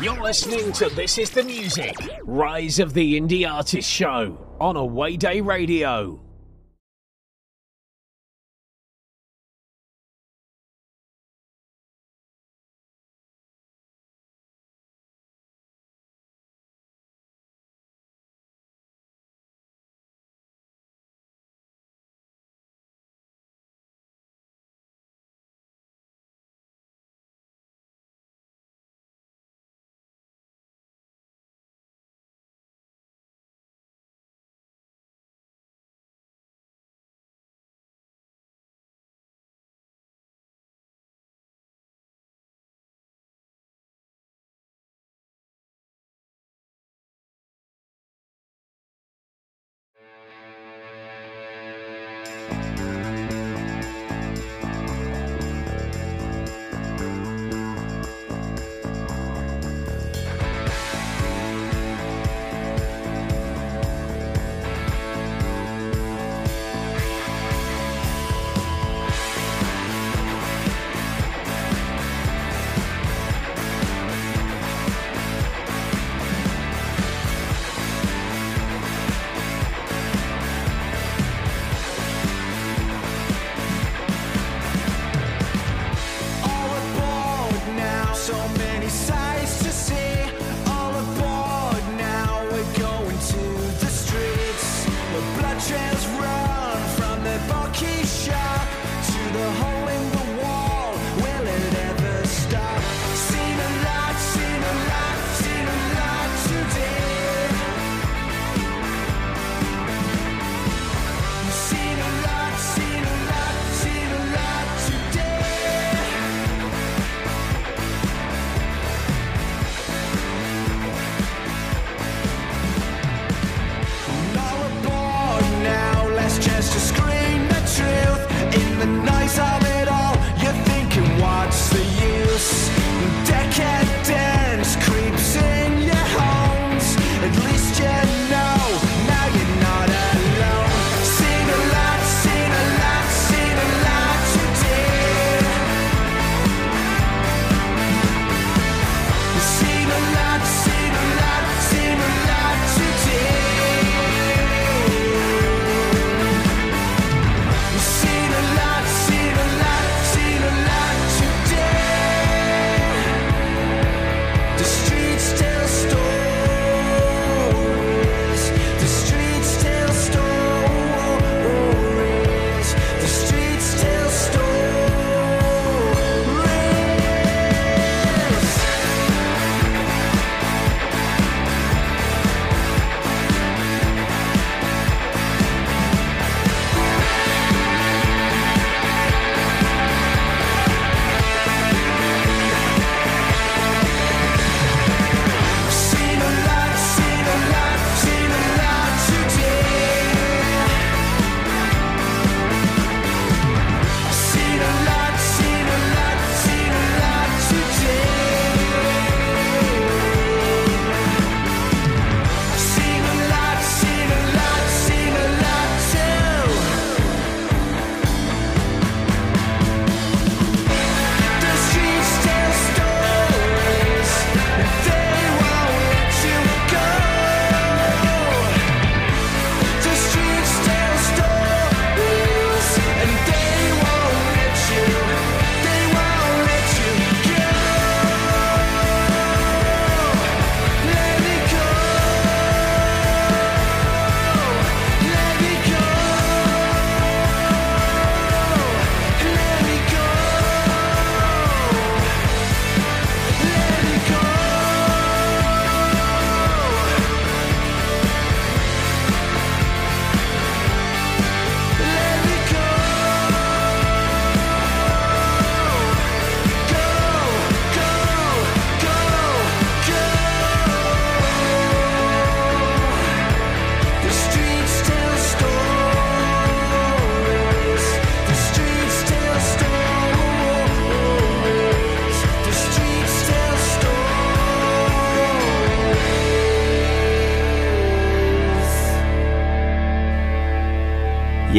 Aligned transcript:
You're 0.00 0.22
listening 0.22 0.72
to 0.72 0.88
This 0.88 1.18
Is 1.18 1.30
the 1.30 1.42
Music, 1.42 1.94
Rise 2.22 2.78
of 2.78 2.94
the 2.94 3.20
Indie 3.20 3.46
Artist 3.46 3.88
Show 3.88 4.38
on 4.58 4.76
Away 4.76 5.16
Day 5.18 5.42
Radio. 5.42 6.29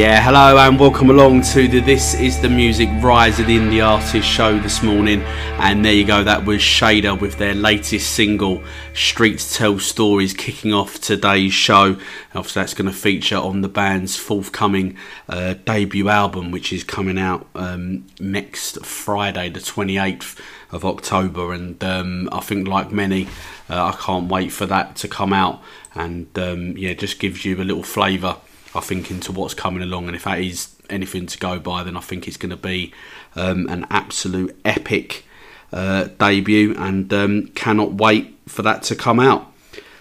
Yeah, 0.02 0.20
hello 0.20 0.58
and 0.58 0.80
welcome 0.80 1.12
along 1.12 1.44
to 1.54 1.68
the 1.68 1.80
This 1.80 2.16
is 2.16 2.42
the 2.42 2.50
Music 2.50 2.90
Rise 3.04 3.40
of 3.40 3.46
the 3.46 3.56
Indie 3.56 3.88
Artist 3.88 4.28
show 4.28 4.58
this 4.58 4.82
morning. 4.82 5.22
And 5.60 5.86
there 5.86 5.94
you 5.94 6.08
go, 6.08 6.24
that 6.24 6.44
was 6.44 6.60
Shader 6.60 7.22
with 7.22 7.38
their 7.38 7.54
latest 7.54 8.10
single, 8.16 8.64
Streets 8.96 9.56
Tell 9.56 9.78
Stories, 9.78 10.34
kicking 10.34 10.74
off 10.74 11.00
today's 11.00 11.54
show. 11.54 12.00
Obviously, 12.34 12.62
that's 12.64 12.74
going 12.74 12.90
to 12.90 12.98
feature 12.98 13.38
on 13.38 13.62
the 13.62 13.70
band's 13.70 14.18
forthcoming 14.18 14.98
uh, 15.30 15.54
debut 15.66 16.10
album, 16.10 16.50
which 16.50 16.74
is 16.74 16.84
coming 16.84 17.20
out 17.20 17.46
um, 17.54 18.08
next 18.20 18.84
Friday, 18.84 19.50
the 19.50 19.60
28th 19.60 20.36
of 20.72 20.84
October. 20.84 21.54
And 21.54 21.84
um, 21.84 22.28
I 22.32 22.40
think, 22.40 22.68
like 22.68 22.92
many, 22.92 23.28
uh, 23.70 23.94
I 23.94 23.96
can't 24.02 24.30
wait 24.30 24.52
for 24.52 24.66
that 24.66 24.96
to 24.96 25.08
come 25.08 25.32
out. 25.32 25.62
And 25.94 26.28
um, 26.40 26.76
yeah, 26.76 26.94
just 26.94 27.20
gives 27.20 27.46
you 27.46 27.56
a 27.58 27.64
little 27.64 27.84
flavour 27.84 28.38
I 28.76 28.80
think, 28.80 29.12
into 29.12 29.32
what's 29.32 29.54
coming 29.54 29.84
along. 29.84 30.08
And 30.08 30.16
if 30.16 30.24
that 30.24 30.40
is 30.40 30.76
anything 30.90 31.26
to 31.28 31.38
go 31.38 31.60
by, 31.60 31.84
then 31.84 31.98
I 31.98 32.02
think 32.02 32.28
it's 32.28 32.38
going 32.38 32.52
to 32.52 32.58
be 32.58 32.94
um, 33.36 33.68
an 33.68 33.86
absolute 33.90 34.58
epic 34.66 35.26
uh, 35.74 36.06
debut 36.18 36.76
and 36.78 37.12
um, 37.14 37.48
cannot 37.50 37.94
wait 37.94 38.38
for 38.48 38.62
that 38.62 38.84
to 38.84 38.96
come 38.96 39.20
out. 39.20 39.48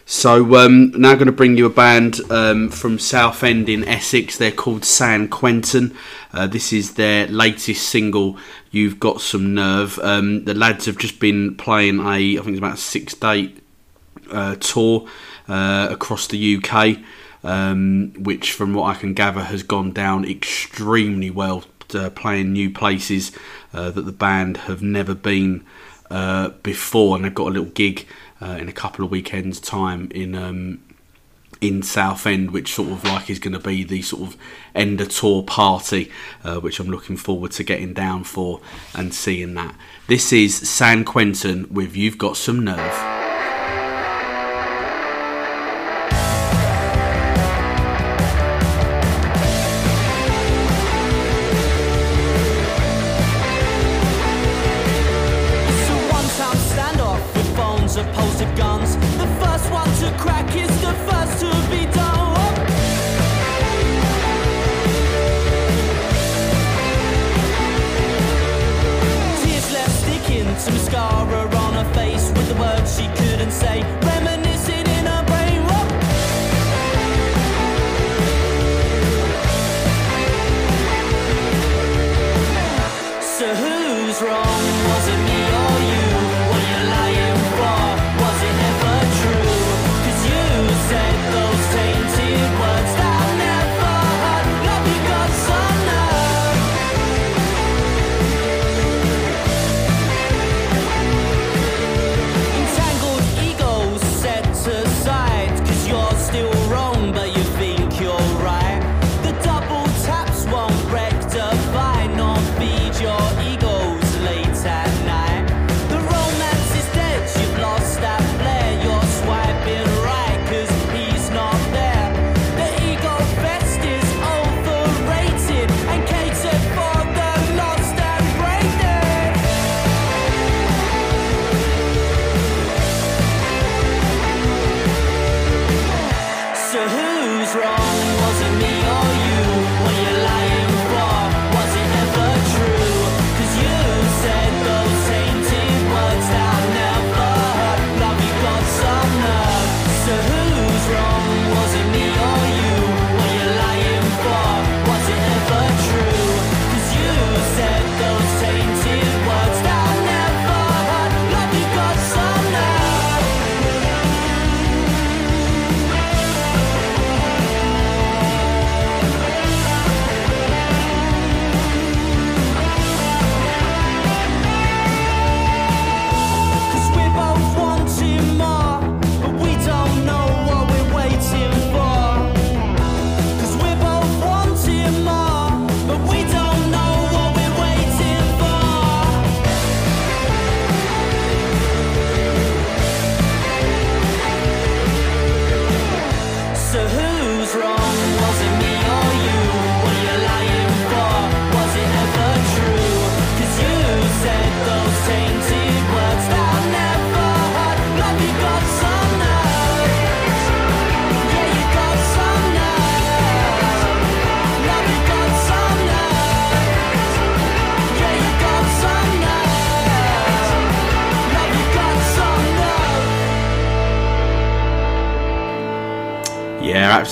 So 0.04 0.56
um, 0.56 0.90
now 0.90 1.14
going 1.14 1.26
to 1.26 1.32
bring 1.32 1.56
you 1.56 1.66
a 1.66 1.70
band 1.70 2.20
um, 2.32 2.68
from 2.68 2.98
Southend 2.98 3.68
in 3.68 3.84
Essex. 3.84 4.36
They're 4.36 4.50
called 4.50 4.84
San 4.84 5.28
Quentin. 5.28 5.96
Uh, 6.32 6.48
this 6.48 6.72
is 6.72 6.94
their 6.94 7.28
latest 7.28 7.88
single. 7.88 8.36
You've 8.72 8.98
got 8.98 9.20
some 9.20 9.54
nerve. 9.54 10.00
Um, 10.00 10.44
the 10.46 10.54
lads 10.54 10.86
have 10.86 10.98
just 10.98 11.20
been 11.20 11.54
playing 11.54 12.00
a, 12.00 12.02
I 12.02 12.34
think 12.38 12.48
it's 12.48 12.58
about 12.58 12.74
a 12.74 12.78
six-day 12.78 13.54
uh, 14.32 14.56
tour 14.56 15.08
uh, 15.46 15.86
across 15.90 16.26
the 16.26 16.56
UK 16.56 16.98
um, 17.44 18.12
which, 18.18 18.52
from 18.52 18.74
what 18.74 18.94
I 18.94 18.98
can 18.98 19.14
gather, 19.14 19.44
has 19.44 19.62
gone 19.62 19.92
down 19.92 20.24
extremely 20.24 21.30
well. 21.30 21.64
Uh, 21.92 22.08
playing 22.08 22.52
new 22.52 22.70
places 22.70 23.32
uh, 23.74 23.90
that 23.90 24.02
the 24.02 24.12
band 24.12 24.58
have 24.58 24.80
never 24.80 25.12
been 25.12 25.64
uh, 26.08 26.50
before, 26.62 27.16
and 27.16 27.24
they've 27.24 27.34
got 27.34 27.48
a 27.48 27.50
little 27.50 27.70
gig 27.70 28.06
uh, 28.40 28.56
in 28.60 28.68
a 28.68 28.72
couple 28.72 29.04
of 29.04 29.10
weekends' 29.10 29.58
time 29.58 30.08
in 30.12 30.36
um, 30.36 30.80
in 31.60 31.82
Southend, 31.82 32.52
which 32.52 32.74
sort 32.74 32.90
of 32.90 33.04
like 33.04 33.28
is 33.28 33.38
going 33.38 33.52
to 33.52 33.58
be 33.58 33.84
the 33.84 34.02
sort 34.02 34.22
of 34.22 34.36
end 34.74 35.00
of 35.00 35.08
tour 35.10 35.42
party, 35.42 36.10
uh, 36.44 36.58
which 36.58 36.80
I'm 36.80 36.88
looking 36.88 37.16
forward 37.16 37.52
to 37.52 37.64
getting 37.64 37.92
down 37.92 38.24
for 38.24 38.60
and 38.94 39.12
seeing 39.12 39.54
that. 39.54 39.74
This 40.06 40.32
is 40.32 40.68
San 40.68 41.04
Quentin 41.04 41.72
with 41.72 41.96
You've 41.96 42.18
Got 42.18 42.36
Some 42.36 42.64
Nerve. 42.64 43.19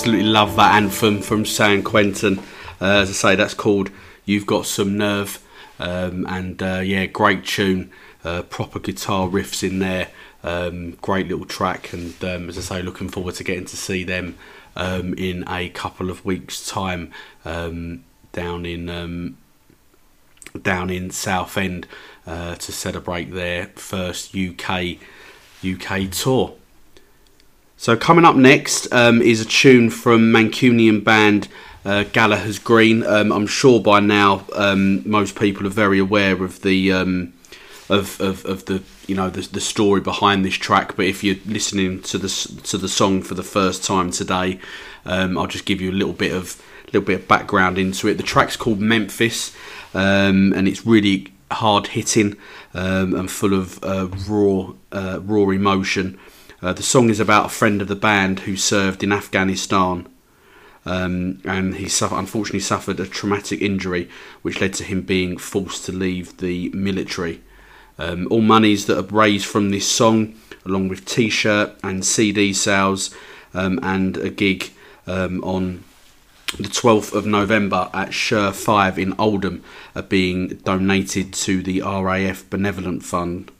Absolutely 0.09 0.31
love 0.31 0.55
that 0.55 0.73
anthem 0.73 1.21
from 1.21 1.45
San 1.45 1.83
Quentin. 1.83 2.39
Uh, 2.81 3.01
as 3.01 3.09
I 3.11 3.13
say, 3.13 3.35
that's 3.35 3.53
called 3.53 3.91
"You've 4.25 4.47
Got 4.47 4.65
Some 4.65 4.97
Nerve," 4.97 5.39
um, 5.77 6.25
and 6.27 6.59
uh, 6.63 6.81
yeah, 6.83 7.05
great 7.05 7.45
tune. 7.45 7.91
Uh, 8.23 8.41
proper 8.41 8.79
guitar 8.79 9.27
riffs 9.27 9.61
in 9.61 9.77
there. 9.77 10.07
Um, 10.43 10.93
great 10.93 11.27
little 11.27 11.45
track, 11.45 11.93
and 11.93 12.15
um, 12.23 12.49
as 12.49 12.57
I 12.57 12.61
say, 12.61 12.81
looking 12.81 13.07
forward 13.07 13.35
to 13.35 13.43
getting 13.43 13.65
to 13.65 13.77
see 13.77 14.03
them 14.03 14.35
um, 14.75 15.13
in 15.13 15.43
a 15.47 15.69
couple 15.69 16.09
of 16.09 16.25
weeks' 16.25 16.67
time 16.67 17.11
um, 17.45 18.03
down 18.31 18.65
in 18.65 19.37
down 20.59 20.89
in 20.89 21.11
Southend 21.11 21.85
uh, 22.25 22.55
to 22.55 22.71
celebrate 22.71 23.25
their 23.25 23.67
first 23.75 24.35
UK 24.35 24.97
UK 25.63 26.09
tour. 26.09 26.55
So 27.79 27.95
coming 27.95 28.25
up 28.25 28.35
next 28.35 28.91
um, 28.91 29.21
is 29.21 29.39
a 29.39 29.45
tune 29.45 29.89
from 29.89 30.33
Mancunian 30.33 31.01
band 31.01 31.47
uh, 31.85 32.03
Gallagher's 32.11 32.59
Green. 32.59 33.03
Um, 33.03 33.31
I'm 33.31 33.47
sure 33.47 33.79
by 33.79 34.01
now 34.01 34.45
um, 34.53 35.09
most 35.09 35.39
people 35.39 35.65
are 35.65 35.69
very 35.69 35.97
aware 35.97 36.43
of 36.43 36.61
the 36.61 36.91
um, 36.91 37.33
of, 37.87 38.19
of, 38.19 38.43
of 38.45 38.65
the 38.65 38.83
you 39.07 39.15
know 39.15 39.29
the, 39.29 39.47
the 39.47 39.61
story 39.61 40.01
behind 40.01 40.43
this 40.43 40.55
track. 40.55 40.97
But 40.97 41.05
if 41.05 41.23
you're 41.23 41.37
listening 41.45 42.01
to 42.01 42.17
the 42.17 42.27
to 42.65 42.77
the 42.77 42.89
song 42.89 43.21
for 43.21 43.35
the 43.35 43.43
first 43.43 43.85
time 43.85 44.11
today, 44.11 44.59
um, 45.05 45.37
I'll 45.37 45.47
just 45.47 45.63
give 45.63 45.79
you 45.79 45.89
a 45.89 45.93
little 45.93 46.11
bit 46.11 46.33
of 46.33 46.61
little 46.87 47.07
bit 47.07 47.21
of 47.21 47.27
background 47.29 47.77
into 47.77 48.09
it. 48.09 48.15
The 48.15 48.23
track's 48.23 48.57
called 48.57 48.81
Memphis, 48.81 49.55
um, 49.93 50.51
and 50.51 50.67
it's 50.67 50.85
really 50.85 51.27
hard 51.49 51.87
hitting 51.87 52.35
and 52.73 53.31
full 53.31 53.53
of 53.53 53.81
uh, 53.85 54.09
raw 54.27 54.73
uh, 54.91 55.21
raw 55.21 55.49
emotion. 55.51 56.19
Uh, 56.61 56.73
the 56.73 56.83
song 56.83 57.09
is 57.09 57.19
about 57.19 57.45
a 57.45 57.49
friend 57.49 57.81
of 57.81 57.87
the 57.87 57.95
band 57.95 58.41
who 58.41 58.55
served 58.57 59.03
in 59.03 59.11
Afghanistan. 59.11 60.07
Um, 60.85 61.41
and 61.45 61.75
he 61.75 61.87
suffered, 61.87 62.17
unfortunately 62.17 62.61
suffered 62.61 62.99
a 62.99 63.05
traumatic 63.05 63.61
injury, 63.61 64.09
which 64.41 64.59
led 64.59 64.73
to 64.75 64.83
him 64.83 65.01
being 65.01 65.37
forced 65.37 65.85
to 65.85 65.91
leave 65.91 66.37
the 66.37 66.69
military. 66.69 67.41
Um, 67.97 68.27
all 68.31 68.41
monies 68.41 68.85
that 68.85 68.97
are 68.97 69.15
raised 69.15 69.45
from 69.45 69.71
this 69.71 69.87
song, 69.87 70.35
along 70.65 70.87
with 70.87 71.05
T-shirt 71.05 71.77
and 71.83 72.05
CD 72.05 72.53
sales, 72.53 73.13
um, 73.53 73.79
and 73.83 74.17
a 74.17 74.29
gig 74.29 74.71
um, 75.05 75.43
on 75.43 75.83
the 76.57 76.69
12th 76.69 77.13
of 77.13 77.25
November 77.25 77.89
at 77.93 78.13
Sher 78.13 78.51
5 78.51 78.97
in 78.97 79.13
Oldham, 79.19 79.63
are 79.95 80.01
being 80.01 80.47
donated 80.47 81.33
to 81.33 81.61
the 81.61 81.81
RAF 81.81 82.49
Benevolent 82.49 83.03
Fund 83.03 83.51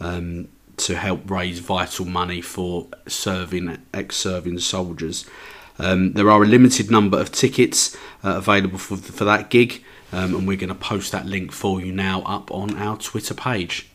um, 0.00 0.48
to 0.78 0.96
help 0.96 1.30
raise 1.30 1.58
vital 1.58 2.04
money 2.04 2.40
for 2.40 2.88
serving 3.06 3.78
ex-serving 3.92 4.58
soldiers. 4.58 5.28
Um, 5.78 6.12
there 6.14 6.30
are 6.30 6.42
a 6.42 6.46
limited 6.46 6.90
number 6.90 7.20
of 7.20 7.30
tickets 7.30 7.96
uh, 8.24 8.36
available 8.36 8.78
for, 8.78 8.96
for 8.96 9.24
that 9.24 9.50
gig, 9.50 9.84
um, 10.12 10.34
and 10.34 10.48
we're 10.48 10.56
going 10.56 10.68
to 10.68 10.74
post 10.74 11.12
that 11.12 11.26
link 11.26 11.52
for 11.52 11.80
you 11.80 11.92
now 11.92 12.22
up 12.22 12.50
on 12.50 12.76
our 12.76 12.96
Twitter 12.96 13.34
page. 13.34 13.88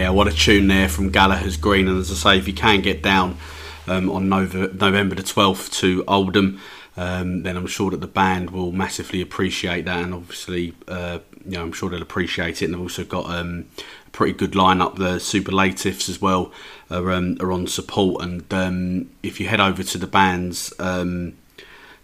Yeah, 0.00 0.08
what 0.08 0.28
a 0.28 0.32
tune 0.32 0.68
there 0.68 0.88
from 0.88 1.10
Gallagher's 1.10 1.58
Green. 1.58 1.86
And 1.86 1.98
as 1.98 2.10
I 2.10 2.14
say, 2.14 2.38
if 2.38 2.48
you 2.48 2.54
can 2.54 2.80
get 2.80 3.02
down 3.02 3.36
um, 3.86 4.08
on 4.08 4.30
Nova, 4.30 4.72
November 4.72 5.14
the 5.14 5.22
12th 5.22 5.70
to 5.80 6.04
Oldham, 6.08 6.58
um, 6.96 7.42
then 7.42 7.54
I'm 7.54 7.66
sure 7.66 7.90
that 7.90 8.00
the 8.00 8.06
band 8.06 8.50
will 8.50 8.72
massively 8.72 9.20
appreciate 9.20 9.84
that. 9.84 10.02
And 10.02 10.14
obviously, 10.14 10.74
uh, 10.88 11.18
you 11.44 11.50
know, 11.50 11.60
I'm 11.60 11.72
sure 11.72 11.90
they'll 11.90 12.00
appreciate 12.00 12.62
it. 12.62 12.64
And 12.64 12.72
they've 12.72 12.80
also 12.80 13.04
got 13.04 13.26
um, 13.26 13.66
a 14.06 14.10
pretty 14.10 14.32
good 14.32 14.52
lineup. 14.52 14.96
The 14.96 15.18
Superlatives 15.18 16.08
as 16.08 16.18
well 16.18 16.50
are, 16.90 17.12
um, 17.12 17.36
are 17.38 17.52
on 17.52 17.66
support. 17.66 18.24
And 18.24 18.50
um, 18.54 19.10
if 19.22 19.38
you 19.38 19.48
head 19.48 19.60
over 19.60 19.82
to 19.82 19.98
the 19.98 20.06
band's 20.06 20.72
um, 20.78 21.34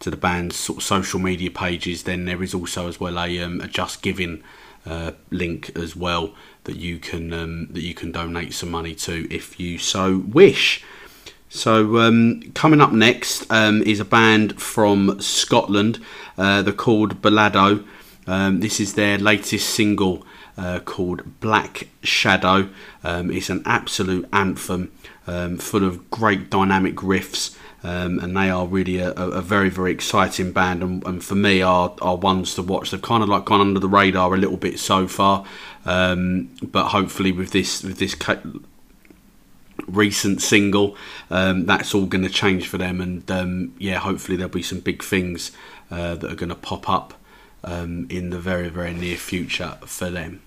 to 0.01 0.11
the 0.11 0.19
band's 0.19 0.57
sort 0.57 0.81
of 0.81 0.83
social 0.83 1.19
media 1.19 1.51
pages, 1.51 2.03
then 2.03 2.27
there 2.27 2.43
is 2.43 2.53
also 2.53 2.89
as 2.89 3.01
well 3.01 3.19
a, 3.19 3.41
um, 3.41 3.63
a 3.63 3.67
Just 3.67 4.03
Giving 4.03 4.43
uh, 4.85 5.13
link 5.31 5.75
as 5.75 5.97
well 5.97 6.35
that 6.67 6.77
you 6.77 6.99
can 6.99 7.33
um, 7.33 7.69
that 7.71 7.83
you 7.83 7.95
can 7.95 8.13
donate 8.13 8.53
some 8.53 8.71
money 8.71 8.95
to 8.95 9.27
if 9.35 9.59
you 9.59 9.79
so 9.79 10.19
wish. 10.29 10.85
So 11.49 11.99
um, 11.99 12.43
coming 12.55 12.81
up 12.81 12.93
next 12.93 13.51
um, 13.51 13.83
is 13.83 14.01
a 14.01 14.05
band 14.05 14.61
from 14.61 15.21
Scotland. 15.21 15.99
Uh, 16.37 16.63
they're 16.63 16.73
called 16.73 17.23
Balado. 17.23 17.87
Um, 18.27 18.61
this 18.61 18.81
is 18.81 18.95
their 18.95 19.17
latest 19.17 19.71
single 19.71 20.27
uh, 20.59 20.81
called 20.81 21.41
Black 21.41 21.89
Shadow. 22.03 22.69
Um, 23.05 23.31
it's 23.31 23.49
an 23.49 23.63
absolute 23.65 24.29
anthem, 24.33 24.91
um, 25.27 25.59
full 25.59 25.85
of 25.85 26.11
great 26.11 26.51
dynamic 26.51 26.97
riffs. 26.97 27.57
Um, 27.87 28.19
and 28.19 28.37
they 28.37 28.51
are 28.51 28.67
really 28.67 28.99
a, 28.99 29.13
a, 29.13 29.41
very 29.41 29.69
very 29.69 29.93
exciting 29.93 30.51
band. 30.51 30.83
And, 30.83 31.07
and, 31.07 31.25
for 31.25 31.37
me 31.37 31.63
are, 31.63 31.95
are 32.03 32.17
ones 32.17 32.57
to 32.57 32.63
watch. 32.63 32.91
They've 32.91 33.01
kind 33.01 33.23
of 33.23 33.29
like 33.29 33.45
gone 33.45 33.61
under 33.61 33.79
the 33.79 33.89
radar 33.89 34.35
a 34.35 34.37
little 34.37 34.57
bit 34.57 34.81
so 34.81 35.07
far. 35.07 35.45
Um, 35.85 36.51
but 36.63 36.89
hopefully 36.89 37.31
with 37.31 37.53
this 37.53 37.85
with 37.85 37.99
this 37.99 38.17
recent 39.87 40.43
single 40.43 40.97
um, 41.31 41.65
that's 41.67 41.95
all 41.95 42.07
going 42.07 42.25
to 42.25 42.31
change 42.31 42.67
for 42.67 42.77
them. 42.77 43.01
And 43.01 43.31
um, 43.31 43.75
yeah 43.79 43.99
hopefully 43.99 44.37
there'll 44.37 44.51
be 44.51 44.63
some 44.63 44.81
big 44.81 45.05
things 45.05 45.53
uh, 45.89 46.17
that 46.17 46.33
are 46.33 46.35
going 46.35 46.49
to 46.49 46.57
pop 46.57 46.91
up 46.91 47.15
um, 47.63 48.09
in 48.11 48.31
the 48.31 48.41
very 48.41 48.69
very 48.69 48.95
near 48.95 49.17
future 49.17 49.79
for 49.87 50.11
them 50.11 50.43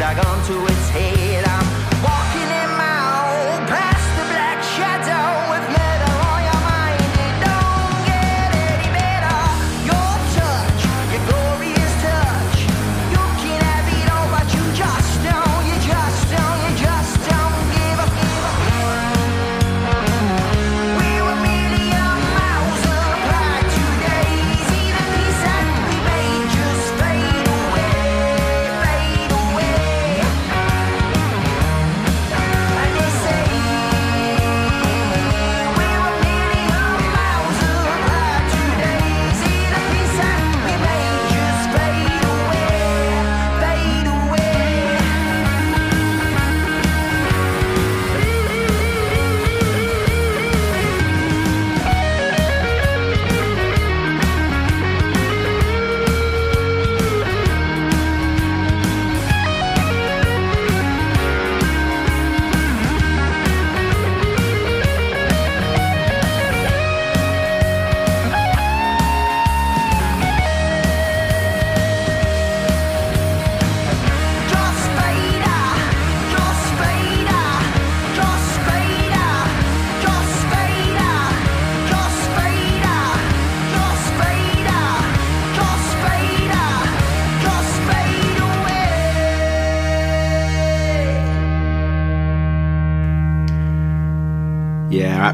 should 0.00 0.06
I 0.06 0.22
gone 0.22 0.42
to 0.46 0.64
its 0.64 0.88
head? 0.88 1.19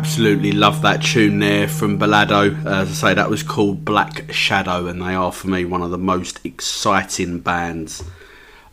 Absolutely 0.06 0.52
love 0.52 0.82
that 0.82 1.02
tune 1.02 1.40
there 1.40 1.66
from 1.66 1.98
Balado. 1.98 2.64
As 2.64 2.88
I 2.88 3.08
say, 3.08 3.14
that 3.14 3.28
was 3.28 3.42
called 3.42 3.84
Black 3.84 4.32
Shadow, 4.32 4.86
and 4.86 5.02
they 5.02 5.14
are 5.14 5.32
for 5.32 5.48
me 5.48 5.64
one 5.64 5.82
of 5.82 5.90
the 5.90 5.98
most 5.98 6.38
exciting 6.46 7.40
bands 7.40 8.04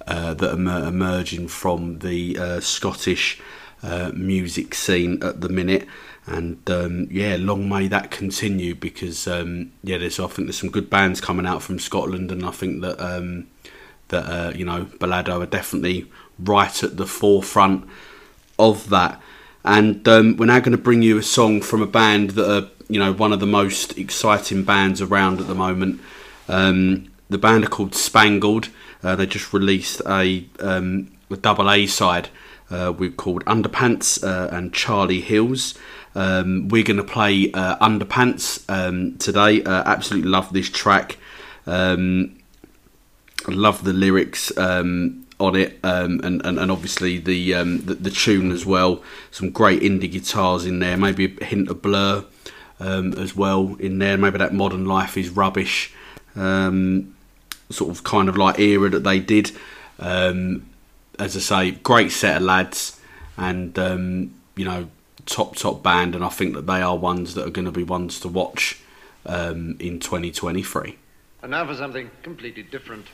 uh, 0.06 0.36
that 0.36 0.52
are 0.52 0.88
emerging 0.88 1.48
from 1.48 1.98
the 2.00 2.38
uh, 2.38 2.60
Scottish 2.60 3.41
uh, 3.82 4.12
music 4.13 4.76
scene 4.76 5.24
at 5.24 5.41
the 5.41 5.50
minute. 5.50 5.88
And 6.28 6.69
um, 6.69 7.08
yeah, 7.10 7.38
long 7.39 7.67
may 7.67 7.88
that 7.88 8.12
continue 8.12 8.76
because 8.76 9.28
um, 9.28 9.72
yeah, 9.82 9.98
there's 9.98 10.19
I 10.19 10.28
think 10.28 10.48
there's 10.48 10.60
some 10.60 10.69
good 10.69 10.91
bands 10.91 11.19
coming 11.19 11.48
out 11.48 11.63
from 11.63 11.80
Scotland, 11.80 12.32
and 12.32 12.46
I 12.46 12.52
think 12.52 12.82
that 12.82 13.04
um, 13.04 13.48
that 14.10 14.26
uh, 14.26 14.52
you 14.56 14.65
know 14.65 14.86
Balado 15.00 15.41
are 15.41 15.48
definitely 15.48 16.12
right 16.38 16.84
at 16.84 16.98
the 16.98 17.08
forefront 17.08 17.89
of 18.60 18.89
that. 18.89 19.19
And 19.65 20.06
um, 20.08 20.38
we're 20.38 20.47
now 20.47 20.60
going 20.60 20.73
to 20.73 20.78
bring 20.78 21.02
you 21.02 21.17
a 21.17 21.23
song 21.23 21.62
from 21.62 21.82
a 21.82 21.88
band 21.88 22.32
that 22.32 22.52
are, 22.52 22.69
you 22.89 22.99
know, 22.99 23.13
one 23.13 23.32
of 23.32 23.39
the 23.39 23.45
most 23.45 23.97
exciting 23.97 24.63
bands 24.63 25.02
around 25.02 25.39
at 25.39 25.47
the 25.47 25.56
moment. 25.56 26.02
Um, 26.49 27.12
the 27.30 27.38
band 27.38 27.63
are 27.63 27.69
called 27.69 27.95
Spangled. 27.95 28.69
Uh, 29.02 29.15
they 29.15 29.26
just 29.26 29.54
released 29.54 30.02
a, 30.06 30.45
um, 30.60 31.12
the 31.30 31.38
double 31.38 31.71
A 31.71 31.88
side. 31.88 32.30
Uh, 32.69 32.91
we've 32.91 33.15
called 33.15 33.45
Underpants 33.45 34.23
uh, 34.23 34.54
and 34.54 34.73
Charlie 34.73 35.21
Hills. 35.21 35.76
Um, 36.15 36.67
we're 36.67 36.84
going 36.84 36.97
to 36.97 37.04
play 37.04 37.52
uh, 37.54 37.78
Underpants 37.78 38.63
um, 38.69 39.17
today. 39.17 39.63
Uh, 39.63 39.84
absolutely 39.86 40.30
love 40.30 40.52
this 40.52 40.69
track. 40.69 41.17
Um, 41.65 42.38
love 43.47 43.84
the 43.84 43.93
lyrics 43.93 44.56
um, 44.58 45.23
on 45.43 45.56
it, 45.56 45.79
um, 45.84 46.19
and, 46.23 46.45
and, 46.45 46.58
and 46.58 46.71
obviously 46.71 47.17
the, 47.17 47.53
um, 47.53 47.82
the, 47.86 47.95
the 47.95 48.10
tune 48.10 48.51
as 48.51 48.65
well. 48.65 49.03
Some 49.32 49.49
great 49.49 49.82
indie 49.82 50.12
guitars 50.12 50.65
in 50.65 50.79
there. 50.79 50.97
Maybe 50.97 51.38
a 51.39 51.45
hint 51.45 51.69
of 51.69 51.82
Blur 51.82 52.25
as 52.79 53.36
well 53.36 53.75
in 53.79 53.99
there. 53.99 54.17
Maybe 54.17 54.38
that 54.38 54.53
Modern 54.53 54.86
Life 54.86 55.17
is 55.17 55.29
rubbish. 55.29 55.93
sort 56.36 57.89
of 57.89 58.03
kind 58.03 58.29
of 58.29 58.38
like 58.38 58.60
era 58.60 58.89
that 58.89 59.03
they 59.03 59.19
did. 59.19 59.51
as 59.99 60.58
I 61.19 61.39
say, 61.39 61.71
great 61.71 62.12
set 62.12 62.38
of 62.38 62.43
lads, 62.43 62.99
and 63.38 63.77
you 64.56 64.65
know 64.65 64.89
top 65.25 65.56
top 65.56 65.84
band, 65.84 66.15
and 66.15 66.23
I 66.23 66.29
think 66.29 66.53
that 66.56 66.67
they 66.67 66.82
are 66.82 66.97
ones 66.97 67.34
that 67.36 67.47
are 67.47 67.51
going 67.51 67.65
to 67.65 67.71
be 67.71 67.84
ones 67.84 68.19
to 68.21 68.27
watch 68.27 68.79
um, 69.25 69.75
in 69.79 69.99
2023. 69.99 70.97
And 71.41 71.51
now 71.51 71.65
for 71.65 71.75
something 71.75 72.10
completely 72.21 72.63
different. 72.63 73.08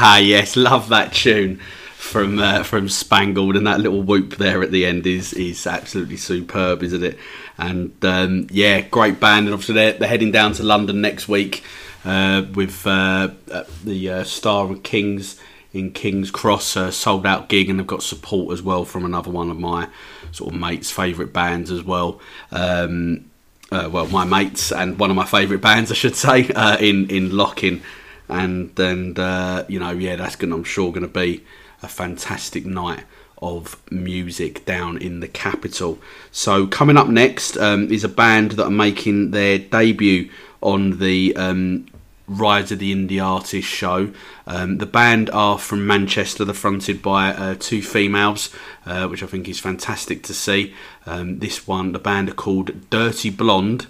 Ah, 0.00 0.18
yes, 0.18 0.54
love 0.54 0.90
that 0.90 1.12
tune 1.12 1.56
from 1.96 2.38
uh, 2.38 2.62
from 2.62 2.88
Spangled, 2.88 3.56
and 3.56 3.66
that 3.66 3.80
little 3.80 4.00
whoop 4.00 4.36
there 4.36 4.62
at 4.62 4.70
the 4.70 4.86
end 4.86 5.08
is 5.08 5.32
is 5.32 5.66
absolutely 5.66 6.16
superb, 6.16 6.84
isn't 6.84 7.02
it? 7.02 7.18
And 7.58 7.92
um, 8.04 8.46
yeah, 8.48 8.82
great 8.82 9.18
band, 9.18 9.46
and 9.46 9.54
obviously 9.54 9.74
they're, 9.74 9.94
they're 9.94 10.08
heading 10.08 10.30
down 10.30 10.52
to 10.52 10.62
London 10.62 11.00
next 11.00 11.26
week 11.26 11.64
uh, 12.04 12.44
with 12.54 12.86
uh, 12.86 13.30
uh, 13.50 13.64
the 13.82 14.08
uh, 14.08 14.22
Star 14.22 14.70
of 14.70 14.84
Kings 14.84 15.40
in 15.72 15.90
King's 15.90 16.30
Cross, 16.30 16.76
uh, 16.76 16.92
sold 16.92 17.26
out 17.26 17.48
gig, 17.48 17.68
and 17.68 17.80
they've 17.80 17.86
got 17.86 18.04
support 18.04 18.52
as 18.52 18.62
well 18.62 18.84
from 18.84 19.04
another 19.04 19.32
one 19.32 19.50
of 19.50 19.58
my 19.58 19.88
sort 20.30 20.54
of 20.54 20.60
mates' 20.60 20.92
favourite 20.92 21.32
bands 21.32 21.72
as 21.72 21.82
well. 21.82 22.20
Um, 22.52 23.28
uh, 23.72 23.90
well, 23.92 24.06
my 24.06 24.24
mates 24.24 24.70
and 24.70 24.96
one 24.96 25.10
of 25.10 25.16
my 25.16 25.26
favourite 25.26 25.60
bands, 25.60 25.90
I 25.90 25.94
should 25.94 26.14
say, 26.14 26.42
in 26.80 27.10
in 27.10 27.36
Locking, 27.36 27.82
and 28.28 28.78
and 28.78 29.18
uh, 29.18 29.64
you 29.68 29.78
know, 29.78 29.90
yeah, 29.90 30.16
that's 30.16 30.36
gonna, 30.36 30.56
I'm 30.56 30.64
sure, 30.64 30.92
to 30.92 31.08
be 31.08 31.44
a 31.82 31.88
fantastic 31.88 32.66
night 32.66 33.04
of 33.40 33.80
music 33.90 34.64
down 34.64 34.98
in 34.98 35.20
the 35.20 35.28
capital. 35.28 35.98
So 36.32 36.66
coming 36.66 36.96
up 36.96 37.08
next 37.08 37.56
um, 37.56 37.90
is 37.92 38.04
a 38.04 38.08
band 38.08 38.52
that 38.52 38.64
are 38.64 38.70
making 38.70 39.30
their 39.30 39.58
debut 39.58 40.30
on 40.60 40.98
the 40.98 41.36
um, 41.36 41.86
Rise 42.26 42.70
of 42.72 42.78
the 42.78 42.94
Indie 42.94 43.24
Artist 43.24 43.66
show. 43.66 44.12
Um, 44.46 44.78
the 44.78 44.86
band 44.86 45.30
are 45.30 45.58
from 45.58 45.86
Manchester. 45.86 46.44
They're 46.44 46.54
fronted 46.54 47.00
by 47.00 47.32
uh, 47.32 47.54
two 47.58 47.82
females, 47.82 48.54
uh, 48.84 49.08
which 49.08 49.22
I 49.22 49.26
think 49.26 49.48
is 49.48 49.60
fantastic 49.60 50.22
to 50.24 50.34
see. 50.34 50.74
Um, 51.06 51.38
this 51.38 51.66
one, 51.66 51.92
the 51.92 51.98
band 51.98 52.28
are 52.28 52.34
called 52.34 52.90
Dirty 52.90 53.30
Blonde, 53.30 53.86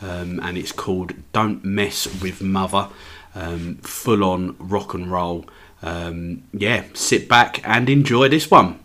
um, 0.00 0.38
and 0.40 0.56
it's 0.56 0.72
called 0.72 1.14
Don't 1.32 1.64
Mess 1.64 2.06
with 2.20 2.40
Mother. 2.40 2.88
Um, 3.34 3.76
full 3.76 4.24
on 4.24 4.56
rock 4.58 4.94
and 4.94 5.10
roll. 5.10 5.46
Um, 5.82 6.44
yeah, 6.52 6.84
sit 6.94 7.28
back 7.28 7.66
and 7.66 7.88
enjoy 7.88 8.28
this 8.28 8.50
one. 8.50 8.78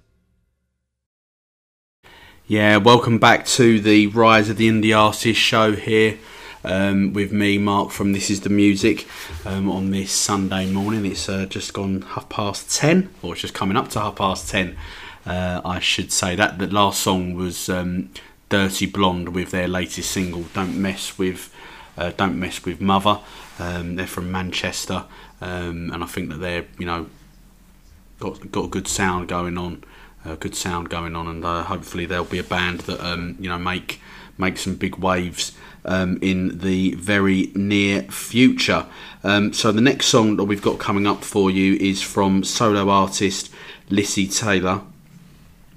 Yeah, 2.48 2.78
welcome 2.78 3.20
back 3.20 3.46
to 3.46 3.80
the 3.80 4.08
Rise 4.08 4.50
of 4.50 4.58
the 4.58 4.68
Indie 4.68 4.98
Artist 4.98 5.40
show 5.40 5.72
here 5.72 6.18
um, 6.66 7.14
with 7.14 7.32
me, 7.32 7.58
Mark 7.58 7.92
from 7.92 8.12
This 8.12 8.30
Is 8.30 8.42
the 8.42 8.50
Music, 8.50 9.08
um, 9.46 9.70
on 9.70 9.92
this 9.92 10.12
Sunday 10.12 10.70
morning. 10.70 11.06
It's 11.06 11.30
uh, 11.30 11.46
just 11.46 11.74
gone 11.74 12.02
half 12.02 12.28
past 12.28 12.76
ten, 12.76 13.12
or 13.22 13.32
it's 13.32 13.44
just 13.44 13.54
coming 13.54 13.78
up 13.78 13.88
to 13.92 14.02
half 14.02 14.18
past 14.18 14.50
ten. 14.50 14.76
Uh, 15.26 15.62
I 15.64 15.80
should 15.80 16.12
say 16.12 16.36
that 16.36 16.58
the 16.60 16.68
last 16.68 17.02
song 17.02 17.34
was 17.34 17.70
um, 17.70 18.10
Dirty 18.50 18.86
Blonde 18.86 19.30
with 19.30 19.52
their 19.52 19.68
latest 19.68 20.12
single, 20.12 20.44
"Don't 20.54 20.80
Mess 20.82 21.18
with." 21.18 21.54
Uh, 21.98 22.14
Don't 22.16 22.40
mess 22.40 22.64
with 22.64 22.80
Mother. 22.80 23.20
Um, 23.60 23.98
they're 23.98 24.08
from 24.08 24.32
Manchester, 24.32 25.04
um, 25.42 25.92
and 25.92 26.02
I 26.02 26.08
think 26.08 26.30
that 26.30 26.38
they're 26.38 26.66
you 26.78 26.86
know 26.86 27.08
got 28.22 28.50
got 28.52 28.66
a 28.66 28.68
good 28.70 28.88
sound 28.88 29.28
going 29.28 29.58
on 29.58 29.84
uh, 30.26 30.36
good 30.36 30.56
sound 30.56 30.90
going 30.90 31.16
on, 31.16 31.28
and 31.28 31.46
uh, 31.46 31.64
hopefully 31.64 32.06
there'll 32.06 32.26
be 32.26 32.40
a 32.40 32.44
band 32.44 32.82
that 32.82 33.00
um, 33.06 33.36
you 33.40 33.50
know 33.50 33.58
make 33.58 34.02
make 34.38 34.58
some 34.58 34.76
big 34.76 34.96
waves 34.98 35.54
um, 35.86 36.18
in 36.22 36.60
the 36.60 36.94
very 36.96 37.52
near 37.56 38.04
future. 38.04 38.86
Um, 39.24 39.54
so 39.54 39.72
the 39.72 39.82
next 39.82 40.08
song 40.08 40.38
that 40.38 40.46
we've 40.46 40.62
got 40.62 40.80
coming 40.80 41.06
up 41.08 41.24
for 41.24 41.52
you 41.52 41.76
is 41.76 42.02
from 42.02 42.44
solo 42.44 42.90
artist 42.90 43.52
Lissy 43.90 44.28
Taylor. 44.28 44.82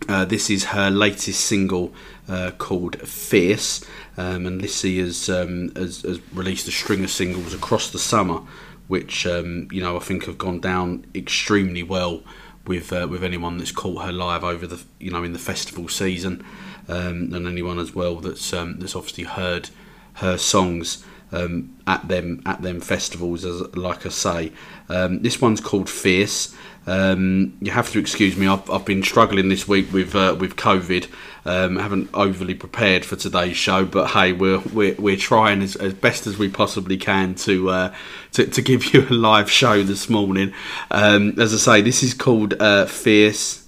Uh, 0.09 0.25
this 0.25 0.51
is 0.51 0.65
her 0.65 0.91
latest 0.91 1.41
single 1.41 1.93
uh, 2.29 2.51
called 2.59 3.01
Fierce, 3.07 3.85
um, 4.17 4.47
and 4.47 4.61
Lissy 4.61 4.99
has, 4.99 5.29
um, 5.29 5.73
has, 5.77 6.03
has 6.03 6.21
released 6.33 6.67
a 6.69 6.73
string 6.73 7.05
of 7.05 7.11
singles 7.11 7.55
across 7.55 7.91
the 7.91 7.99
summer, 7.99 8.41
which 8.89 9.27
um, 9.27 9.69
you 9.71 9.81
know 9.81 9.97
I 9.97 10.01
think 10.01 10.27
have 10.27 10.39
gone 10.39 10.61
down 10.61 11.07
extremely 11.15 11.83
well 11.83 12.23
with 12.67 12.93
uh, 12.93 13.07
with 13.09 13.23
anyone 13.23 13.59
that's 13.59 13.73
caught 13.73 14.05
her 14.05 14.13
live 14.13 14.45
over 14.45 14.67
the 14.67 14.83
you 14.99 15.11
know 15.11 15.23
in 15.23 15.33
the 15.33 15.39
festival 15.39 15.89
season, 15.89 16.45
um, 16.89 17.33
and 17.33 17.47
anyone 17.47 17.79
as 17.79 17.95
well 17.95 18.17
that's 18.17 18.53
um, 18.53 18.79
that's 18.81 18.97
obviously 18.97 19.25
heard 19.25 19.71
her 20.15 20.37
songs 20.37 21.05
um, 21.31 21.77
at 21.87 22.09
them 22.09 22.43
at 22.45 22.61
them 22.63 22.81
festivals. 22.81 23.45
As 23.45 23.61
like 23.77 24.05
I 24.05 24.11
say, 24.11 24.53
this 24.89 25.41
one's 25.41 25.61
called 25.61 25.89
Fierce. 25.89 26.55
Um, 26.87 27.57
you 27.61 27.71
have 27.71 27.91
to 27.93 27.99
excuse 27.99 28.37
me. 28.37 28.47
I've, 28.47 28.69
I've 28.71 28.85
been 28.85 29.03
struggling 29.03 29.49
this 29.49 29.69
week 29.69 29.93
with 29.93 30.15
uh, 30.15 30.37
with 30.39 30.57
COVID. 30.57 31.09
Um, 31.45 31.77
haven't 31.77 32.09
overly 32.15 32.55
prepared 32.55 33.05
for 33.05 33.17
today's 33.17 33.57
show, 33.57 33.85
but 33.85 34.09
hey, 34.11 34.33
we're 34.33 34.61
we're, 34.73 34.95
we're 34.95 35.17
trying 35.17 35.63
as, 35.63 35.77
as 35.77 35.95
best 35.95 36.27
as 36.27 36.39
we 36.39 36.49
possibly 36.49 36.97
can 36.97 37.35
to, 37.37 37.71
uh, 37.71 37.95
to 38.33 38.47
to 38.47 38.63
give 38.63 38.85
you 38.95 39.07
a 39.09 39.13
live 39.13 39.51
show 39.51 39.83
this 39.83 40.09
morning. 40.09 40.53
Um, 40.91 41.39
as 41.41 41.55
I 41.55 41.59
say, 41.59 41.83
this 41.83 42.03
is 42.03 42.15
called 42.15 42.61
uh, 42.61 42.87
Fierce. 42.87 43.67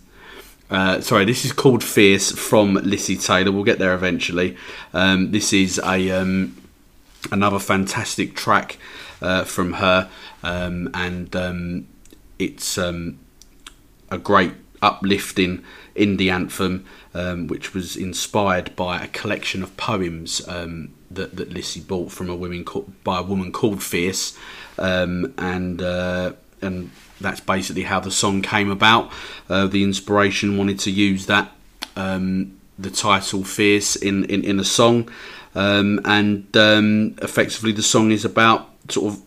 Uh, 0.70 1.00
sorry, 1.00 1.24
this 1.24 1.44
is 1.44 1.53
called 1.53 1.85
Fierce 1.85 2.33
from 2.33 2.74
Lissy 2.74 3.16
Taylor. 3.16 3.53
We'll 3.53 3.64
get 3.64 3.79
there 3.79 3.94
eventually. 3.94 4.57
Um, 4.92 5.31
this 5.31 5.53
is 5.53 5.79
a 5.79 6.11
um, 6.11 6.57
another 7.31 7.61
fantastic 7.61 8.35
track 8.35 8.79
uh, 9.22 9.44
from 9.44 9.74
her, 9.74 10.11
um, 10.42 10.90
and 10.94 11.35
um, 11.37 11.87
it's 12.38 12.79
um, 12.79 13.18
a 14.11 14.18
great 14.18 14.53
uplifting 14.83 15.64
indie 15.97 16.31
anthem, 16.31 16.85
um, 17.14 17.47
which 17.47 17.75
was 17.75 17.97
inspired 17.97 18.75
by 18.77 19.03
a 19.03 19.09
collection 19.09 19.62
of 19.62 19.77
poems 19.77 20.47
um, 20.49 20.94
that 21.11 21.37
that 21.37 21.53
Lissy 21.53 21.81
bought 21.81 22.12
from 22.12 22.29
a 22.29 22.37
woman 22.37 22.64
called, 22.64 22.92
by 23.05 23.20
a 23.20 23.23
woman 23.23 23.53
called 23.53 23.83
Fierce, 23.83 24.37
um, 24.79 25.33
and 25.38 25.81
uh, 25.81 26.33
and 26.61 26.90
that's 27.20 27.40
basically 27.40 27.85
how 27.85 28.01
the 28.01 28.11
song 28.11 28.42
came 28.42 28.70
about. 28.70 29.11
Uh, 29.49 29.66
the 29.66 29.83
inspiration 29.83 30.59
wanted 30.59 30.79
to 30.81 30.90
use 30.90 31.27
that 31.27 31.53
um, 31.97 32.59
the 32.79 32.90
title 32.90 33.44
Fierce 33.44 33.97
in 33.97 34.25
in, 34.25 34.44
in 34.44 34.61
a 34.61 34.64
song, 34.64 35.09
um, 35.55 36.01
and 36.05 36.47
effectively 36.55 37.73
the 37.73 37.83
song 37.83 38.11
is 38.11 38.25
about 38.25 38.70
sort 38.90 39.14
of 39.14 39.23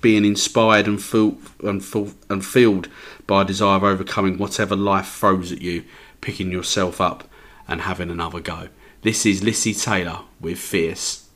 being 0.00 0.24
inspired 0.24 0.86
and 0.86 1.02
filled 1.02 1.40
and, 1.62 1.82
and 2.28 2.44
filled 2.44 2.88
by 3.26 3.42
a 3.42 3.44
desire 3.44 3.76
of 3.76 3.84
overcoming 3.84 4.38
whatever 4.38 4.76
life 4.76 5.08
throws 5.08 5.52
at 5.52 5.60
you, 5.62 5.84
picking 6.20 6.50
yourself 6.50 7.00
up 7.00 7.28
and 7.66 7.82
having 7.82 8.10
another 8.10 8.40
go. 8.40 8.68
This 9.02 9.24
is 9.24 9.42
Lissy 9.42 9.72
Taylor 9.72 10.20
with 10.40 10.58
Fierce. 10.58 11.26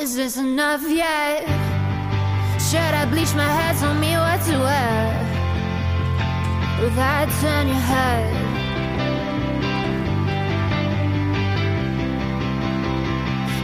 Is 0.00 0.16
this 0.16 0.36
enough 0.36 0.82
yet? 0.88 1.42
Should 2.60 2.78
I 2.78 3.06
bleach 3.10 3.34
my 3.34 3.44
hair? 3.44 3.74
Tell 3.74 3.94
me 3.94 4.12
what 4.12 4.40
to 4.46 4.58
wear. 4.58 5.22
Without 6.82 7.28
turn 7.40 7.66
your 7.68 7.76
head. 7.76 8.55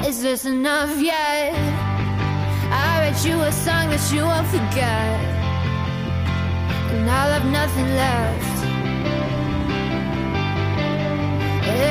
Is 0.04 0.20
this 0.20 0.44
enough 0.46 1.00
yet? 1.00 1.54
I 2.72 3.10
write 3.10 3.24
you 3.24 3.40
a 3.40 3.52
song 3.52 3.90
that 3.90 4.02
you 4.12 4.24
won't 4.24 4.48
forget. 4.48 5.14
And 6.92 7.08
I'll 7.08 7.32
have 7.38 7.48
nothing 7.50 7.88
left. 7.94 8.52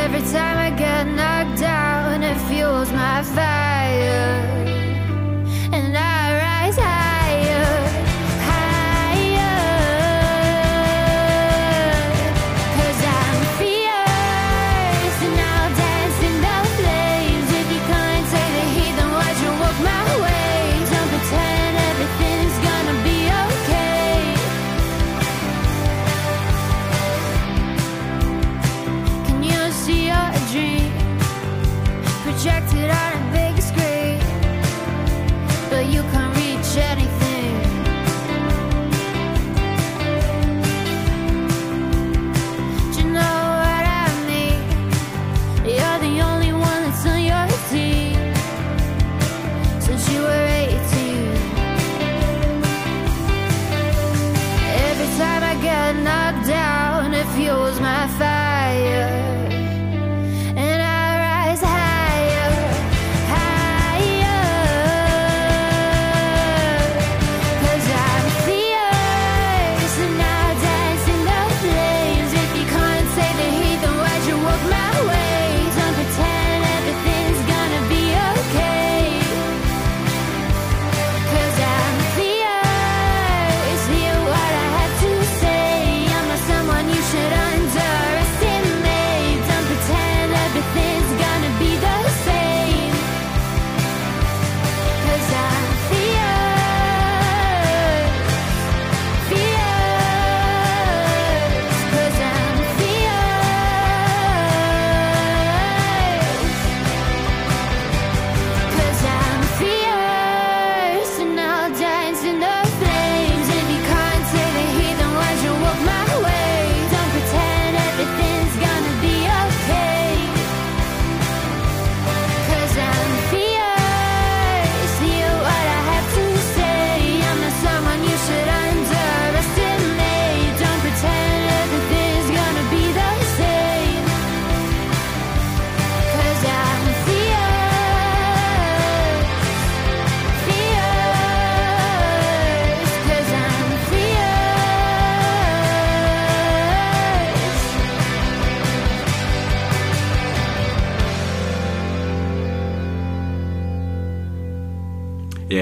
Every 0.03 0.21
time 0.29 0.57
I 0.57 0.71
get 0.77 1.07
knocked 1.07 1.61
down, 1.61 2.21
it 2.21 2.37
fuels 2.49 2.91
my 2.91 3.23
fire. 3.23 4.80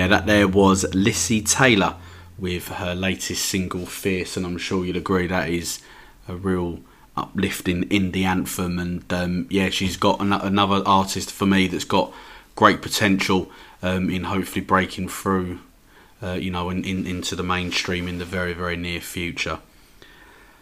That 0.10 0.26
there 0.26 0.48
was 0.48 0.94
Lissy 0.94 1.42
Taylor 1.42 1.96
with 2.38 2.68
her 2.70 2.96
latest 2.96 3.46
single 3.46 3.86
Fierce, 3.86 4.38
and 4.38 4.46
I'm 4.46 4.58
sure 4.58 4.86
you'll 4.86 4.98
agree 4.98 5.28
that 5.28 5.50
is 5.50 5.82
a 6.28 6.36
real 6.36 6.80
uplifting 7.16 7.84
indie 7.90 8.24
anthem. 8.24 8.80
And 8.80 9.14
um, 9.14 9.48
yeah, 9.50 9.70
she's 9.70 9.98
got 9.98 10.22
an- 10.22 10.34
another 10.34 10.82
artist 10.86 11.32
for 11.32 11.46
me 11.46 11.68
that's 11.68 11.84
got 11.84 12.14
great 12.56 12.82
potential 12.82 13.52
um, 13.82 14.10
in 14.10 14.26
hopefully 14.26 14.62
breaking 14.62 15.10
through, 15.10 15.60
uh, 16.22 16.34
you 16.34 16.52
know, 16.52 16.70
in, 16.70 16.84
in, 16.84 17.06
into 17.06 17.36
the 17.36 17.44
mainstream 17.44 18.08
in 18.08 18.20
the 18.20 18.26
very, 18.26 18.54
very 18.54 18.76
near 18.76 19.02
future. 19.02 19.60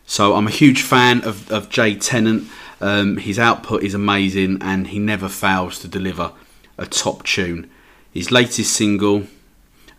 So 0.05 0.35
I'm 0.35 0.47
a 0.47 0.51
huge 0.51 0.81
fan 0.81 1.23
of, 1.23 1.51
of 1.51 1.69
Jay 1.69 1.95
Tennant. 1.95 2.47
Um, 2.79 3.17
his 3.17 3.37
output 3.37 3.83
is 3.83 3.93
amazing 3.93 4.59
and 4.61 4.87
he 4.87 4.99
never 4.99 5.27
fails 5.27 5.79
to 5.79 5.87
deliver 5.87 6.31
a 6.77 6.85
top 6.85 7.23
tune. 7.23 7.69
His 8.13 8.31
latest 8.31 8.73
single 8.73 9.27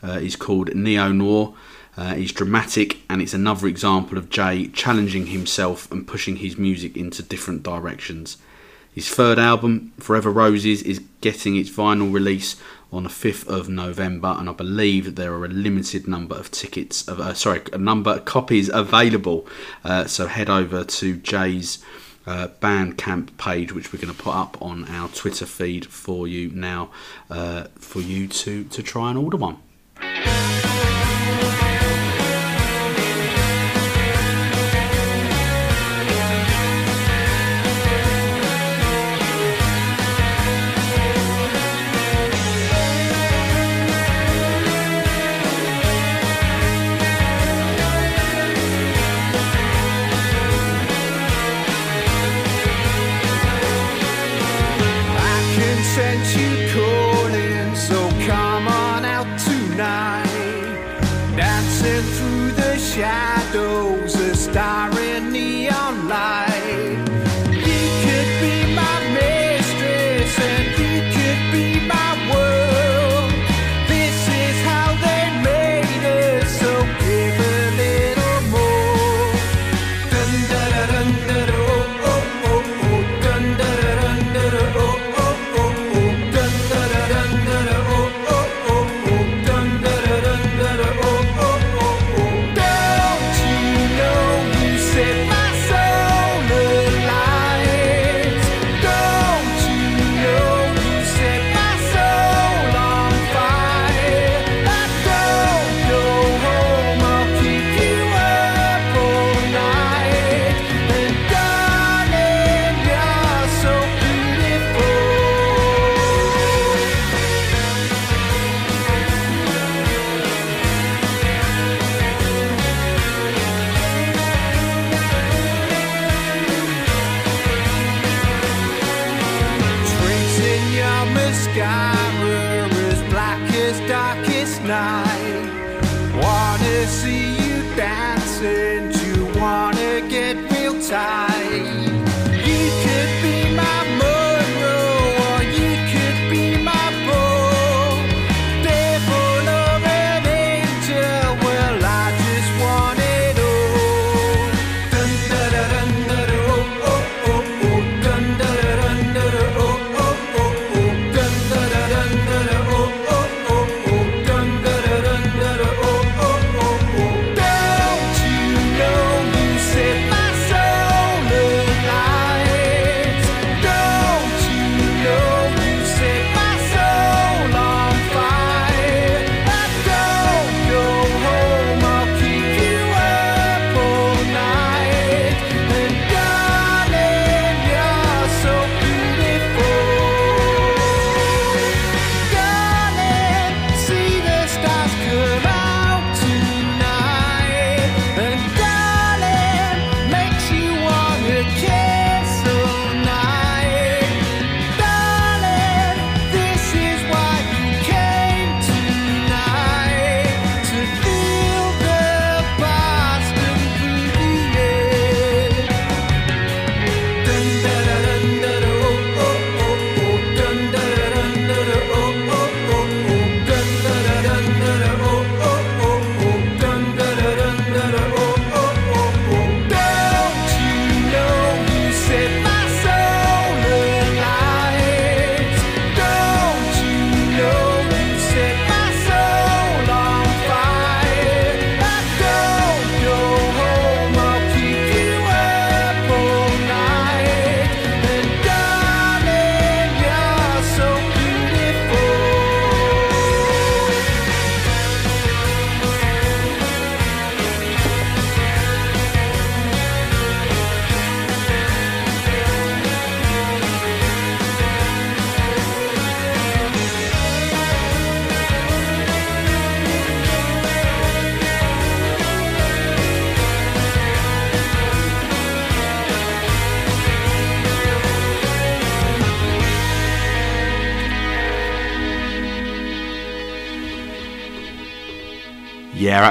uh, 0.03 0.18
is 0.20 0.36
called 0.36 0.74
Neo 0.74 1.12
Noir. 1.12 1.55
Uh, 1.96 2.14
he's 2.14 2.32
dramatic 2.32 2.99
and 3.11 3.20
it's 3.20 3.34
another 3.34 3.66
example 3.66 4.16
of 4.16 4.30
Jay 4.30 4.68
challenging 4.68 5.26
himself 5.26 5.90
and 5.90 6.07
pushing 6.07 6.36
his 6.36 6.57
music 6.57 6.96
into 6.96 7.22
different 7.22 7.62
directions. 7.64 8.36
His 8.94 9.09
third 9.09 9.38
album, 9.38 9.92
Forever 9.99 10.30
Roses, 10.30 10.82
is 10.82 11.01
getting 11.20 11.57
its 11.57 11.70
vinyl 11.70 12.12
release 12.12 12.57
on 12.92 13.03
the 13.03 13.09
5th 13.09 13.46
of 13.46 13.68
November, 13.68 14.34
and 14.38 14.49
I 14.49 14.53
believe 14.53 15.05
that 15.05 15.16
there 15.16 15.32
are 15.34 15.44
a 15.44 15.49
limited 15.49 16.09
number 16.09 16.34
of 16.34 16.51
tickets, 16.51 17.07
of, 17.07 17.20
uh, 17.20 17.34
sorry, 17.34 17.62
a 17.72 17.78
number 17.78 18.11
of 18.11 18.24
copies 18.24 18.68
available. 18.68 19.46
Uh, 19.84 20.07
so 20.07 20.26
head 20.26 20.49
over 20.49 20.84
to 20.84 21.16
Jay's 21.16 21.84
uh, 22.26 22.49
Bandcamp 22.61 23.36
page, 23.36 23.72
which 23.72 23.92
we're 23.92 24.01
going 24.01 24.14
to 24.14 24.20
put 24.20 24.34
up 24.34 24.61
on 24.61 24.84
our 24.88 25.09
Twitter 25.09 25.46
feed 25.46 25.86
for 25.86 26.26
you 26.26 26.51
now, 26.51 26.90
uh, 27.30 27.64
for 27.76 28.01
you 28.01 28.26
to, 28.26 28.64
to 28.64 28.82
try 28.82 29.11
and 29.11 29.18
order 29.18 29.36
one. 29.36 29.59
I 30.27 30.68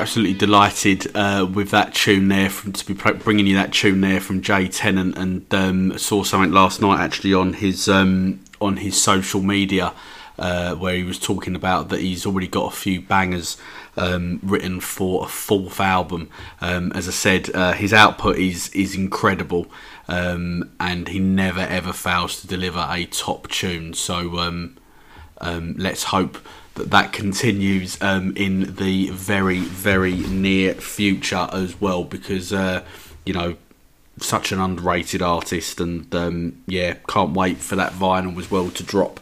absolutely 0.08 0.36
delighted 0.36 1.06
uh, 1.18 1.46
with 1.54 1.70
that 1.72 1.94
tune 1.94 2.30
there. 2.30 2.50
From 2.50 2.72
to 2.72 2.86
be 2.86 2.94
bringing 2.94 3.46
you 3.46 3.56
that 3.56 3.74
tune 3.74 4.00
there 4.00 4.22
from 4.22 4.42
Jay 4.42 4.70
Tennant, 4.70 5.18
and 5.18 5.54
um, 5.54 5.98
saw 5.98 6.24
something 6.24 6.54
last 6.54 6.82
night 6.82 7.02
actually 7.02 7.34
on 7.34 7.52
his 7.52 7.90
um, 7.90 8.40
on 8.62 8.78
his 8.78 9.00
social 9.02 9.42
media 9.42 9.94
uh, 10.40 10.76
where 10.76 10.96
he 10.96 11.04
was 11.04 11.20
talking 11.20 11.56
about 11.56 11.90
that 11.90 12.00
he's 12.00 12.26
already 12.26 12.48
got 12.48 12.72
a 12.72 12.76
few 12.76 13.02
bangers 13.02 13.58
um, 13.98 14.40
written 14.42 14.80
for 14.80 15.26
a 15.26 15.28
fourth 15.28 15.82
album. 15.82 16.30
Um, 16.62 16.94
as 16.94 17.10
I 17.10 17.12
said, 17.12 17.54
uh, 17.54 17.74
his 17.74 17.92
output 17.92 18.38
is 18.38 18.70
is 18.70 18.96
incredible, 18.96 19.68
um, 20.08 20.72
and 20.80 21.10
he 21.10 21.20
never 21.20 21.60
ever 21.60 21.92
fails 21.92 22.40
to 22.40 22.48
deliver 22.48 22.88
a 22.90 23.04
top 23.08 23.50
tune. 23.50 23.94
So 23.94 24.38
um, 24.38 24.78
um, 25.42 25.76
let's 25.78 26.06
hope 26.06 26.38
that 26.78 26.92
that 26.92 27.14
continues 27.14 28.02
um, 28.02 28.36
in 28.36 28.76
the 28.76 29.10
very 29.10 29.60
very 29.60 30.16
near 30.16 30.74
future 30.74 31.48
as 31.52 31.80
well, 31.80 32.04
because 32.04 32.54
uh, 32.54 32.84
you 33.26 33.34
know 33.34 33.56
such 34.20 34.52
an 34.52 34.60
underrated 34.60 35.22
artist, 35.22 35.80
and 35.80 36.14
um, 36.16 36.64
yeah, 36.68 36.96
can't 37.08 37.34
wait 37.34 37.58
for 37.58 37.76
that 37.76 37.94
vinyl 37.94 38.38
as 38.40 38.50
well 38.50 38.70
to 38.72 38.84
drop 38.84 39.20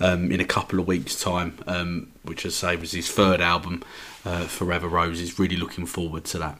um, 0.00 0.30
in 0.30 0.40
a 0.40 0.44
couple 0.44 0.78
of 0.78 0.86
weeks' 0.86 1.20
time, 1.20 1.58
um, 1.66 2.10
which 2.22 2.46
I 2.46 2.48
say 2.50 2.76
was 2.76 2.92
his 2.92 3.10
third 3.10 3.40
album, 3.40 3.82
uh, 4.24 4.44
Forever 4.44 4.88
Roses. 4.88 5.38
Really 5.38 5.56
looking 5.56 5.86
forward 5.86 6.24
to 6.26 6.38
that. 6.38 6.58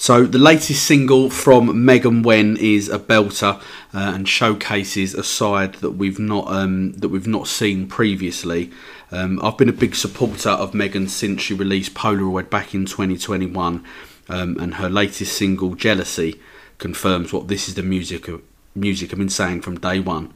So 0.00 0.22
the 0.26 0.38
latest 0.38 0.84
single 0.84 1.28
from 1.28 1.84
Megan 1.84 2.22
Wen 2.22 2.56
is 2.56 2.88
a 2.88 3.00
belter 3.00 3.60
uh, 3.60 3.62
and 3.92 4.28
showcases 4.28 5.12
a 5.12 5.24
side 5.24 5.74
that 5.74 5.90
we've 5.90 6.20
not 6.20 6.46
um, 6.46 6.92
that 6.92 7.08
we've 7.08 7.26
not 7.26 7.48
seen 7.48 7.88
previously. 7.88 8.70
Um, 9.10 9.40
I've 9.42 9.58
been 9.58 9.68
a 9.68 9.72
big 9.72 9.96
supporter 9.96 10.50
of 10.50 10.72
Megan 10.72 11.08
since 11.08 11.42
she 11.42 11.52
released 11.52 11.94
Polaroid 11.94 12.48
back 12.48 12.76
in 12.76 12.86
2021, 12.86 13.84
um, 14.28 14.56
and 14.60 14.74
her 14.74 14.88
latest 14.88 15.36
single 15.36 15.74
Jealousy 15.74 16.40
confirms 16.78 17.32
what 17.32 17.48
this 17.48 17.68
is 17.68 17.74
the 17.74 17.82
music 17.82 18.28
of, 18.28 18.40
music 18.76 19.12
I've 19.12 19.18
been 19.18 19.28
saying 19.28 19.62
from 19.62 19.80
day 19.80 19.98
one. 19.98 20.32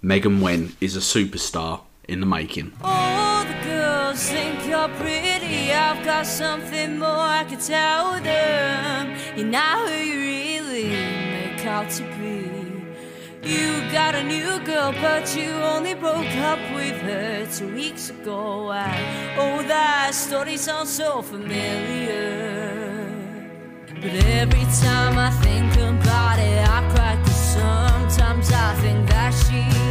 Megan 0.00 0.40
Wen 0.40 0.74
is 0.80 0.96
a 0.96 1.00
superstar 1.00 1.82
in 2.08 2.20
the 2.20 2.26
making. 2.26 2.72
Got 6.04 6.26
something 6.26 6.98
more 6.98 7.08
I 7.08 7.44
could 7.44 7.60
tell 7.60 8.20
them. 8.20 9.16
You're 9.36 9.46
not 9.46 9.88
who 9.88 9.94
you 9.94 10.18
really 10.18 10.88
make 10.88 11.64
out 11.64 11.90
to 11.90 12.02
be. 12.18 12.42
You 13.48 13.80
got 13.92 14.14
a 14.14 14.22
new 14.22 14.58
girl, 14.64 14.92
but 14.92 15.36
you 15.36 15.50
only 15.50 15.94
broke 15.94 16.34
up 16.36 16.58
with 16.74 17.00
her 17.02 17.46
two 17.46 17.74
weeks 17.74 18.10
ago. 18.10 18.72
And 18.72 19.38
oh, 19.38 19.62
that 19.68 20.14
story 20.14 20.56
sounds 20.56 20.90
so 20.90 21.22
familiar. 21.22 22.42
But 24.00 24.14
every 24.26 24.66
time 24.80 25.18
I 25.18 25.30
think 25.42 25.72
about 25.76 26.38
it, 26.38 26.68
I 26.68 26.88
cry. 26.94 27.16
Cause 27.24 27.54
sometimes 27.54 28.50
I 28.52 28.74
think 28.76 29.08
that 29.08 29.32
she's 29.32 29.81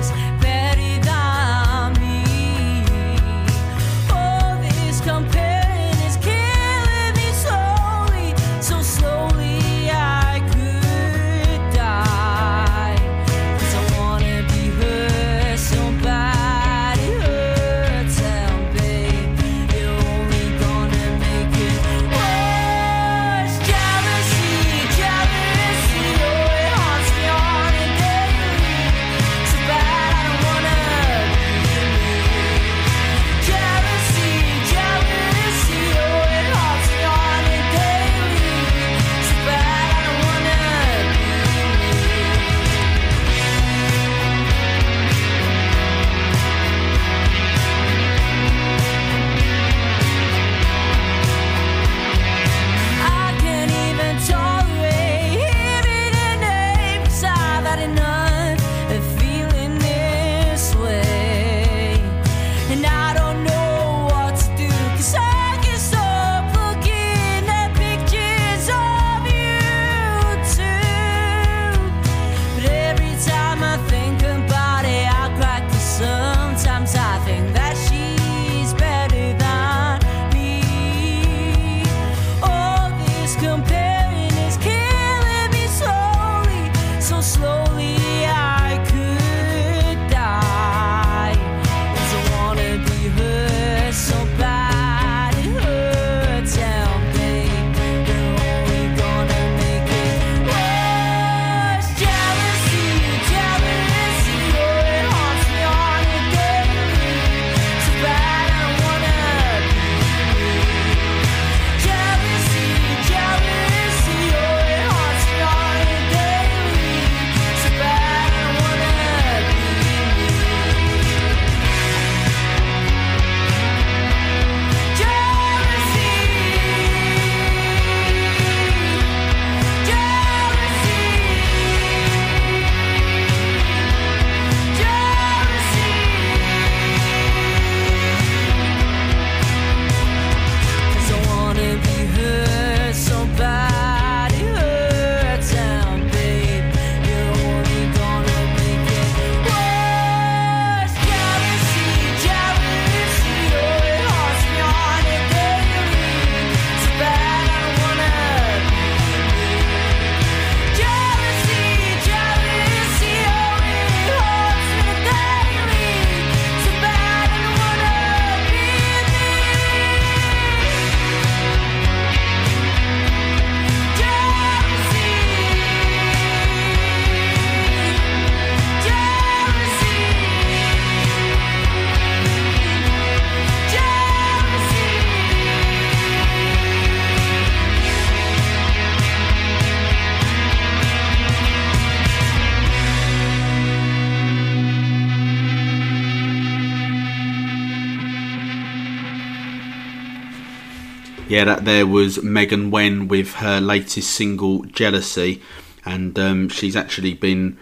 Yeah, 201.32 201.46
that 201.46 201.64
there 201.64 201.88
was 201.88 202.22
Megan 202.22 202.72
Wen 202.72 203.08
with 203.08 203.36
her 203.36 203.62
latest 203.62 204.12
single 204.12 204.64
"Jealousy," 204.66 205.42
and 205.86 206.20
um, 206.20 206.50
she's 206.50 206.76
actually 206.76 207.14
been 207.14 207.58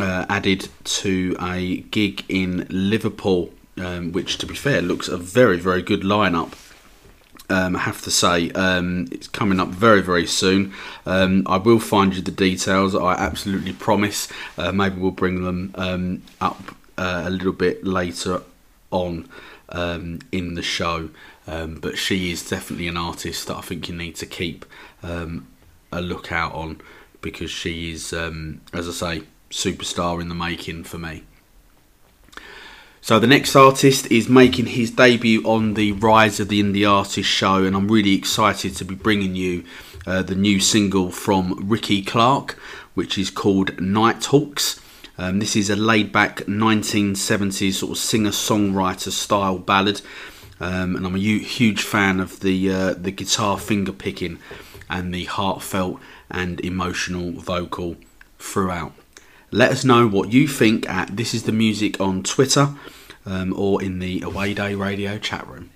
uh, 0.00 0.26
added 0.28 0.68
to 0.82 1.36
a 1.40 1.76
gig 1.92 2.24
in 2.28 2.66
Liverpool, 2.68 3.52
um, 3.78 4.10
which, 4.10 4.38
to 4.38 4.46
be 4.46 4.56
fair, 4.56 4.82
looks 4.82 5.06
a 5.06 5.16
very 5.16 5.58
very 5.58 5.80
good 5.80 6.00
lineup. 6.00 6.54
Um, 7.48 7.76
I 7.76 7.82
have 7.82 8.02
to 8.02 8.10
say, 8.10 8.50
um, 8.50 9.06
it's 9.12 9.28
coming 9.28 9.60
up 9.60 9.68
very, 9.68 10.02
very 10.02 10.26
soon. 10.26 10.72
Um, 11.06 11.44
I 11.46 11.58
will 11.58 11.78
find 11.78 12.16
you 12.16 12.20
the 12.20 12.32
details. 12.32 12.96
I 12.96 13.12
absolutely 13.12 13.74
promise. 13.74 14.26
Uh, 14.58 14.72
maybe 14.72 15.00
we'll 15.00 15.12
bring 15.12 15.44
them 15.44 15.72
um, 15.76 16.22
up 16.40 16.74
uh, 16.98 17.22
a 17.26 17.30
little 17.30 17.52
bit 17.52 17.86
later 17.86 18.42
on 18.90 19.28
um, 19.68 20.18
in 20.32 20.54
the 20.54 20.62
show. 20.62 21.10
Um, 21.46 21.76
but 21.76 21.98
she 21.98 22.32
is 22.32 22.48
definitely 22.48 22.88
an 22.88 22.96
artist 22.96 23.48
that 23.48 23.56
I 23.56 23.60
think 23.60 23.88
you 23.88 23.94
need 23.94 24.16
to 24.16 24.26
keep 24.26 24.64
um, 25.02 25.46
a 25.92 26.00
lookout 26.00 26.54
on 26.54 26.80
because 27.20 27.50
she 27.50 27.90
is, 27.92 28.12
um, 28.12 28.60
as 28.72 28.88
I 28.88 29.18
say, 29.18 29.26
superstar 29.50 30.20
in 30.20 30.28
the 30.28 30.34
making 30.34 30.84
for 30.84 30.98
me. 30.98 31.24
So 33.04 33.18
the 33.18 33.26
next 33.26 33.54
artist 33.54 34.10
is 34.10 34.30
making 34.30 34.64
his 34.64 34.90
debut 34.90 35.42
on 35.42 35.74
the 35.74 35.92
Rise 35.92 36.40
of 36.40 36.48
the 36.48 36.62
Indie 36.62 36.90
Artist 36.90 37.28
show, 37.28 37.62
and 37.62 37.76
I'm 37.76 37.90
really 37.90 38.14
excited 38.14 38.76
to 38.76 38.84
be 38.86 38.94
bringing 38.94 39.36
you 39.36 39.64
uh, 40.06 40.22
the 40.22 40.34
new 40.34 40.58
single 40.58 41.10
from 41.10 41.68
Ricky 41.68 42.02
Clark, 42.02 42.58
which 42.94 43.18
is 43.18 43.28
called 43.28 43.78
Nighthawks. 43.78 44.80
Um, 45.18 45.38
this 45.38 45.54
is 45.54 45.68
a 45.68 45.76
laid-back 45.76 46.38
1970s 46.46 47.74
sort 47.74 47.92
of 47.92 47.98
singer-songwriter 47.98 49.10
style 49.10 49.58
ballad, 49.58 50.00
um, 50.60 50.96
and 50.96 51.06
I'm 51.06 51.14
a 51.14 51.18
huge 51.18 51.82
fan 51.82 52.20
of 52.20 52.40
the 52.40 52.70
uh, 52.70 52.94
the 52.94 53.10
guitar 53.10 53.58
finger 53.58 53.92
picking 53.92 54.38
and 54.88 55.14
the 55.14 55.24
heartfelt 55.24 56.00
and 56.30 56.60
emotional 56.60 57.32
vocal 57.32 57.96
throughout. 58.38 58.92
Let 59.50 59.70
us 59.70 59.84
know 59.84 60.08
what 60.08 60.32
you 60.32 60.48
think 60.48 60.88
at 60.88 61.16
This 61.16 61.32
Is 61.34 61.44
the 61.44 61.52
Music 61.52 62.00
on 62.00 62.22
Twitter 62.22 62.74
um, 63.24 63.54
or 63.56 63.82
in 63.82 63.98
the 63.98 64.22
Away 64.22 64.54
Day 64.54 64.74
Radio 64.74 65.18
chat 65.18 65.46
room. 65.46 65.70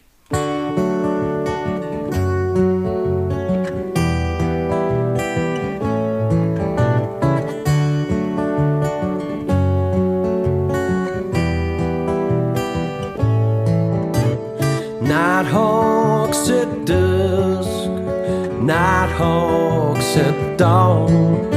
Nighthawks 16.28 16.50
at 16.50 16.84
dusk, 16.84 17.90
night 18.60 19.10
hawks 19.16 20.14
at 20.18 20.58
dawn. 20.58 21.48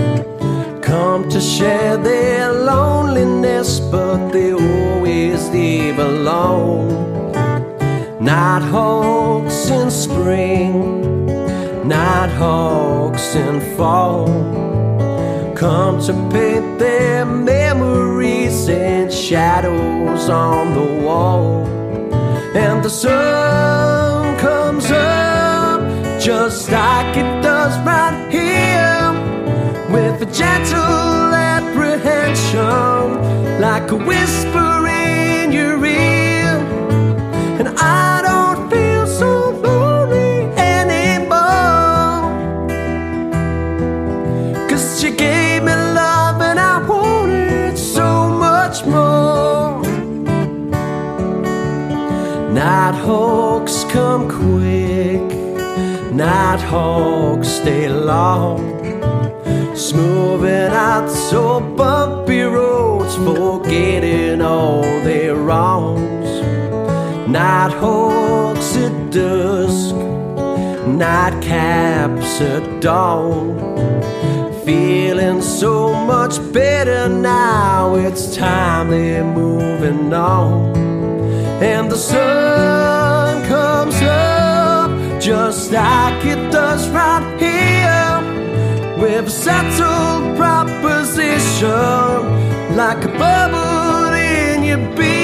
Come 0.82 1.28
to 1.28 1.42
share 1.42 1.98
their 1.98 2.54
loneliness, 2.54 3.82
but 3.82 4.30
they 4.30 4.54
always 4.54 5.50
leave 5.50 6.00
alone. 6.00 7.34
Nighthawks 8.22 9.70
in 9.70 9.92
spring, 9.92 11.26
night 11.86 12.32
hawks 12.38 13.36
in 13.36 13.60
fall. 13.76 14.28
Come 15.54 16.00
to 16.04 16.14
paint 16.32 16.80
their 16.80 17.26
memories 17.26 18.70
and 18.70 19.12
shadows 19.12 20.30
on 20.30 20.74
the 20.74 21.04
wall 21.06 21.68
and 22.56 22.82
the 22.82 22.90
sun 22.90 24.11
just 26.44 26.72
like 26.72 27.16
it 27.18 27.32
does 27.44 27.78
right 27.86 28.18
here 28.32 29.12
with 29.94 30.28
a 30.28 30.30
gentle 30.34 31.36
apprehension 31.56 33.06
like 33.62 33.92
a 33.92 33.96
whisper 33.96 34.88
in 34.88 35.52
your 35.52 35.86
ear. 35.86 36.58
And 37.60 37.68
I 37.78 38.24
don't 38.28 38.72
feel 38.72 39.06
so 39.06 39.52
lonely 39.66 40.50
anymore. 40.58 42.24
Cause 44.68 45.04
you 45.04 45.12
gave 45.12 45.62
me 45.62 45.76
love 46.02 46.42
and 46.42 46.60
I 46.60 46.76
wanted 46.88 47.78
so 47.78 48.30
much 48.46 48.84
more. 48.88 49.84
Nighthawks 52.52 53.84
come 53.94 54.28
Nighthawks 56.22 57.48
stay 57.48 57.90
long. 57.90 58.60
Smoothing 59.76 60.72
out 60.72 61.10
so 61.10 61.60
bumpy 61.60 62.42
roads, 62.42 63.16
forgetting 63.16 64.40
all 64.40 64.84
their 65.02 65.34
wrongs. 65.34 66.30
Nighthawks 67.28 68.78
at 68.78 69.10
dusk, 69.10 69.96
nightcaps 71.02 72.40
at 72.40 72.82
dawn. 72.82 73.58
Feeling 74.64 75.42
so 75.42 75.92
much 76.06 76.38
better 76.54 77.10
now, 77.10 77.96
it's 77.96 78.36
time 78.36 78.92
they're 78.92 79.24
moving 79.24 80.14
on 80.14 80.76
and 81.64 81.92
the 81.92 81.98
sun 81.98 82.91
just 85.22 85.72
like 85.72 86.26
it 86.26 86.52
does 86.52 86.90
right 86.90 87.24
here. 87.40 88.20
With 89.00 89.28
a 89.28 89.30
settled 89.30 90.36
proposition. 90.36 91.70
Like 92.76 93.04
a 93.06 93.10
bubble 93.20 94.14
in 94.16 94.64
your 94.64 94.96
beer 94.96 95.21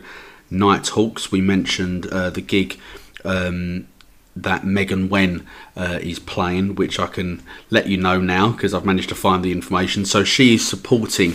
Night 0.52 0.90
Hawks. 0.90 1.32
We 1.32 1.42
mentioned 1.42 2.06
uh, 2.06 2.30
the 2.30 2.42
gig 2.42 2.80
um, 3.26 3.88
that 4.36 4.64
Megan 4.64 5.10
Wen 5.10 5.48
uh, 5.76 5.98
is 6.04 6.20
playing, 6.20 6.76
which 6.76 7.00
I 7.00 7.08
can 7.08 7.42
let 7.72 7.88
you 7.88 7.98
know 7.98 8.22
now 8.22 8.52
because 8.52 8.76
I've 8.76 8.86
managed 8.86 9.10
to 9.10 9.16
find 9.16 9.44
the 9.44 9.52
information. 9.52 10.06
So 10.06 10.24
she 10.24 10.54
is 10.54 10.70
supporting 10.70 11.34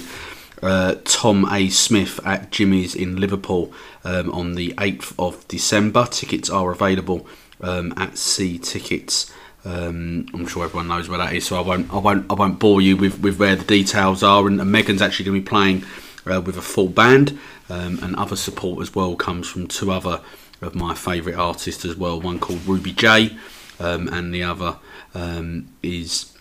uh, 0.62 0.94
Tom 1.02 1.44
A. 1.50 1.70
Smith 1.70 2.20
at 2.24 2.52
Jimmy's 2.52 2.94
in 2.94 3.16
Liverpool 3.16 3.72
um, 4.04 4.30
on 4.30 4.54
the 4.54 4.74
8th 4.74 5.12
of 5.18 5.48
December. 5.48 6.06
Tickets 6.06 6.48
are 6.48 6.70
available 6.70 7.26
um, 7.60 7.94
at 7.96 8.18
See 8.18 8.58
Tickets. 8.58 9.32
Um, 9.64 10.26
I'm 10.34 10.46
sure 10.46 10.64
everyone 10.64 10.88
knows 10.88 11.08
where 11.08 11.18
that 11.18 11.32
is, 11.32 11.46
so 11.46 11.56
I 11.56 11.60
won't, 11.60 11.92
I 11.92 11.98
won't, 11.98 12.30
I 12.30 12.34
won't 12.34 12.58
bore 12.58 12.82
you 12.82 12.96
with, 12.96 13.20
with 13.20 13.38
where 13.38 13.56
the 13.56 13.64
details 13.64 14.22
are. 14.22 14.46
And, 14.46 14.60
and 14.60 14.70
Megan's 14.70 15.00
actually 15.00 15.24
going 15.24 15.38
to 15.38 15.42
be 15.42 15.48
playing 15.48 15.84
uh, 16.30 16.40
with 16.40 16.56
a 16.56 16.62
full 16.62 16.88
band, 16.88 17.38
um, 17.70 17.98
and 18.02 18.14
other 18.16 18.36
support 18.36 18.82
as 18.82 18.94
well 18.94 19.16
comes 19.16 19.48
from 19.48 19.66
two 19.66 19.90
other 19.90 20.20
of 20.60 20.74
my 20.74 20.94
favourite 20.94 21.36
artists 21.36 21.84
as 21.84 21.96
well. 21.96 22.20
One 22.20 22.38
called 22.38 22.66
Ruby 22.66 22.92
J, 22.92 23.36
um, 23.80 24.08
and 24.08 24.34
the 24.34 24.42
other 24.42 24.76
um, 25.14 25.68
is 25.82 26.36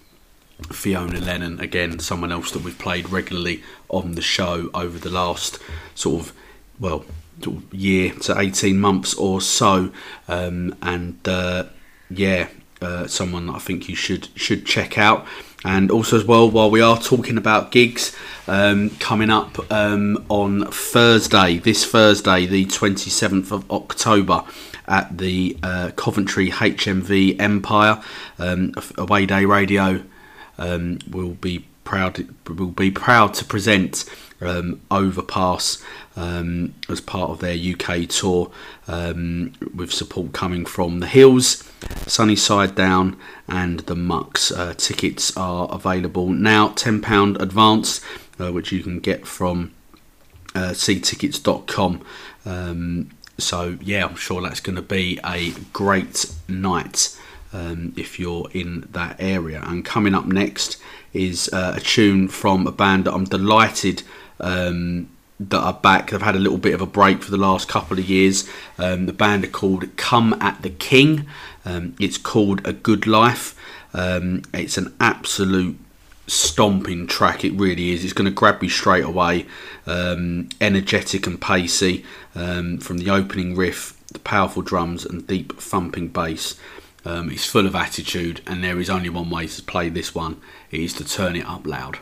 Fiona 0.71 1.19
Lennon. 1.19 1.59
Again, 1.59 1.99
someone 1.99 2.31
else 2.31 2.51
that 2.51 2.63
we've 2.63 2.77
played 2.77 3.09
regularly 3.09 3.63
on 3.89 4.15
the 4.15 4.21
show 4.21 4.69
over 4.73 4.97
the 4.99 5.09
last 5.09 5.59
sort 5.95 6.21
of 6.21 6.33
well 6.79 7.05
year 7.71 8.13
to 8.13 8.39
18 8.39 8.79
months 8.79 9.13
or 9.15 9.41
so 9.41 9.91
um, 10.27 10.75
and 10.81 11.19
uh, 11.27 11.65
yeah 12.09 12.47
uh, 12.83 13.07
someone 13.07 13.49
I 13.49 13.59
think 13.59 13.87
you 13.87 13.95
should 13.95 14.27
should 14.35 14.65
check 14.65 14.97
out. 14.97 15.25
And 15.65 15.89
also 15.89 16.17
as 16.17 16.25
well 16.25 16.51
while 16.51 16.69
we 16.69 16.81
are 16.81 16.99
talking 16.99 17.37
about 17.37 17.71
gigs 17.71 18.13
um, 18.47 18.89
coming 18.99 19.29
up 19.29 19.71
um, 19.71 20.25
on 20.27 20.65
Thursday 20.65 21.59
this 21.59 21.85
Thursday 21.85 22.45
the 22.45 22.65
27th 22.65 23.51
of 23.51 23.71
October 23.71 24.43
at 24.87 25.17
the 25.17 25.57
uh, 25.63 25.91
Coventry 25.95 26.49
HMV 26.49 27.39
Empire 27.39 28.03
um, 28.37 28.73
away 28.97 29.25
day 29.25 29.45
radio 29.45 30.03
um, 30.57 30.99
will 31.09 31.35
be 31.35 31.65
proud 31.83 32.27
will 32.47 32.67
be 32.67 32.91
proud 32.91 33.33
to 33.35 33.45
present 33.45 34.05
um, 34.43 34.81
Overpass 34.91 35.83
um, 36.15 36.73
as 36.89 37.01
part 37.01 37.29
of 37.31 37.39
their 37.39 37.55
UK 37.55 38.07
tour 38.07 38.51
um, 38.87 39.53
with 39.73 39.91
support 39.91 40.33
coming 40.33 40.65
from 40.65 40.99
the 40.99 41.07
Hills, 41.07 41.63
Sunny 42.07 42.35
Side 42.35 42.75
Down, 42.75 43.17
and 43.47 43.81
the 43.81 43.95
Mucks. 43.95 44.51
Uh, 44.51 44.73
tickets 44.75 45.35
are 45.37 45.67
available 45.71 46.29
now, 46.29 46.69
£10 46.69 47.41
advance, 47.41 48.01
uh, 48.39 48.51
which 48.51 48.71
you 48.71 48.83
can 48.83 48.99
get 48.99 49.25
from 49.25 49.73
uh. 50.55 52.03
Um, 52.45 53.09
so, 53.37 53.77
yeah, 53.81 54.05
I'm 54.05 54.15
sure 54.15 54.41
that's 54.41 54.59
going 54.59 54.75
to 54.75 54.81
be 54.81 55.19
a 55.25 55.51
great 55.71 56.31
night. 56.47 57.17
Um, 57.53 57.93
if 57.95 58.19
you're 58.19 58.49
in 58.51 58.89
that 58.93 59.17
area. 59.19 59.61
And 59.63 59.85
coming 59.85 60.15
up 60.15 60.25
next 60.25 60.81
is 61.13 61.51
uh, 61.53 61.73
a 61.77 61.79
tune 61.79 62.27
from 62.27 62.65
a 62.65 62.71
band 62.71 63.05
that 63.05 63.13
I'm 63.13 63.25
delighted 63.25 64.01
um, 64.39 65.07
that 65.39 65.59
are 65.59 65.73
back. 65.73 66.09
They've 66.09 66.19
had 66.19 66.35
a 66.35 66.39
little 66.39 66.57
bit 66.57 66.73
of 66.73 66.81
a 66.81 66.87
break 66.87 67.21
for 67.21 67.29
the 67.29 67.37
last 67.37 67.67
couple 67.67 67.99
of 67.99 68.09
years. 68.09 68.49
Um, 68.79 69.05
the 69.05 69.13
band 69.13 69.43
are 69.43 69.49
called 69.49 69.95
Come 69.97 70.33
at 70.41 70.63
the 70.63 70.71
King. 70.71 71.27
Um, 71.63 71.95
it's 71.99 72.17
called 72.17 72.65
A 72.65 72.73
Good 72.73 73.05
Life. 73.05 73.55
Um, 73.93 74.41
it's 74.51 74.79
an 74.79 74.91
absolute 74.99 75.77
stomping 76.25 77.05
track. 77.05 77.45
It 77.45 77.53
really 77.53 77.91
is. 77.91 78.03
It's 78.03 78.13
going 78.13 78.25
to 78.25 78.31
grab 78.31 78.63
you 78.63 78.69
straight 78.69 79.03
away. 79.03 79.45
Um, 79.85 80.49
energetic 80.59 81.27
and 81.27 81.39
pacey 81.39 82.03
from 82.33 82.97
the 82.97 83.11
opening 83.11 83.55
riff, 83.55 84.01
the 84.07 84.19
powerful 84.19 84.63
drums 84.63 85.05
and 85.05 85.27
deep 85.27 85.59
thumping 85.59 86.07
bass. 86.07 86.59
Um, 87.05 87.29
it's 87.29 87.45
full 87.45 87.67
of 87.67 87.75
attitude, 87.75 88.41
and 88.47 88.63
there 88.63 88.79
is 88.79 88.89
only 88.89 89.09
one 89.09 89.29
way 89.29 89.47
to 89.47 89.61
play 89.63 89.89
this 89.89 90.15
one: 90.15 90.41
is 90.71 90.93
to 90.93 91.05
turn 91.05 91.35
it 91.35 91.45
up 91.45 91.67
loud. 91.67 91.99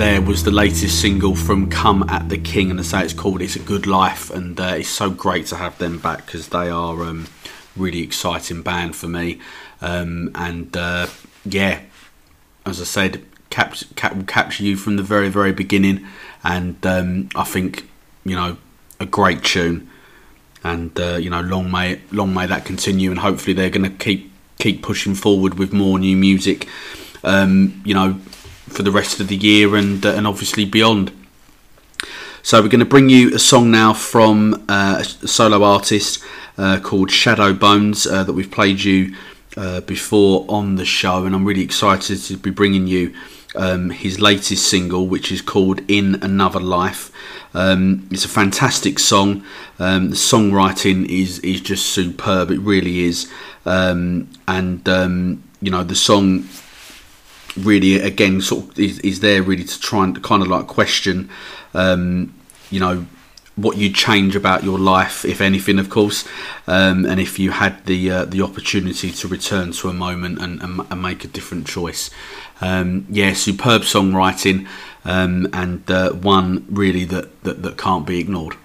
There 0.00 0.22
was 0.22 0.44
the 0.44 0.50
latest 0.50 0.98
single 0.98 1.36
from 1.36 1.68
Come 1.68 2.08
at 2.08 2.30
the 2.30 2.38
King, 2.38 2.70
and 2.70 2.80
I 2.80 2.82
say 2.82 3.04
it's 3.04 3.12
called 3.12 3.42
"It's 3.42 3.54
a 3.54 3.58
Good 3.58 3.86
Life," 3.86 4.30
and 4.30 4.58
uh, 4.58 4.76
it's 4.78 4.88
so 4.88 5.10
great 5.10 5.44
to 5.48 5.56
have 5.56 5.76
them 5.76 5.98
back 5.98 6.24
because 6.24 6.48
they 6.48 6.70
are 6.70 7.04
um, 7.04 7.28
really 7.76 8.00
exciting 8.00 8.62
band 8.62 8.96
for 8.96 9.08
me. 9.08 9.38
Um, 9.82 10.30
and 10.34 10.74
uh, 10.74 11.08
yeah, 11.44 11.80
as 12.64 12.80
I 12.80 12.84
said, 12.84 13.26
cap- 13.50 13.76
cap- 13.94 14.16
will 14.16 14.24
capture 14.24 14.64
you 14.64 14.78
from 14.78 14.96
the 14.96 15.02
very 15.02 15.28
very 15.28 15.52
beginning, 15.52 16.06
and 16.42 16.78
um, 16.86 17.28
I 17.34 17.44
think 17.44 17.86
you 18.24 18.36
know 18.36 18.56
a 19.00 19.04
great 19.04 19.44
tune, 19.44 19.90
and 20.64 20.98
uh, 20.98 21.16
you 21.16 21.28
know 21.28 21.42
long 21.42 21.70
may 21.70 22.00
long 22.10 22.32
may 22.32 22.46
that 22.46 22.64
continue, 22.64 23.10
and 23.10 23.20
hopefully 23.20 23.52
they're 23.52 23.68
going 23.68 23.90
to 23.90 24.02
keep 24.02 24.32
keep 24.58 24.82
pushing 24.82 25.14
forward 25.14 25.58
with 25.58 25.74
more 25.74 25.98
new 25.98 26.16
music. 26.16 26.66
Um, 27.22 27.82
you 27.84 27.92
know, 27.92 28.18
for 28.70 28.82
the 28.82 28.90
rest 28.90 29.20
of 29.20 29.28
the 29.28 29.36
year 29.36 29.76
and 29.76 30.04
uh, 30.04 30.10
and 30.14 30.26
obviously 30.26 30.64
beyond. 30.64 31.12
So 32.42 32.62
we're 32.62 32.68
going 32.68 32.80
to 32.80 32.86
bring 32.86 33.10
you 33.10 33.34
a 33.34 33.38
song 33.38 33.70
now 33.70 33.92
from 33.92 34.64
uh, 34.68 35.02
a 35.02 35.04
solo 35.04 35.62
artist 35.62 36.24
uh, 36.56 36.80
called 36.82 37.10
Shadow 37.10 37.52
Bones 37.52 38.06
uh, 38.06 38.24
that 38.24 38.32
we've 38.32 38.50
played 38.50 38.82
you 38.82 39.14
uh, 39.56 39.82
before 39.82 40.46
on 40.48 40.76
the 40.76 40.86
show, 40.86 41.24
and 41.24 41.34
I'm 41.34 41.44
really 41.44 41.62
excited 41.62 42.18
to 42.18 42.36
be 42.36 42.50
bringing 42.50 42.86
you 42.86 43.14
um, 43.56 43.90
his 43.90 44.20
latest 44.20 44.66
single, 44.66 45.06
which 45.06 45.30
is 45.30 45.42
called 45.42 45.80
"In 45.88 46.22
Another 46.22 46.60
Life." 46.60 47.12
Um, 47.52 48.08
it's 48.10 48.24
a 48.24 48.28
fantastic 48.28 48.98
song. 48.98 49.44
Um, 49.78 50.10
the 50.10 50.16
songwriting 50.16 51.06
is 51.06 51.40
is 51.40 51.60
just 51.60 51.86
superb. 51.86 52.50
It 52.50 52.60
really 52.60 53.00
is, 53.00 53.30
um, 53.66 54.30
and 54.46 54.88
um, 54.88 55.42
you 55.60 55.70
know 55.70 55.84
the 55.84 55.96
song 55.96 56.48
really 57.56 58.00
again 58.00 58.40
sort 58.40 58.64
of 58.64 58.78
is, 58.78 58.98
is 59.00 59.20
there 59.20 59.42
really 59.42 59.64
to 59.64 59.80
try 59.80 60.04
and 60.04 60.22
kind 60.22 60.42
of 60.42 60.48
like 60.48 60.66
question 60.66 61.28
um, 61.74 62.34
you 62.70 62.80
know 62.80 63.06
what 63.56 63.76
you'd 63.76 63.94
change 63.94 64.36
about 64.36 64.64
your 64.64 64.78
life 64.78 65.24
if 65.24 65.40
anything 65.40 65.78
of 65.78 65.90
course 65.90 66.26
um, 66.66 67.04
and 67.04 67.20
if 67.20 67.38
you 67.38 67.50
had 67.50 67.84
the 67.86 68.10
uh, 68.10 68.24
the 68.24 68.40
opportunity 68.40 69.10
to 69.10 69.28
return 69.28 69.72
to 69.72 69.88
a 69.88 69.92
moment 69.92 70.40
and, 70.40 70.62
and, 70.62 70.80
and 70.90 71.02
make 71.02 71.24
a 71.24 71.28
different 71.28 71.66
choice. 71.66 72.10
Um, 72.62 73.06
yeah 73.08 73.32
superb 73.32 73.82
songwriting 73.82 74.68
um, 75.04 75.48
and 75.52 75.90
uh, 75.90 76.12
one 76.12 76.66
really 76.68 77.04
that, 77.06 77.42
that 77.42 77.62
that 77.62 77.78
can't 77.78 78.06
be 78.06 78.18
ignored 78.20 78.56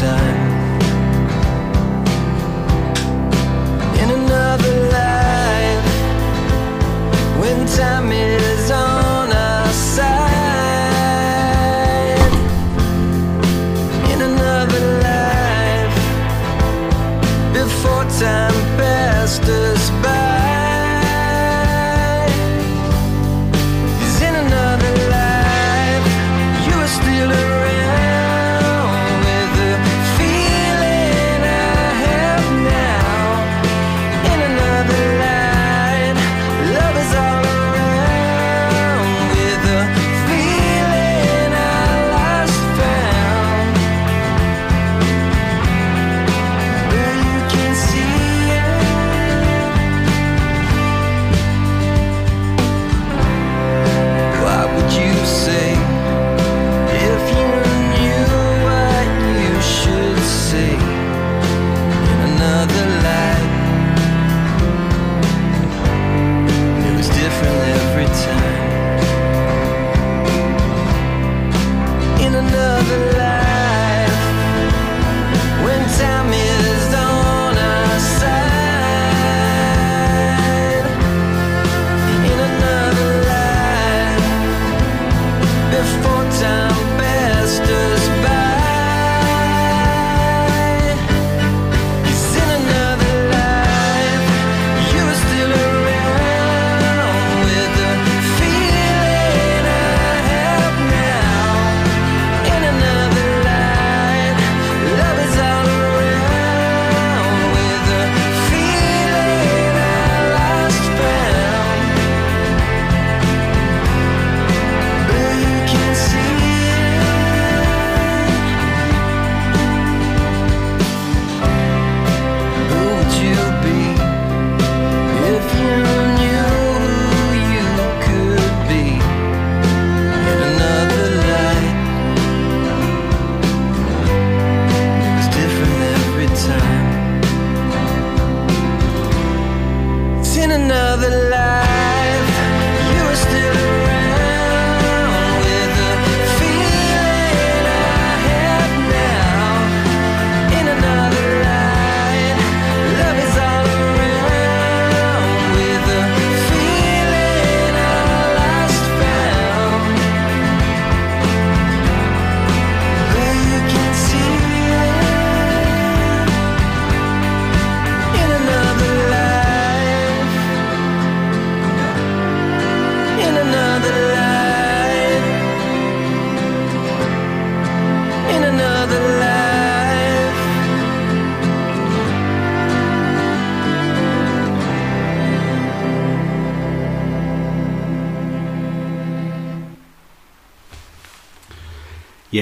time. 0.00 0.80
In 4.02 4.10
another 4.10 4.74
life, 4.90 5.84
when 7.40 7.66
time 7.66 8.10
is 8.12 8.51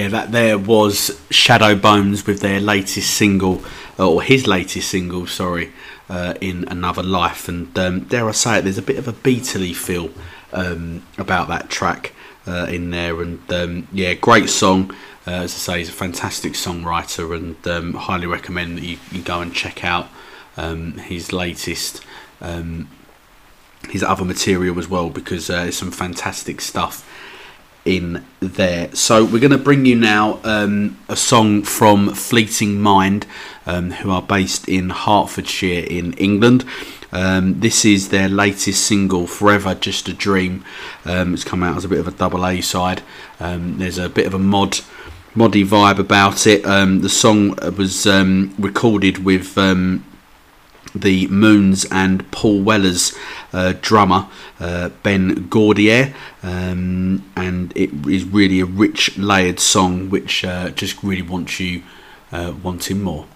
Yeah, 0.01 0.09
that 0.09 0.33
there 0.33 0.57
was 0.57 1.21
Shadow 1.29 1.75
Bones 1.75 2.27
with 2.27 2.41
their 2.41 2.59
latest 2.59 3.11
single, 3.11 3.63
uh, 3.99 4.11
or 4.11 4.23
his 4.23 4.47
latest 4.47 4.89
single, 4.89 5.27
sorry, 5.27 5.75
uh, 6.09 6.33
in 6.41 6.67
Another 6.69 7.03
Life. 7.03 7.49
And 7.49 7.79
um, 7.79 8.01
dare 8.05 8.27
I 8.27 8.33
say 8.33 8.59
it, 8.59 8.63
there's 8.63 8.79
a 8.79 8.83
bit 8.83 8.97
of 8.97 9.07
a 9.09 9.13
Beatley 9.13 9.77
feel 9.77 10.09
um, 10.55 11.03
about 11.19 11.49
that 11.49 11.69
track. 11.69 12.15
uh, 12.47 12.67
in 12.67 12.91
there, 12.91 13.21
and 13.21 13.53
um, 13.53 13.89
yeah, 13.93 14.15
great 14.15 14.49
song. 14.49 14.91
Uh, 15.27 15.43
as 15.43 15.55
I 15.55 15.59
say, 15.59 15.79
he's 15.79 15.89
a 15.89 15.93
fantastic 15.93 16.55
songwriter, 16.55 17.37
and 17.37 17.69
um, 17.69 17.95
highly 17.95 18.27
recommend 18.27 18.79
that 18.79 18.85
you, 18.85 18.99
you 19.11 19.23
go 19.23 19.41
and 19.41 19.55
check 19.55 19.85
out 19.85 20.09
um, 20.57 20.95
his 20.95 21.33
latest, 21.33 22.03
um, 22.41 22.89
his 23.89 24.03
other 24.03 24.25
material 24.25 24.79
as 24.79 24.89
well, 24.89 25.11
because 25.11 25.51
uh, 25.51 25.65
there's 25.65 25.77
some 25.77 25.91
fantastic 25.91 26.61
stuff 26.61 27.07
in 27.85 28.25
there. 28.55 28.95
So 28.95 29.25
we're 29.25 29.41
going 29.41 29.51
to 29.51 29.59
bring 29.59 29.87
you 29.87 29.97
now 29.97 30.41
um, 30.45 30.99
a 31.09 31.17
song 31.17 31.63
from 31.63 32.15
Fleeting 32.15 32.81
Mind, 32.81 33.27
um, 33.67 33.91
who 33.91 34.11
are 34.11 34.23
based 34.23 34.69
in 34.69 34.91
Hertfordshire 34.91 35.85
in 35.85 36.13
England. 36.15 36.65
Um, 37.13 37.61
this 37.61 37.85
is 37.85 38.11
their 38.11 38.29
latest 38.29 38.87
single, 38.87 39.27
Forever 39.27 39.75
Just 39.75 40.09
a 40.09 40.13
Dream. 40.13 40.65
Um, 41.05 41.35
it's 41.35 41.45
come 41.45 41.63
out 41.63 41.77
as 41.77 41.85
a 41.85 41.89
bit 41.89 41.99
of 41.99 42.09
a 42.09 42.13
double 42.13 42.47
A 42.47 42.61
side. 42.61 43.03
Um, 43.41 43.79
there's 43.79 43.99
a 43.99 44.09
bit 44.09 44.27
of 44.27 44.35
a 44.35 44.39
mod, 44.39 44.81
moddy 45.35 45.65
vibe 45.65 45.99
about 45.99 46.47
it. 46.47 46.65
Um, 46.65 47.01
the 47.01 47.09
song 47.09 47.57
was 47.77 48.07
recorded 48.59 49.25
with 49.25 49.57
the 50.95 51.29
Moons 51.29 51.85
and 51.91 52.31
Paul 52.31 52.63
Weller's 52.63 53.17
uh, 53.53 53.75
drummer 53.81 54.29
uh, 54.59 54.91
Ben 55.03 55.49
Gordelier, 55.49 56.13
um, 56.43 57.25
and 57.37 57.50
it 57.75 57.91
is 58.07 58.25
really 58.25 58.61
a 58.61 58.66
rich, 58.66 59.16
layered 59.18 59.61
song 59.61 60.11
which 60.11 60.45
uh, 60.45 60.71
just 60.71 61.03
really 61.03 61.23
wants 61.23 61.61
you 61.61 61.83
uh, 62.33 62.53
wanting 62.62 63.03
more. 63.03 63.27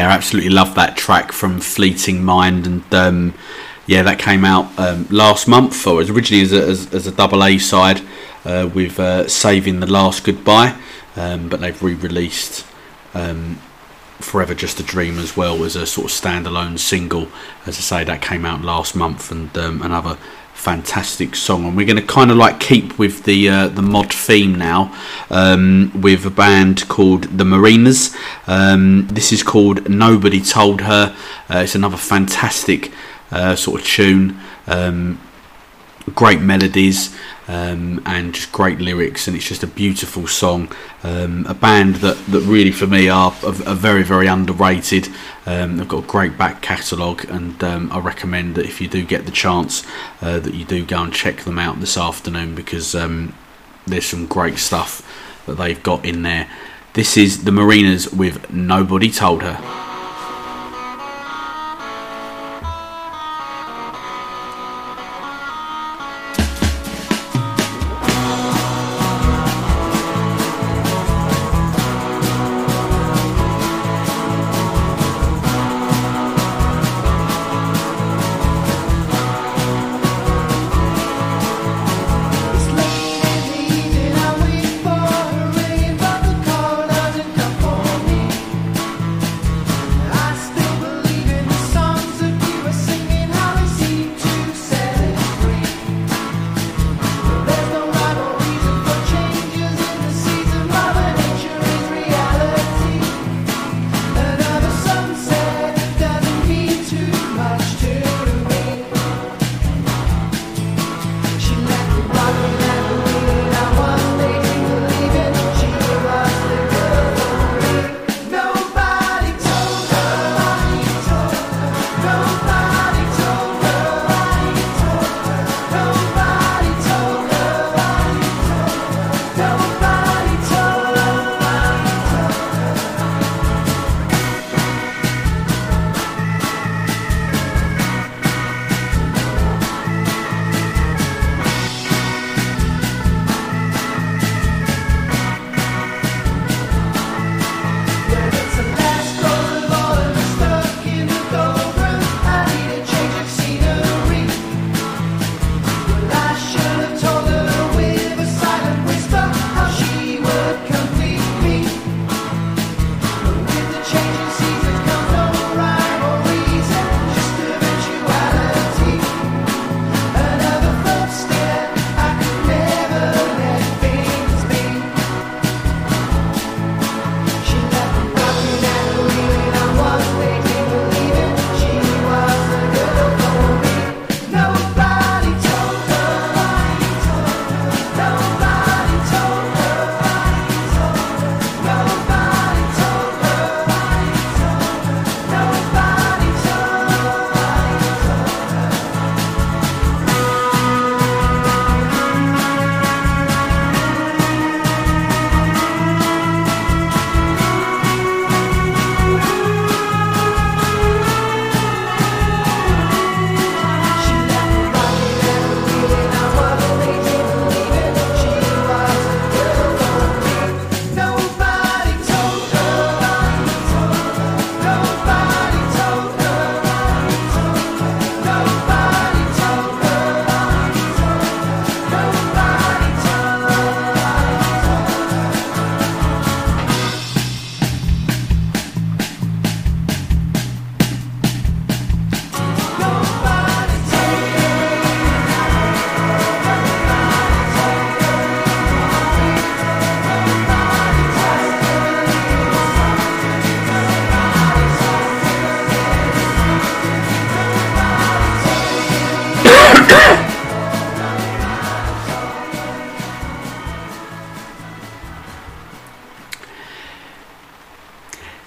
Yeah, 0.00 0.08
I 0.08 0.12
absolutely 0.12 0.48
love 0.48 0.76
that 0.76 0.96
track 0.96 1.30
from 1.30 1.60
Fleeting 1.60 2.24
Mind, 2.24 2.66
and 2.66 2.94
um, 2.94 3.34
yeah, 3.86 4.00
that 4.00 4.18
came 4.18 4.46
out 4.46 4.66
um, 4.78 5.06
last 5.10 5.46
month, 5.46 5.86
or 5.86 5.96
was 5.96 6.08
originally 6.08 6.42
as 6.42 6.54
a, 6.54 6.62
as, 6.66 6.94
as 6.94 7.06
a 7.06 7.12
double 7.12 7.44
A 7.44 7.58
side 7.58 8.00
uh, 8.46 8.70
with 8.72 8.98
uh, 8.98 9.28
Saving 9.28 9.80
the 9.80 9.86
Last 9.86 10.24
Goodbye, 10.24 10.74
um, 11.16 11.50
but 11.50 11.60
they've 11.60 11.82
re-released 11.82 12.64
um, 13.12 13.56
Forever 14.20 14.54
Just 14.54 14.80
a 14.80 14.82
Dream 14.82 15.18
as 15.18 15.36
well 15.36 15.62
as 15.64 15.76
a 15.76 15.86
sort 15.86 16.10
of 16.10 16.18
standalone 16.18 16.78
single. 16.78 17.28
As 17.66 17.76
I 17.76 17.82
say, 17.82 18.04
that 18.04 18.22
came 18.22 18.46
out 18.46 18.62
last 18.62 18.96
month, 18.96 19.30
and 19.30 19.54
um, 19.58 19.82
another 19.82 20.16
fantastic 20.60 21.34
song. 21.34 21.64
And 21.64 21.74
we're 21.76 21.86
going 21.86 21.96
to 21.96 22.06
kind 22.06 22.30
of 22.30 22.36
like 22.36 22.60
keep 22.60 22.98
with 22.98 23.24
the 23.24 23.48
uh, 23.48 23.68
the 23.68 23.82
mod 23.82 24.12
theme 24.12 24.54
now 24.54 24.94
um, 25.30 25.90
with 26.00 26.26
a 26.26 26.30
band 26.30 26.86
called 26.88 27.24
the 27.38 27.44
Marinas. 27.44 28.14
Um, 28.46 29.06
this 29.08 29.32
is 29.32 29.42
called 29.42 29.88
Nobody 29.88 30.40
Told 30.40 30.82
Her. 30.82 31.16
Uh, 31.48 31.58
it's 31.58 31.74
another 31.74 31.96
fantastic 31.96 32.92
uh, 33.30 33.56
sort 33.56 33.80
of 33.80 33.86
tune. 33.86 34.38
Um, 34.66 35.18
great 36.14 36.40
melodies 36.40 37.14
um, 37.48 38.02
and 38.06 38.34
just 38.34 38.52
great 38.52 38.78
lyrics, 38.78 39.26
and 39.26 39.36
it's 39.36 39.48
just 39.48 39.62
a 39.62 39.66
beautiful 39.66 40.26
song. 40.26 40.72
Um, 41.02 41.46
a 41.46 41.54
band 41.54 41.96
that, 41.96 42.16
that 42.26 42.40
really, 42.40 42.70
for 42.70 42.86
me, 42.86 43.08
are, 43.08 43.32
are, 43.44 43.74
very, 43.74 44.02
very 44.02 44.26
underrated. 44.26 45.08
Um, 45.46 45.76
they've 45.76 45.88
got 45.88 46.04
a 46.04 46.06
great 46.06 46.38
back 46.38 46.62
catalogue, 46.62 47.24
and 47.28 47.62
um, 47.64 47.90
I 47.90 47.98
recommend 47.98 48.54
that 48.54 48.66
if 48.66 48.80
you 48.80 48.88
do 48.88 49.04
get 49.04 49.26
the 49.26 49.32
chance, 49.32 49.84
uh, 50.22 50.38
that 50.38 50.54
you 50.54 50.64
do 50.64 50.84
go 50.84 51.02
and 51.02 51.12
check 51.12 51.38
them 51.38 51.58
out 51.58 51.80
this 51.80 51.96
afternoon 51.96 52.54
because 52.54 52.94
um, 52.94 53.34
there's 53.86 54.06
some 54.06 54.26
great 54.26 54.58
stuff 54.58 55.06
that 55.46 55.54
they've 55.54 55.82
got 55.82 56.04
in 56.04 56.22
there. 56.22 56.48
This 56.92 57.16
is 57.16 57.44
the 57.44 57.52
Marinas 57.52 58.12
with 58.12 58.52
Nobody 58.52 59.10
Told 59.10 59.42
Her. 59.42 59.89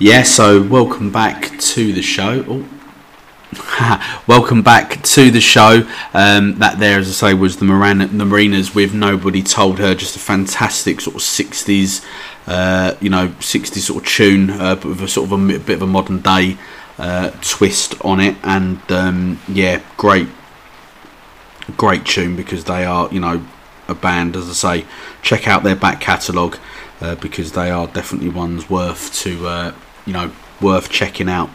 Yeah, 0.04 0.24
so 0.24 0.62
welcome 0.62 1.14
back 1.14 1.58
to 1.58 1.94
the 1.94 2.02
show. 2.02 2.44
Oh. 2.46 4.22
welcome 4.28 4.62
back 4.62 5.02
to 5.02 5.32
the 5.32 5.40
show. 5.40 5.88
Um, 6.14 6.60
that 6.60 6.78
there, 6.78 7.00
as 7.00 7.08
I 7.08 7.30
say, 7.30 7.34
was 7.34 7.56
the, 7.56 7.64
Moran- 7.64 8.18
the 8.18 8.26
Marinas 8.26 8.76
with 8.76 8.94
Nobody 8.94 9.42
Told 9.42 9.80
Her. 9.80 9.96
Just 9.96 10.18
a 10.18 10.20
fantastic 10.20 11.00
sort 11.00 11.16
of 11.16 11.22
60s, 11.22 12.06
uh, 12.48 12.96
you 13.00 13.10
know, 13.10 13.30
60s 13.30 13.78
sort 13.78 14.04
of 14.04 14.10
tune, 14.10 14.50
uh, 14.50 14.76
but 14.76 14.84
with 14.88 15.02
a 15.04 15.08
sort 15.08 15.28
of 15.28 15.32
a, 15.32 15.38
mi- 15.38 15.58
bit 15.58 15.76
of 15.76 15.84
a 15.84 15.88
modern 15.88 16.20
day 16.20 16.58
uh, 16.98 17.30
twist 17.40 17.96
on 18.04 18.20
it. 18.20 18.36
And 18.44 18.82
um, 18.92 19.40
yeah, 19.48 19.82
great, 19.96 20.28
great 21.78 22.06
tune 22.06 22.36
because 22.36 22.66
they 22.66 22.84
are, 22.84 23.08
you 23.10 23.22
know, 23.22 23.42
a 23.88 23.96
band. 23.96 24.36
As 24.36 24.50
I 24.50 24.82
say, 24.82 24.86
check 25.22 25.48
out 25.48 25.64
their 25.64 25.78
back 25.78 26.02
catalogue 26.02 26.58
uh, 27.00 27.16
because 27.16 27.54
they 27.54 27.72
are 27.72 27.88
definitely 27.88 28.28
ones 28.28 28.70
worth 28.70 29.14
to, 29.22 29.48
uh, 29.48 29.74
you 30.06 30.14
know, 30.14 30.32
worth 30.62 30.90
checking 30.90 31.30
out. 31.30 31.50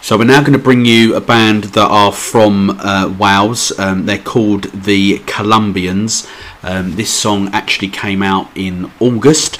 So 0.00 0.16
we're 0.16 0.24
now 0.24 0.40
going 0.40 0.52
to 0.52 0.58
bring 0.58 0.84
you 0.84 1.16
a 1.16 1.20
band 1.20 1.64
that 1.64 1.88
are 1.88 2.12
from 2.12 2.70
uh, 2.70 3.12
Wales. 3.18 3.76
Um, 3.76 4.06
they're 4.06 4.18
called 4.18 4.64
the 4.72 5.18
Colombians. 5.26 6.28
Um, 6.62 6.94
this 6.94 7.12
song 7.12 7.48
actually 7.52 7.88
came 7.88 8.22
out 8.22 8.48
in 8.54 8.90
August 9.00 9.58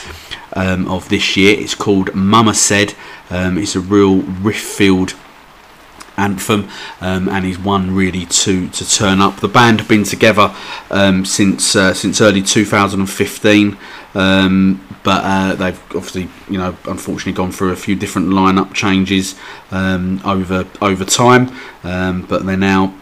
um, 0.53 0.87
of 0.87 1.09
this 1.09 1.37
year. 1.37 1.59
It's 1.59 1.74
called 1.74 2.15
Mama 2.15 2.55
Said. 2.55 2.95
Um, 3.28 3.59
it's 3.59 3.74
a 3.74 3.81
real 3.81 4.23
riff-filled 4.23 5.15
anthem 6.16 6.69
um, 7.01 7.28
and 7.28 7.45
is 7.45 7.59
one 7.59 7.95
really 7.95 8.24
to 8.27 8.69
to 8.69 8.89
turn 8.89 9.20
up. 9.20 9.41
The 9.41 9.49
band 9.49 9.81
have 9.81 9.89
been 9.89 10.05
together 10.05 10.55
um, 10.91 11.24
since 11.24 11.74
uh, 11.77 11.93
since 11.93 12.20
early 12.20 12.43
2015. 12.43 13.77
Um, 14.15 14.86
but 15.07 15.23
uh, 15.24 15.55
they've 15.55 15.81
obviously, 15.95 16.28
you 16.51 16.59
know, 16.59 16.77
unfortunately 16.89 17.33
gone 17.33 17.53
through 17.53 17.70
a 17.70 17.77
few 17.77 17.95
different 17.95 18.31
lineup 18.31 18.74
changes 18.74 19.37
um, 19.70 20.20
over 20.24 20.66
over 20.83 21.05
time. 21.05 21.57
Um, 21.85 22.23
but 22.23 22.45
they're 22.45 22.57
now 22.57 22.93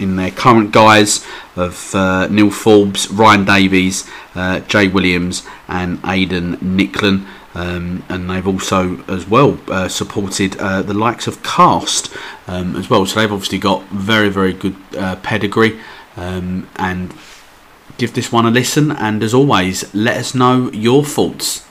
in 0.00 0.16
their 0.16 0.32
current 0.32 0.72
guise 0.72 1.24
of 1.54 1.94
uh, 1.94 2.26
Neil 2.26 2.50
Forbes, 2.50 3.08
Ryan 3.08 3.44
Davies, 3.44 4.10
uh, 4.34 4.58
Jay 4.72 4.88
Williams, 4.88 5.46
and 5.68 6.00
Aidan 6.04 6.56
Nicklin. 6.56 7.24
Um, 7.54 8.04
and 8.08 8.28
they've 8.28 8.48
also, 8.48 9.04
as 9.04 9.28
well, 9.28 9.56
uh, 9.68 9.86
supported 9.86 10.56
uh, 10.56 10.82
the 10.82 10.92
likes 10.92 11.28
of 11.28 11.40
Cast 11.44 12.12
um, 12.48 12.74
as 12.74 12.90
well. 12.90 13.06
So 13.06 13.20
they've 13.20 13.32
obviously 13.32 13.58
got 13.58 13.84
very, 13.90 14.28
very 14.28 14.54
good 14.54 14.74
uh, 14.98 15.14
pedigree. 15.22 15.78
Um, 16.16 16.68
and 16.74 17.12
give 17.98 18.14
this 18.14 18.32
one 18.32 18.46
a 18.46 18.50
listen. 18.50 18.90
And 18.92 19.22
as 19.22 19.34
always, 19.34 19.94
let 19.94 20.16
us 20.16 20.34
know 20.34 20.70
your 20.72 21.04
thoughts. 21.04 21.64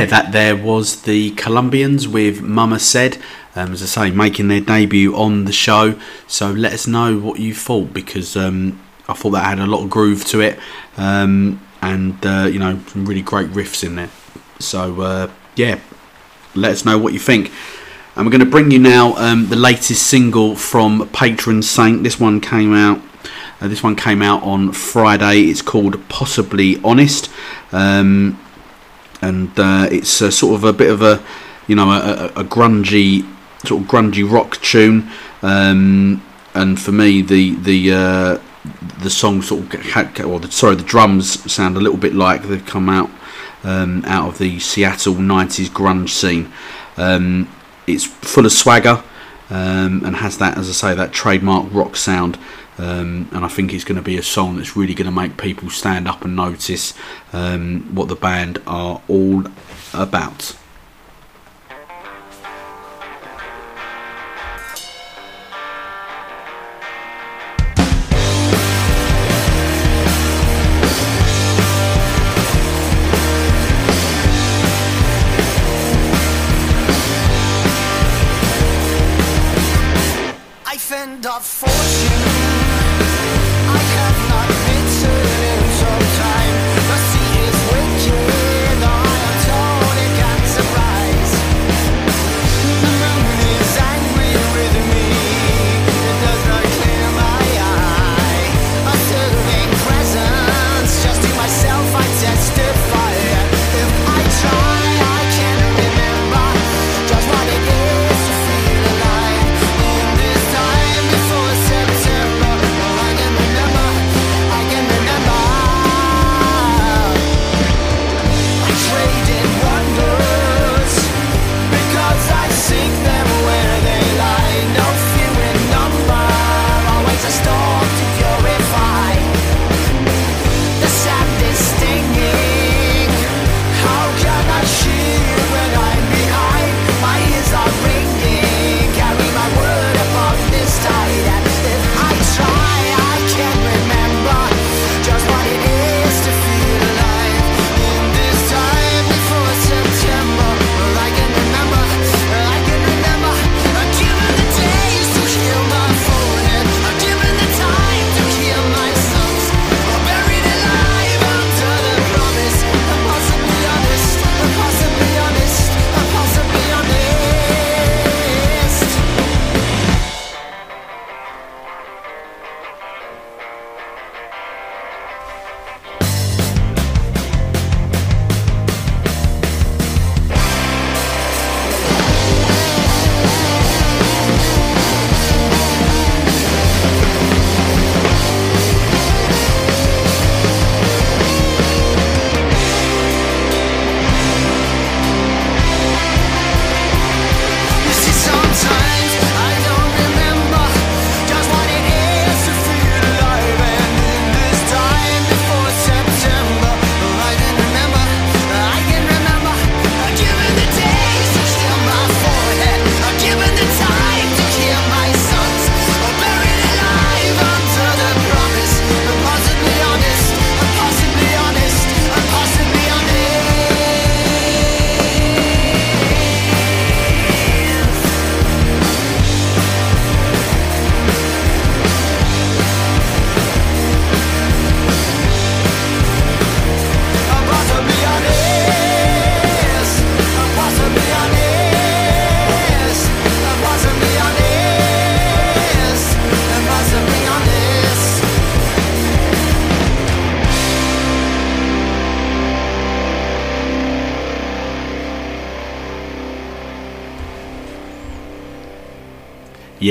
Yeah, 0.00 0.06
that 0.06 0.32
there 0.32 0.56
was 0.56 1.02
the 1.02 1.32
Colombians 1.32 2.08
with 2.08 2.40
Mama 2.40 2.78
Said, 2.78 3.18
um, 3.54 3.72
as 3.72 3.82
I 3.82 3.86
say, 3.86 4.10
making 4.10 4.48
their 4.48 4.62
debut 4.62 5.14
on 5.14 5.44
the 5.44 5.52
show. 5.52 6.00
So 6.26 6.50
let 6.50 6.72
us 6.72 6.86
know 6.86 7.18
what 7.18 7.38
you 7.38 7.54
thought 7.54 7.92
because 7.92 8.34
um, 8.34 8.80
I 9.08 9.12
thought 9.12 9.32
that 9.32 9.44
had 9.44 9.58
a 9.58 9.66
lot 9.66 9.84
of 9.84 9.90
groove 9.90 10.24
to 10.26 10.40
it 10.40 10.58
um, 10.96 11.60
and, 11.82 12.16
uh, 12.24 12.48
you 12.50 12.58
know, 12.58 12.80
some 12.86 13.04
really 13.04 13.20
great 13.20 13.48
riffs 13.48 13.84
in 13.84 13.96
there. 13.96 14.08
So, 14.58 15.02
uh, 15.02 15.30
yeah, 15.56 15.78
let 16.54 16.72
us 16.72 16.86
know 16.86 16.96
what 16.96 17.12
you 17.12 17.18
think. 17.18 17.52
And 18.16 18.24
we're 18.24 18.32
going 18.32 18.40
to 18.40 18.50
bring 18.50 18.70
you 18.70 18.78
now 18.78 19.14
um, 19.16 19.48
the 19.48 19.56
latest 19.56 20.06
single 20.06 20.56
from 20.56 21.10
Patron 21.12 21.60
Saint. 21.62 22.04
This 22.04 22.18
one 22.18 22.40
came 22.40 22.72
out. 22.72 23.02
Uh, 23.60 23.68
this 23.68 23.82
one 23.82 23.96
came 23.96 24.22
out 24.22 24.42
on 24.44 24.72
Friday. 24.72 25.42
It's 25.42 25.60
called 25.60 26.08
Possibly 26.08 26.80
Honest. 26.82 27.30
Um, 27.70 28.38
and 29.20 29.50
uh, 29.58 29.88
it's 29.90 30.20
a, 30.20 30.32
sort 30.32 30.54
of 30.54 30.64
a 30.64 30.72
bit 30.72 30.90
of 30.90 31.02
a 31.02 31.22
you 31.66 31.76
know 31.76 31.90
a, 31.90 32.26
a, 32.36 32.44
grungy 32.44 33.22
sort 33.66 33.82
of 33.82 33.88
grungy 33.88 34.30
rock 34.30 34.56
tune. 34.58 35.08
Um, 35.42 36.22
and 36.54 36.80
for 36.80 36.92
me, 36.92 37.22
the 37.22 37.54
the 37.56 37.92
uh, 37.92 38.38
the 39.02 39.10
song 39.10 39.42
sort 39.42 39.74
of 39.74 39.80
had, 39.82 40.20
or 40.20 40.40
the, 40.40 40.50
sorry, 40.50 40.76
the 40.76 40.82
drums 40.82 41.50
sound 41.50 41.76
a 41.76 41.80
little 41.80 41.98
bit 41.98 42.14
like 42.14 42.42
they've 42.44 42.64
come 42.64 42.88
out 42.88 43.10
um, 43.64 44.04
out 44.04 44.28
of 44.28 44.38
the 44.38 44.58
Seattle 44.58 45.14
'90s 45.14 45.68
grunge 45.68 46.10
scene. 46.10 46.52
Um, 46.96 47.48
it's 47.86 48.04
full 48.04 48.46
of 48.46 48.52
swagger 48.52 49.02
um, 49.50 50.04
and 50.04 50.16
has 50.16 50.38
that, 50.38 50.56
as 50.56 50.68
I 50.68 50.72
say, 50.72 50.94
that 50.94 51.12
trademark 51.12 51.72
rock 51.72 51.96
sound. 51.96 52.38
Um, 52.80 53.28
and 53.32 53.44
I 53.44 53.48
think 53.48 53.74
it's 53.74 53.84
going 53.84 53.96
to 53.96 54.02
be 54.02 54.16
a 54.16 54.22
song 54.22 54.56
that's 54.56 54.74
really 54.74 54.94
going 54.94 55.04
to 55.04 55.12
make 55.12 55.36
people 55.36 55.68
stand 55.68 56.08
up 56.08 56.24
and 56.24 56.34
notice 56.34 56.94
um, 57.34 57.94
what 57.94 58.08
the 58.08 58.16
band 58.16 58.58
are 58.66 59.02
all 59.06 59.44
about. 59.92 60.56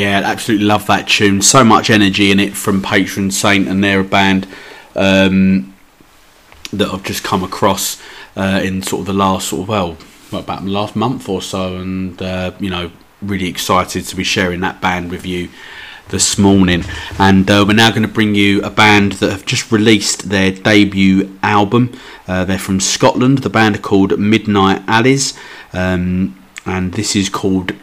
Yeah, 0.10 0.22
absolutely 0.22 0.65
love 0.65 0.88
that 0.88 1.07
tune. 1.07 1.44
So 1.44 1.64
much 1.64 1.91
energy 1.91 2.31
in 2.31 2.40
it 2.40 2.57
from 2.57 2.81
Patron 2.81 3.30
Saint, 3.30 3.68
and 3.68 3.84
they're 3.84 3.99
a 3.99 4.03
band 4.03 4.48
um, 4.95 5.76
that 6.73 6.88
I've 6.88 7.03
just 7.03 7.23
come 7.23 7.44
across 7.44 8.02
uh, 8.36 8.60
in 8.64 8.81
sort 8.81 9.02
of 9.02 9.06
the 9.06 9.14
last 9.14 9.49
sort 9.49 9.61
of 9.61 9.69
well, 9.69 9.98
about 10.31 10.64
last 10.65 10.95
month 10.95 11.30
or 11.30 11.44
so, 11.44 11.77
and 11.77 12.19
uh, 12.23 12.53
you 12.60 12.72
know, 12.72 12.90
really 13.22 13.48
excited 13.48 14.03
to 14.06 14.15
be 14.15 14.23
sharing 14.23 14.61
that 14.61 14.81
band 14.81 15.11
with 15.11 15.27
you 15.27 15.49
this 16.07 16.40
morning. 16.40 16.86
And 17.19 17.48
uh, 17.52 17.64
we're 17.68 17.76
now 17.76 17.91
going 17.91 18.02
to 18.02 18.07
bring 18.07 18.34
you 18.34 18.64
a 18.64 18.72
band 18.72 19.11
that 19.22 19.31
have 19.31 19.45
just 19.45 19.72
released 19.72 20.30
their 20.30 20.49
debut 20.52 21.38
album. 21.44 21.95
Uh, 22.27 22.45
they're 22.45 22.57
from 22.57 22.80
Scotland. 22.80 23.40
The 23.40 23.52
band 23.52 23.76
are 23.76 23.80
called 23.80 24.18
Midnight 24.18 24.81
Alleys, 24.88 25.38
um, 25.72 26.36
and 26.65 26.94
this 26.94 27.15
is 27.15 27.30
called 27.30 27.73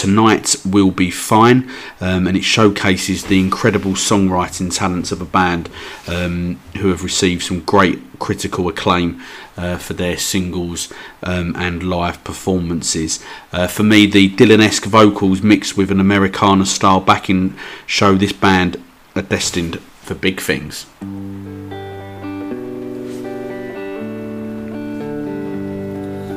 Tonight 0.00 0.56
Will 0.64 0.90
Be 0.90 1.10
Fine, 1.10 1.70
um, 2.00 2.26
and 2.26 2.34
it 2.34 2.42
showcases 2.42 3.24
the 3.24 3.38
incredible 3.38 3.90
songwriting 3.90 4.74
talents 4.74 5.12
of 5.12 5.20
a 5.20 5.26
band 5.26 5.68
um, 6.08 6.58
who 6.78 6.88
have 6.88 7.04
received 7.04 7.42
some 7.42 7.60
great 7.60 7.98
critical 8.18 8.66
acclaim 8.66 9.20
uh, 9.58 9.76
for 9.76 9.92
their 9.92 10.16
singles 10.16 10.90
um, 11.22 11.54
and 11.54 11.82
live 11.82 12.24
performances. 12.24 13.22
Uh, 13.52 13.66
for 13.66 13.82
me, 13.82 14.06
the 14.06 14.30
Dylan 14.30 14.60
esque 14.60 14.86
vocals 14.86 15.42
mixed 15.42 15.76
with 15.76 15.90
an 15.90 16.00
Americana 16.00 16.64
style 16.64 17.00
backing 17.00 17.54
show 17.84 18.14
this 18.14 18.32
band 18.32 18.82
are 19.14 19.20
destined 19.20 19.80
for 20.00 20.14
big 20.14 20.40
things. 20.40 20.86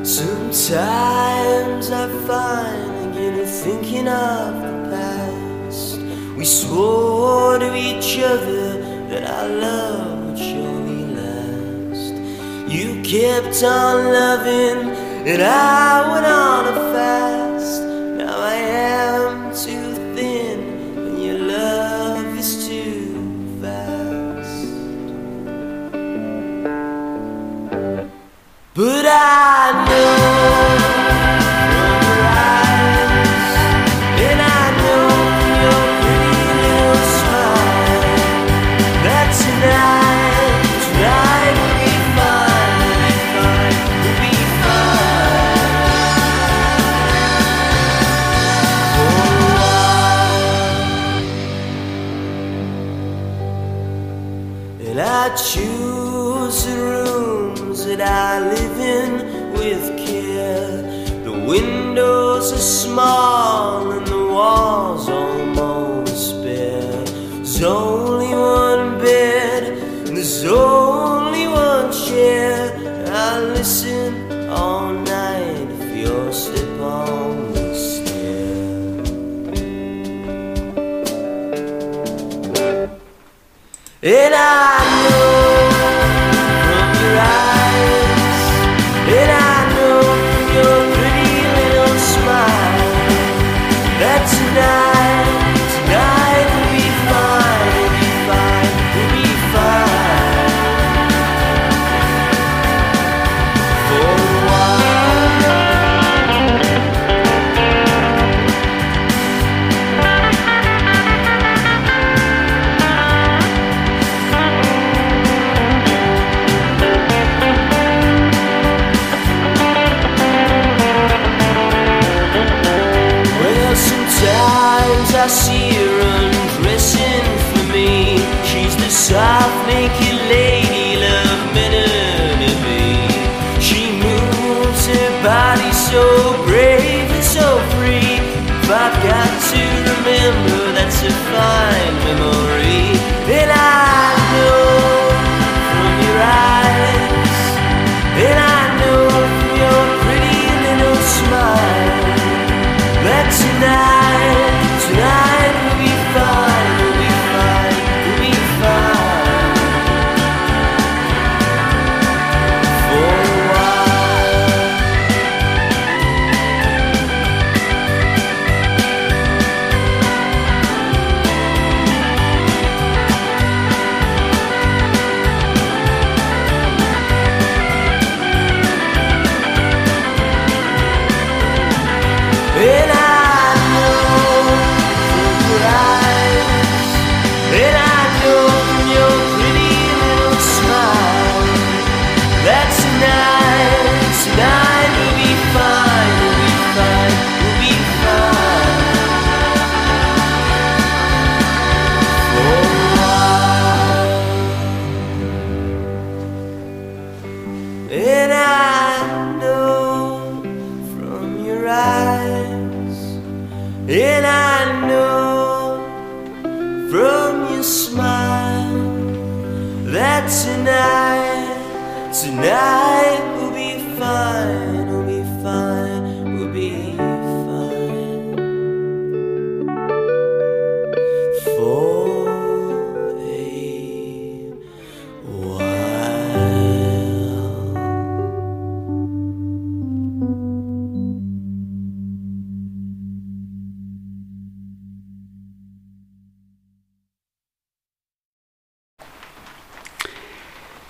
Sometimes 0.06 1.90
I 1.90 2.08
find 2.26 3.03
in 3.32 3.46
thinking 3.46 4.08
of 4.08 4.54
the 4.62 4.90
past. 4.90 5.98
We 6.36 6.44
swore 6.44 7.58
to 7.58 7.74
each 7.74 8.18
other 8.18 8.78
that 9.08 9.24
our 9.30 9.48
love 9.48 10.26
would 10.26 10.38
surely 10.38 11.04
last. 11.20 12.14
You 12.70 13.02
kept 13.02 13.62
on 13.62 14.12
loving, 14.12 14.90
and 15.30 15.42
I 15.42 16.12
went 16.12 16.26
on 16.26 16.62
a 16.68 16.76
fast. 16.92 17.82
Now 18.18 18.36
I 18.38 18.54
am 18.54 19.50
too 19.64 19.94
thin, 20.14 20.58
and 20.98 21.22
your 21.24 21.38
love 21.38 22.38
is 22.38 22.68
too 22.68 23.58
fast. 23.62 24.66
But 28.74 29.06
I 29.06 29.53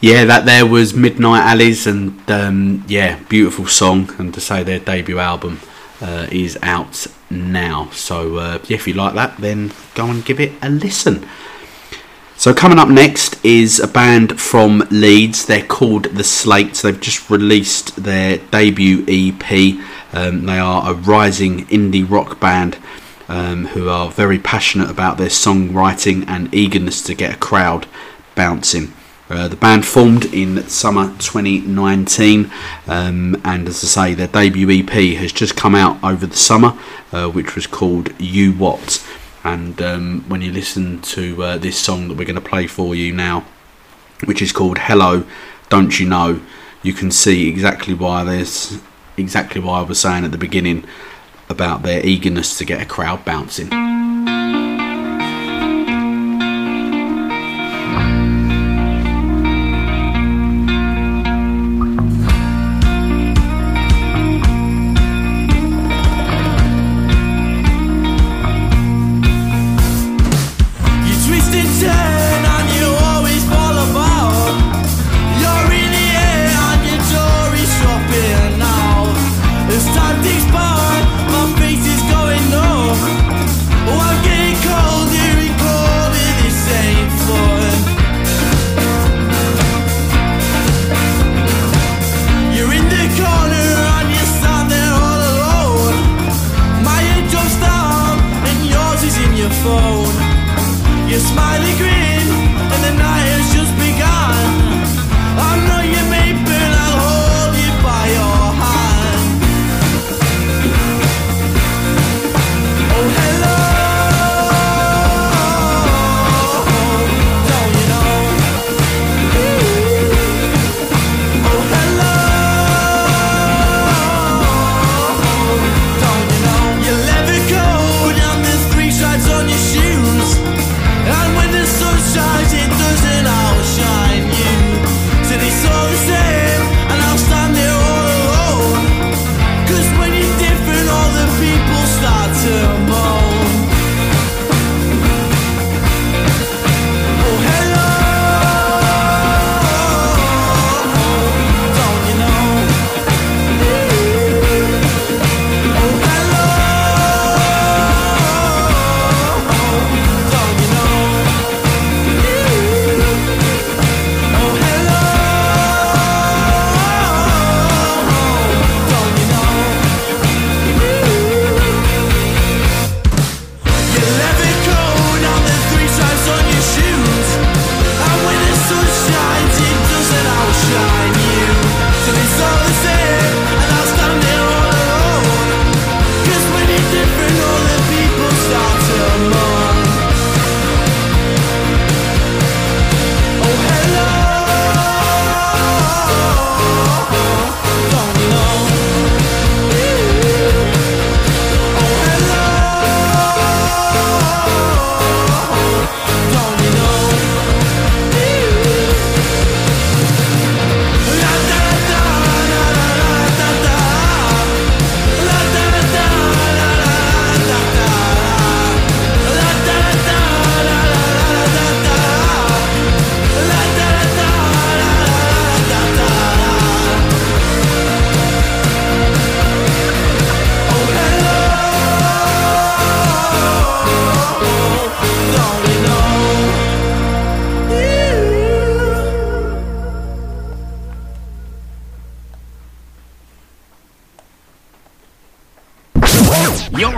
Yeah, 0.05 0.27
that 0.27 0.45
there 0.45 0.67
was 0.67 0.93
Midnight 0.93 1.51
Alleys, 1.51 1.87
and 1.87 2.31
um, 2.31 2.85
yeah, 2.87 3.19
beautiful 3.31 3.65
song. 3.65 4.15
And 4.19 4.35
to 4.35 4.41
say 4.43 4.63
their 4.63 4.79
debut 4.79 5.19
album 5.19 5.61
uh, 6.03 6.27
is 6.31 6.59
out 6.63 7.07
now. 7.31 7.89
So 7.89 8.37
uh, 8.37 8.59
yeah, 8.67 8.75
if 8.75 8.87
you 8.87 8.93
like 8.93 9.15
that, 9.15 9.39
then 9.39 9.73
go 9.95 10.05
and 10.05 10.23
give 10.23 10.41
it 10.41 10.53
a 10.61 10.69
listen. 10.69 11.27
So 12.37 12.53
coming 12.53 12.79
up 12.79 12.91
next 12.91 13.43
is 13.43 13.81
a 13.81 13.89
band 13.89 14.39
from 14.39 14.87
Leeds. 14.91 15.47
They're 15.47 15.65
called 15.65 16.05
The 16.05 16.23
Slates. 16.23 16.83
They've 16.83 17.01
just 17.01 17.31
released 17.31 17.97
their 17.97 18.37
debut 18.37 19.07
EP. 19.09 19.81
Um, 20.13 20.45
they 20.45 20.59
are 20.59 20.91
a 20.91 20.93
rising 20.93 21.65
indie 21.69 22.07
rock 22.07 22.39
band 22.39 22.77
um, 23.27 23.69
who 23.69 23.89
are 23.89 24.11
very 24.11 24.39
passionate 24.39 24.91
about 24.91 25.17
their 25.17 25.29
songwriting 25.29 26.29
and 26.29 26.55
eagerness 26.55 27.01
to 27.05 27.15
get 27.15 27.37
a 27.37 27.39
crowd 27.39 27.87
bouncing. 28.35 28.93
Uh, 29.31 29.49
the 29.49 29.57
band 29.57 29.87
formed 29.87 30.27
in 30.35 30.69
summer 30.69 31.07
2019, 31.19 32.51
um, 32.87 33.41
and 33.43 33.67
as 33.67 33.83
I 33.83 33.87
say, 33.87 34.15
their 34.15 34.27
debut 34.27 34.71
EP 34.71 35.17
has 35.19 35.33
just 35.33 35.57
come 35.57 35.75
out 35.75 36.03
over 36.05 36.27
the 36.27 36.37
summer, 36.37 36.79
uh, 37.11 37.29
which 37.29 37.55
was 37.55 37.67
called 37.67 38.13
You 38.21 38.53
What. 38.53 39.03
And 39.43 39.81
um, 39.81 40.25
when 40.29 40.43
you 40.43 40.53
listen 40.53 41.01
to 41.03 41.43
uh, 41.43 41.59
this 41.59 41.79
song 41.79 42.09
that 42.09 42.19
we're 42.19 42.27
going 42.27 42.35
to 42.35 42.41
play 42.41 42.67
for 42.67 42.95
you 42.95 43.13
now, 43.15 43.47
which 44.27 44.43
is 44.43 44.53
called 44.53 44.77
Hello, 44.77 45.25
Don't 45.71 45.99
You 45.99 46.07
Know, 46.07 46.41
you 46.83 46.93
can 46.93 47.11
see 47.11 47.49
exactly 47.49 47.95
why 47.95 48.25
there's 48.25 48.79
exactly 49.17 49.61
why 49.61 49.79
I 49.79 49.83
was 49.83 50.01
saying 50.01 50.25
at 50.25 50.33
the 50.33 50.39
beginning 50.39 50.85
about 51.49 51.83
their 51.83 52.05
eagerness 52.05 52.59
to 52.59 52.65
get 52.65 52.83
a 52.83 52.87
crowd 52.87 53.25
bouncing. 53.25 53.71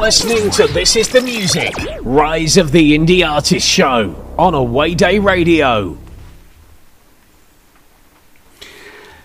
Listening 0.07 0.49
to 0.53 0.69
This 0.69 0.95
Is 0.95 1.09
the 1.09 1.21
Music, 1.21 1.75
Rise 2.03 2.57
of 2.57 2.71
the 2.71 2.97
Indie 2.97 3.29
Artist 3.29 3.67
Show 3.67 4.15
on 4.39 4.55
Away 4.55 4.95
Day 4.95 5.19
Radio. 5.19 5.99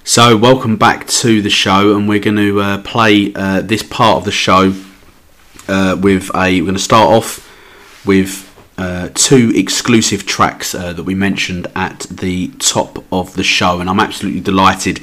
So, 0.03 0.35
welcome 0.35 0.77
back 0.77 1.05
to 1.05 1.43
the 1.43 1.51
show, 1.51 1.95
and 1.95 2.09
we're 2.09 2.17
going 2.17 2.37
to 2.37 2.59
uh, 2.59 2.81
play 2.81 3.31
uh, 3.35 3.61
this 3.61 3.83
part 3.83 4.17
of 4.17 4.25
the 4.25 4.31
show 4.31 4.73
uh, 5.67 5.97
with 6.01 6.31
a. 6.33 6.59
We're 6.59 6.65
going 6.65 6.73
to 6.73 6.79
start 6.79 7.11
off 7.11 8.03
with 8.03 8.51
uh, 8.79 9.09
two 9.13 9.51
exclusive 9.53 10.25
tracks 10.25 10.73
uh, 10.73 10.93
that 10.93 11.03
we 11.03 11.13
mentioned 11.13 11.67
at 11.75 12.07
the 12.09 12.47
top 12.57 13.05
of 13.13 13.35
the 13.35 13.43
show, 13.43 13.81
and 13.81 13.87
I'm 13.87 13.99
absolutely 13.99 14.41
delighted 14.41 14.99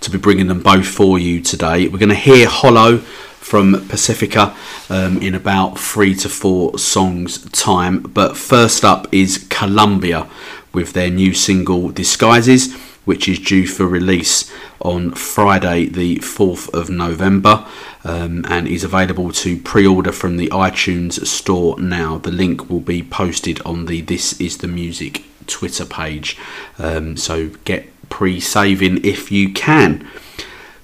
to 0.00 0.10
be 0.10 0.16
bringing 0.16 0.46
them 0.46 0.62
both 0.62 0.86
for 0.86 1.18
you 1.18 1.42
today. 1.42 1.86
We're 1.86 1.98
going 1.98 2.08
to 2.08 2.14
hear 2.14 2.48
Hollow 2.48 3.02
from 3.48 3.88
Pacifica 3.88 4.54
um, 4.90 5.22
in 5.22 5.34
about 5.34 5.78
three 5.78 6.14
to 6.16 6.28
four 6.28 6.78
songs' 6.78 7.50
time, 7.50 8.00
but 8.02 8.36
first 8.36 8.84
up 8.84 9.08
is 9.12 9.46
Columbia 9.48 10.28
with 10.72 10.92
their 10.92 11.10
new 11.10 11.32
single 11.32 11.90
Disguises 11.90 12.76
which 13.08 13.26
is 13.26 13.38
due 13.38 13.66
for 13.66 13.86
release 13.86 14.52
on 14.82 15.10
Friday, 15.12 15.86
the 15.86 16.16
4th 16.16 16.68
of 16.74 16.90
November, 16.90 17.66
um, 18.04 18.44
and 18.50 18.68
is 18.68 18.84
available 18.84 19.32
to 19.32 19.56
pre 19.56 19.86
order 19.86 20.12
from 20.12 20.36
the 20.36 20.48
iTunes 20.48 21.26
store 21.26 21.80
now. 21.80 22.18
The 22.18 22.30
link 22.30 22.68
will 22.68 22.80
be 22.80 23.02
posted 23.02 23.62
on 23.62 23.86
the 23.86 24.02
This 24.02 24.38
Is 24.38 24.58
the 24.58 24.68
Music 24.68 25.24
Twitter 25.46 25.86
page, 25.86 26.36
um, 26.78 27.16
so 27.16 27.48
get 27.64 27.88
pre 28.10 28.40
saving 28.40 29.02
if 29.06 29.32
you 29.32 29.54
can. 29.54 30.06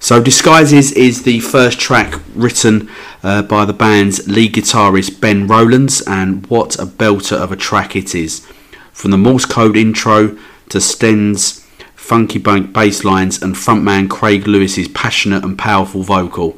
So, 0.05 0.21
Disguises 0.21 0.91
is 0.91 1.23
the 1.23 1.39
first 1.39 1.79
track 1.79 2.21
written 2.35 2.91
uh, 3.23 3.41
by 3.41 3.65
the 3.65 3.73
band's 3.73 4.27
lead 4.27 4.53
guitarist 4.53 5.19
Ben 5.19 5.47
Rowlands, 5.47 6.03
and 6.05 6.45
what 6.45 6.75
a 6.75 6.85
belter 6.85 7.35
of 7.35 7.51
a 7.51 7.55
track 7.55 7.95
it 7.95 8.13
is. 8.13 8.45
From 8.93 9.09
the 9.09 9.17
Morse 9.17 9.45
code 9.45 9.75
intro 9.75 10.37
to 10.69 10.79
Sten's 10.79 11.61
funky 11.95 12.37
bank 12.37 12.71
bass 12.71 13.03
lines 13.03 13.41
and 13.41 13.55
frontman 13.55 14.07
Craig 14.07 14.47
Lewis's 14.47 14.87
passionate 14.89 15.43
and 15.43 15.57
powerful 15.57 16.03
vocal. 16.03 16.55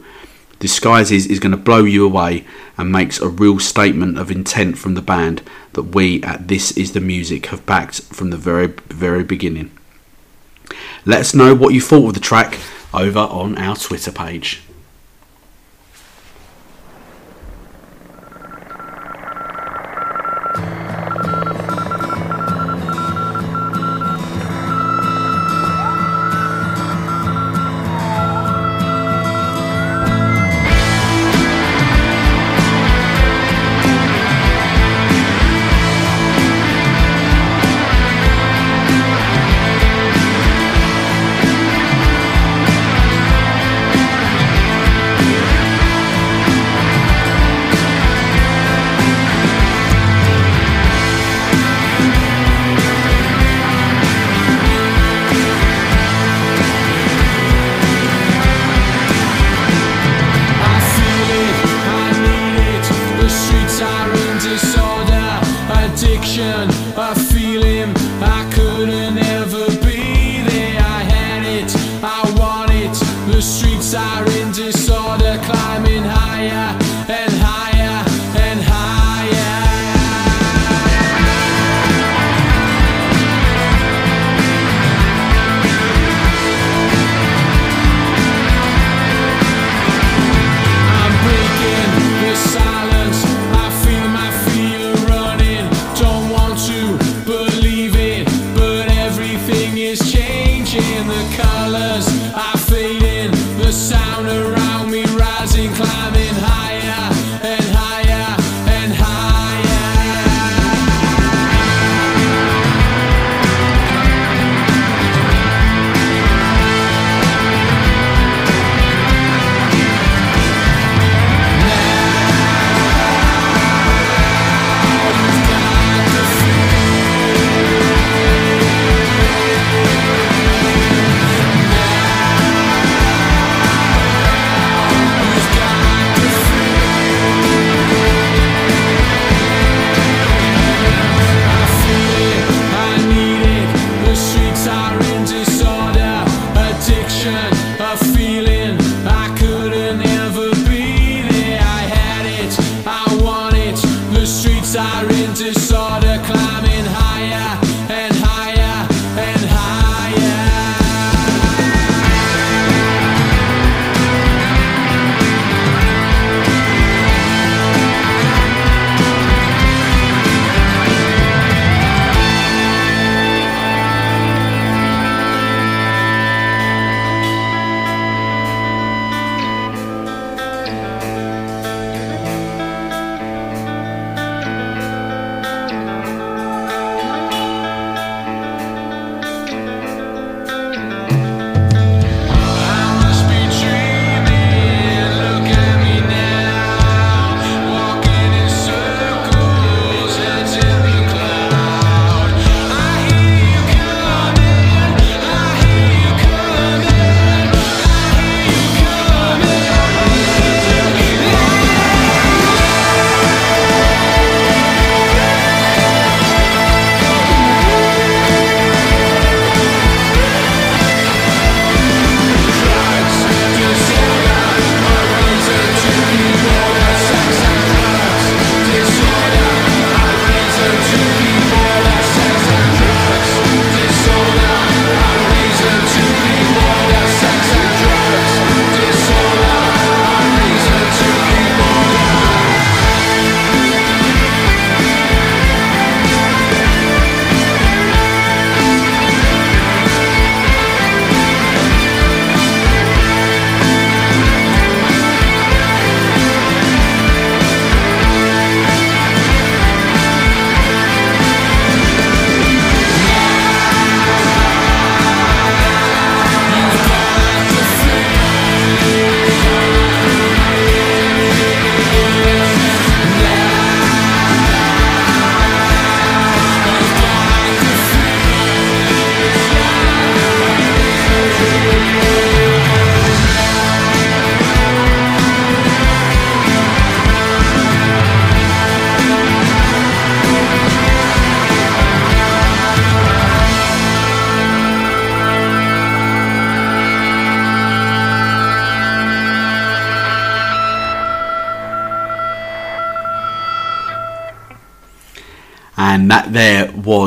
Disguises 0.60 1.26
is 1.26 1.40
going 1.40 1.52
to 1.52 1.58
blow 1.58 1.86
you 1.86 2.06
away 2.06 2.46
and 2.78 2.92
makes 2.92 3.22
a 3.22 3.30
real 3.30 3.60
statement 3.60 4.20
of 4.20 4.30
intent 4.30 4.78
from 4.78 4.96
the 4.96 5.02
band 5.02 5.42
that 5.72 5.96
we 5.96 6.22
at 6.24 6.50
This 6.50 6.76
Is 6.76 6.92
the 6.92 7.00
Music 7.00 7.46
have 7.46 7.66
backed 7.66 8.02
from 8.02 8.30
the 8.30 8.36
very, 8.36 8.68
very 8.90 9.24
beginning. 9.24 9.72
Let 11.06 11.22
us 11.22 11.34
know 11.34 11.56
what 11.56 11.74
you 11.74 11.80
thought 11.80 12.10
of 12.10 12.14
the 12.14 12.20
track 12.20 12.60
over 12.98 13.20
on 13.20 13.58
our 13.58 13.76
Twitter 13.76 14.12
page. 14.12 14.62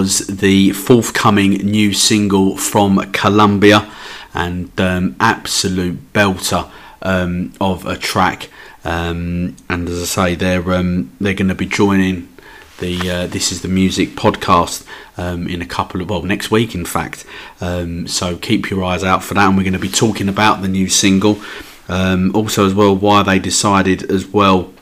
Was 0.00 0.26
the 0.28 0.72
forthcoming 0.72 1.50
new 1.58 1.92
single 1.92 2.56
from 2.56 3.12
Columbia, 3.12 3.86
and 4.32 4.70
um, 4.80 5.14
absolute 5.20 6.14
belter 6.14 6.70
um, 7.02 7.52
of 7.60 7.84
a 7.84 7.98
track. 7.98 8.48
Um, 8.82 9.56
and 9.68 9.86
as 9.90 10.00
I 10.00 10.06
say, 10.06 10.34
they're 10.36 10.72
um, 10.72 11.12
they're 11.20 11.34
going 11.34 11.48
to 11.48 11.54
be 11.54 11.66
joining 11.66 12.34
the 12.78 13.10
uh, 13.10 13.26
This 13.26 13.52
Is 13.52 13.60
the 13.60 13.68
Music 13.68 14.16
podcast 14.16 14.86
um, 15.18 15.46
in 15.46 15.60
a 15.60 15.66
couple 15.66 16.00
of 16.00 16.08
well 16.08 16.22
next 16.22 16.50
week, 16.50 16.74
in 16.74 16.86
fact. 16.86 17.26
Um, 17.60 18.08
so 18.08 18.38
keep 18.38 18.70
your 18.70 18.82
eyes 18.82 19.04
out 19.04 19.22
for 19.22 19.34
that, 19.34 19.48
and 19.48 19.54
we're 19.58 19.64
going 19.64 19.74
to 19.74 19.78
be 19.78 19.90
talking 19.90 20.30
about 20.30 20.62
the 20.62 20.68
new 20.68 20.88
single. 20.88 21.42
Also, 21.90 22.64
as 22.64 22.72
well, 22.72 22.96
why 22.96 23.22
they 23.22 23.38
decided 23.38 24.10
as 24.10 24.24
well 24.24 24.72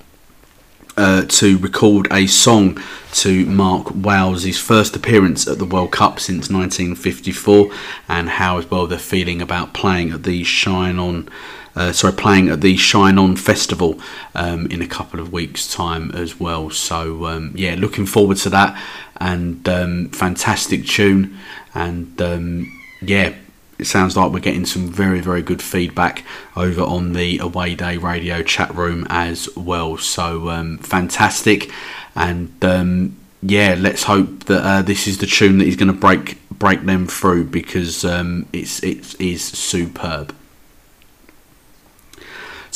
uh, 0.96 1.24
to 1.26 1.58
record 1.58 2.06
a 2.12 2.28
song 2.28 2.78
to 3.12 3.46
mark 3.46 3.94
Wales' 3.94 4.58
first 4.58 4.96
appearance 4.96 5.46
at 5.46 5.58
the 5.58 5.64
World 5.64 5.92
Cup 5.92 6.20
since 6.20 6.50
1954, 6.50 7.70
and 8.08 8.28
how 8.28 8.58
as 8.58 8.70
well 8.70 8.86
they're 8.86 8.98
feeling 8.98 9.40
about 9.40 9.74
playing 9.74 10.12
at 10.12 10.22
the 10.22 10.44
Shine 10.44 10.98
On. 10.98 11.28
Uh, 11.76 11.92
sorry, 11.92 12.12
playing 12.12 12.48
at 12.48 12.60
the 12.60 12.76
Shine 12.76 13.18
On 13.18 13.36
Festival 13.36 14.00
um, 14.34 14.66
in 14.66 14.82
a 14.82 14.86
couple 14.86 15.20
of 15.20 15.32
weeks' 15.32 15.72
time 15.72 16.10
as 16.10 16.40
well. 16.40 16.70
So 16.70 17.26
um, 17.26 17.52
yeah, 17.54 17.76
looking 17.78 18.06
forward 18.06 18.38
to 18.38 18.50
that, 18.50 18.80
and 19.16 19.68
um, 19.68 20.08
fantastic 20.10 20.86
tune, 20.86 21.38
and 21.74 22.20
um, 22.20 22.80
yeah, 23.00 23.34
it 23.78 23.86
sounds 23.86 24.16
like 24.16 24.32
we're 24.32 24.40
getting 24.40 24.66
some 24.66 24.88
very 24.88 25.20
very 25.20 25.42
good 25.42 25.62
feedback 25.62 26.24
over 26.56 26.82
on 26.82 27.12
the 27.12 27.38
away 27.38 27.74
day 27.74 27.96
radio 27.96 28.42
chat 28.42 28.74
room 28.74 29.06
as 29.08 29.48
well. 29.56 29.96
So 29.96 30.50
um, 30.50 30.78
fantastic. 30.78 31.70
And 32.14 32.52
um, 32.64 33.16
yeah 33.42 33.76
let's 33.78 34.02
hope 34.02 34.44
that 34.44 34.64
uh, 34.64 34.82
this 34.82 35.06
is 35.06 35.18
the 35.18 35.26
tune 35.26 35.58
that 35.58 35.68
is 35.68 35.76
going 35.76 35.92
to 35.92 35.98
break 35.98 36.38
break 36.50 36.82
them 36.84 37.06
through 37.06 37.44
because 37.44 38.04
um, 38.04 38.48
it's 38.52 38.82
it 38.82 39.20
is 39.20 39.44
superb 39.44 40.34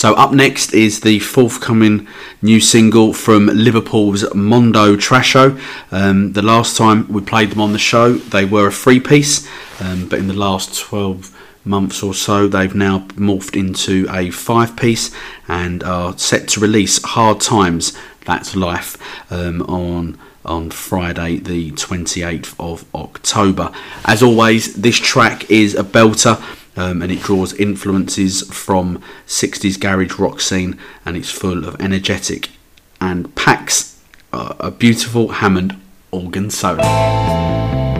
so 0.02 0.14
up 0.14 0.32
next 0.32 0.74
is 0.74 1.02
the 1.02 1.20
forthcoming 1.20 2.08
new 2.42 2.58
single 2.58 3.12
from 3.12 3.46
Liverpool's 3.46 4.34
Mondo 4.34 4.96
Trasho. 4.96 5.60
Um, 5.92 6.32
the 6.32 6.42
last 6.42 6.76
time 6.76 7.06
we 7.06 7.20
played 7.20 7.52
them 7.52 7.60
on 7.60 7.72
the 7.72 7.78
show, 7.78 8.14
they 8.14 8.44
were 8.44 8.66
a 8.66 8.72
three 8.72 8.98
piece, 8.98 9.48
um, 9.80 10.08
but 10.08 10.18
in 10.18 10.26
the 10.26 10.34
last 10.34 10.76
12 10.76 11.30
months 11.64 12.02
or 12.02 12.14
so, 12.14 12.48
they've 12.48 12.74
now 12.74 13.06
morphed 13.10 13.56
into 13.56 14.08
a 14.10 14.32
five 14.32 14.76
piece 14.76 15.14
and 15.46 15.84
are 15.84 16.18
set 16.18 16.48
to 16.48 16.58
release 16.58 17.00
Hard 17.04 17.40
Times, 17.40 17.96
That's 18.24 18.56
Life, 18.56 18.98
um, 19.30 19.62
on 19.62 20.18
on 20.44 20.70
Friday, 20.70 21.36
the 21.36 21.70
28th 21.70 22.56
of 22.58 22.84
October. 22.92 23.70
As 24.04 24.24
always, 24.24 24.74
this 24.74 24.96
track 24.96 25.48
is 25.48 25.76
a 25.76 25.84
belter. 25.84 26.42
Um, 26.74 27.02
and 27.02 27.12
it 27.12 27.20
draws 27.20 27.52
influences 27.52 28.42
from 28.50 29.02
60s 29.26 29.78
garage 29.78 30.18
rock 30.18 30.40
scene 30.40 30.78
and 31.04 31.18
it's 31.18 31.30
full 31.30 31.66
of 31.68 31.78
energetic 31.80 32.48
and 32.98 33.34
packs 33.34 34.00
uh, 34.32 34.54
a 34.58 34.70
beautiful 34.70 35.28
Hammond 35.28 35.78
organ 36.10 36.48
solo. 36.48 37.91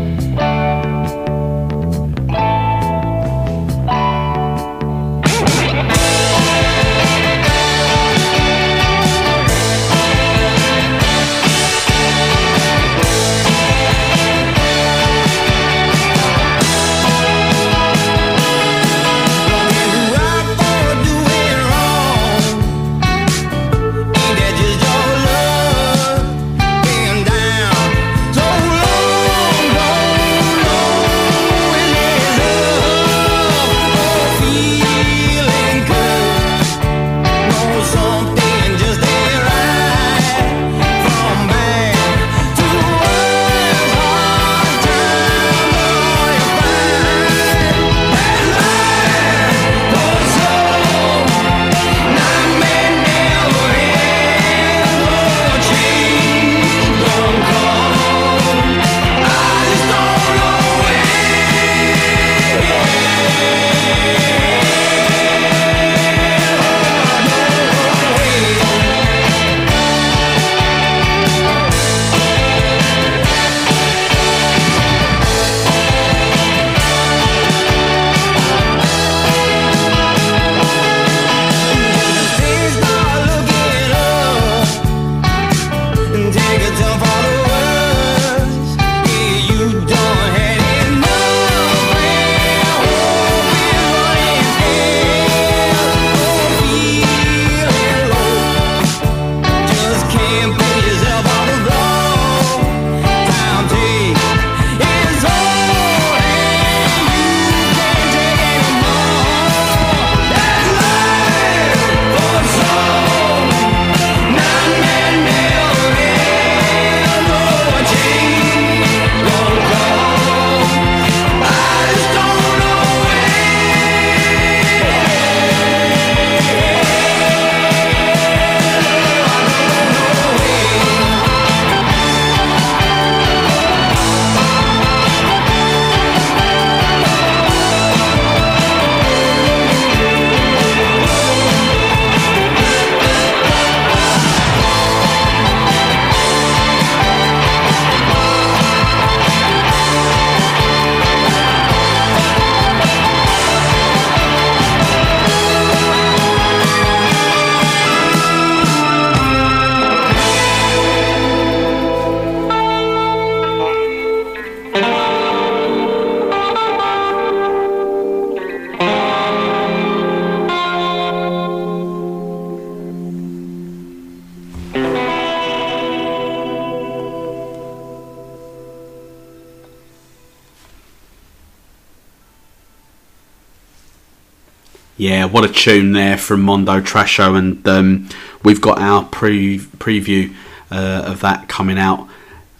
Yeah, 185.02 185.24
what 185.24 185.44
a 185.44 185.52
tune 185.52 185.90
there 185.90 186.16
from 186.16 186.42
Mondo 186.42 186.80
Trasho, 186.80 187.36
and 187.36 187.66
um, 187.66 188.08
we've 188.44 188.60
got 188.60 188.78
our 188.78 189.02
pre- 189.02 189.58
preview 189.58 190.32
uh, 190.70 191.02
of 191.06 191.22
that 191.22 191.48
coming 191.48 191.76
out. 191.76 192.08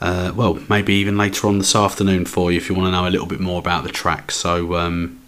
Uh, 0.01 0.33
well, 0.35 0.59
maybe 0.69 0.93
even 0.95 1.17
later 1.17 1.47
on 1.47 1.59
this 1.59 1.77
afternoon 1.77 2.25
for 2.25 2.51
you 2.51 2.57
if 2.57 2.69
you 2.69 2.75
want 2.75 2.89
to 2.89 2.91
know 2.91 3.07
a 3.07 3.11
little 3.11 3.29
bit 3.29 3.39
more 3.39 3.61
about 3.61 3.85
the 3.85 3.91
track. 3.91 4.33
So, 4.33 4.75
um, 4.75 5.23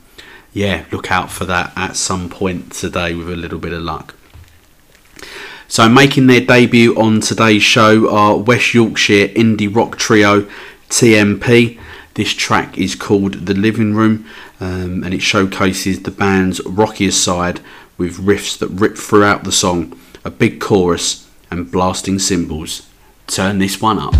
yeah, 0.53 0.87
look 0.91 1.13
out 1.13 1.31
for 1.31 1.45
that 1.45 1.73
at 1.77 1.95
some 1.95 2.29
point 2.29 2.73
today 2.73 3.15
with 3.15 3.31
a 3.31 3.37
little 3.37 3.61
bit 3.61 3.73
of 3.73 3.83
luck. 3.83 4.17
So, 5.69 5.89
making 5.89 6.27
their 6.27 6.41
debut 6.41 7.01
on 7.01 7.21
today's 7.21 7.63
show 7.63 8.13
are 8.13 8.37
West 8.37 8.75
Yorkshire 8.75 9.29
indie 9.29 9.73
rock 9.73 9.99
trio 9.99 10.49
TMP. 10.89 11.79
This 12.15 12.33
track 12.33 12.77
is 12.77 12.97
called 12.97 13.47
The 13.47 13.55
Living 13.55 13.95
Room 13.95 14.27
um, 14.65 15.05
and 15.05 15.13
it 15.13 15.21
showcases 15.21 16.03
the 16.03 16.11
band's 16.11 16.65
rockier 16.65 17.11
side 17.11 17.61
with 17.99 18.17
riffs 18.17 18.59
that 18.59 18.69
rip 18.69 18.97
throughout 18.97 19.45
the 19.45 19.53
song, 19.53 19.99
a 20.25 20.31
big 20.31 20.59
chorus, 20.59 21.31
and 21.51 21.71
blasting 21.71 22.19
cymbals. 22.19 22.89
Turn 23.27 23.59
this 23.59 23.83
one 23.83 23.99
up. 23.99 24.15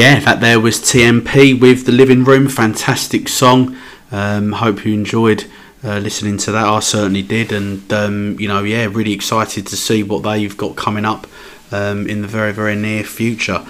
Yeah, 0.00 0.18
that 0.20 0.40
there 0.40 0.58
was 0.58 0.78
TMP 0.78 1.60
with 1.60 1.84
The 1.84 1.92
Living 1.92 2.24
Room. 2.24 2.48
Fantastic 2.48 3.28
song. 3.28 3.76
Um, 4.10 4.52
hope 4.52 4.86
you 4.86 4.94
enjoyed 4.94 5.44
uh, 5.84 5.98
listening 5.98 6.38
to 6.38 6.52
that. 6.52 6.64
I 6.64 6.80
certainly 6.80 7.20
did. 7.20 7.52
And, 7.52 7.92
um, 7.92 8.40
you 8.40 8.48
know, 8.48 8.62
yeah, 8.62 8.86
really 8.90 9.12
excited 9.12 9.66
to 9.66 9.76
see 9.76 10.02
what 10.02 10.22
they've 10.22 10.56
got 10.56 10.74
coming 10.74 11.04
up 11.04 11.26
um, 11.70 12.06
in 12.06 12.22
the 12.22 12.28
very, 12.28 12.50
very 12.50 12.76
near 12.76 13.04
future. 13.04 13.62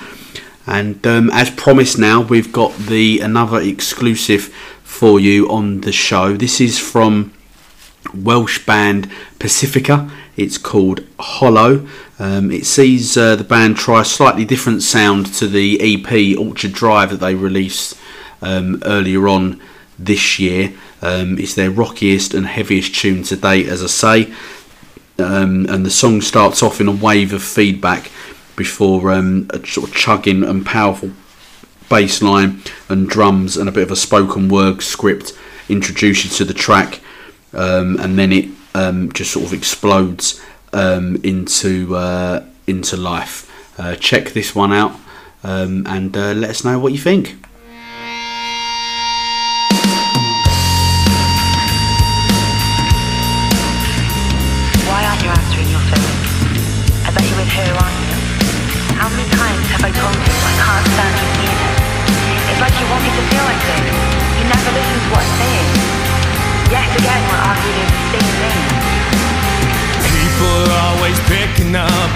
And 0.69 1.05
um, 1.05 1.31
as 1.31 1.51
promised, 1.51 1.99
now 1.99 2.21
we've 2.21 2.53
got 2.53 2.77
the 2.77 3.19
another 3.19 3.61
exclusive 3.61 4.55
for 4.85 5.19
you 5.19 5.51
on 5.51 5.81
the 5.81 5.91
show. 5.91 6.37
This 6.37 6.61
is 6.61 6.79
from 6.79 7.33
Welsh 8.15 8.65
band 8.65 9.11
Pacifica. 9.41 10.09
It's 10.41 10.57
called 10.57 11.07
Hollow. 11.19 11.87
Um, 12.19 12.51
it 12.51 12.65
sees 12.65 13.15
uh, 13.17 13.37
the 13.37 13.45
band 13.45 13.77
try 13.77 14.01
a 14.01 14.05
slightly 14.05 14.47
different 14.47 14.83
sound 14.83 15.27
to 15.35 15.47
the 15.47 15.79
EP 15.81 16.39
Orchard 16.39 16.73
Drive 16.73 17.11
that 17.11 17.21
they 17.21 17.35
released 17.35 17.99
um, 18.41 18.83
earlier 18.87 19.29
on 19.29 19.61
this 19.99 20.39
year. 20.39 20.73
Um, 21.03 21.39
it's 21.39 21.55
their 21.55 21.71
rockiest 21.71 22.33
and 22.33 22.47
heaviest 22.47 22.95
tune 22.95 23.23
to 23.25 23.37
date, 23.37 23.69
as 23.69 23.83
I 23.83 23.87
say. 23.87 24.35
Um, 25.19 25.67
and 25.69 25.85
the 25.85 25.91
song 25.91 26.23
starts 26.23 26.63
off 26.63 26.81
in 26.81 26.89
a 26.89 26.93
wave 26.93 27.35
of 27.35 27.43
feedback 27.43 28.11
before 28.57 29.13
um, 29.13 29.47
a 29.51 29.67
sort 29.67 29.91
of 29.91 29.95
chugging 29.95 30.43
and 30.43 30.65
powerful 30.65 31.11
bass 31.91 32.23
line 32.23 32.63
and 32.89 33.09
drums 33.11 33.59
and 33.59 33.69
a 33.69 33.73
bit 33.73 33.83
of 33.83 33.91
a 33.91 33.97
spoken 33.97 34.49
word 34.49 34.81
script 34.81 35.35
introduce 35.69 36.25
you 36.25 36.31
to 36.31 36.45
the 36.47 36.55
track, 36.55 37.01
um, 37.53 37.99
and 38.01 38.19
then 38.19 38.33
it 38.33 38.49
um, 38.75 39.13
just 39.13 39.33
sort 39.33 39.47
of 39.47 39.53
explodes 39.53 40.41
um, 40.73 41.17
into 41.23 41.97
uh, 41.97 42.45
into 42.67 42.97
life. 42.97 43.47
Uh, 43.79 43.97
check 43.97 44.31
this 44.31 44.55
one 44.55 44.73
out 44.73 44.93
um, 45.43 45.87
and 45.87 46.17
uh, 46.17 46.33
let 46.33 46.51
us 46.51 46.65
know 46.65 46.79
what 46.79 46.93
you 46.93 46.99
think. 46.99 47.37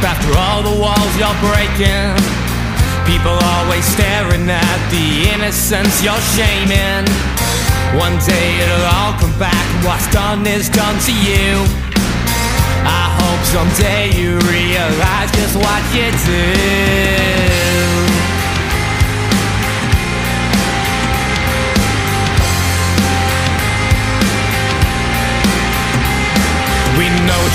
After 0.05 0.37
all 0.37 0.63
the 0.63 0.77
walls 0.81 1.13
you're 1.17 1.41
breaking. 1.41 2.13
People 3.09 3.33
always 3.57 3.85
staring 3.85 4.49
at 4.49 4.81
the 4.93 5.33
innocence 5.33 6.03
you're 6.05 6.25
shaming. 6.37 7.09
One 7.97 8.17
day 8.21 8.61
it'll 8.61 8.87
all 9.01 9.15
come 9.19 9.37
back. 9.39 9.67
What's 9.85 10.07
done 10.13 10.47
is 10.47 10.69
done 10.69 10.99
to 11.09 11.13
you. 11.13 11.65
I 12.85 13.05
hope 13.17 13.43
someday 13.49 14.13
you 14.13 14.39
realize 14.53 15.31
just 15.33 15.57
what 15.57 15.83
you 15.97 16.13
do. 16.29 17.64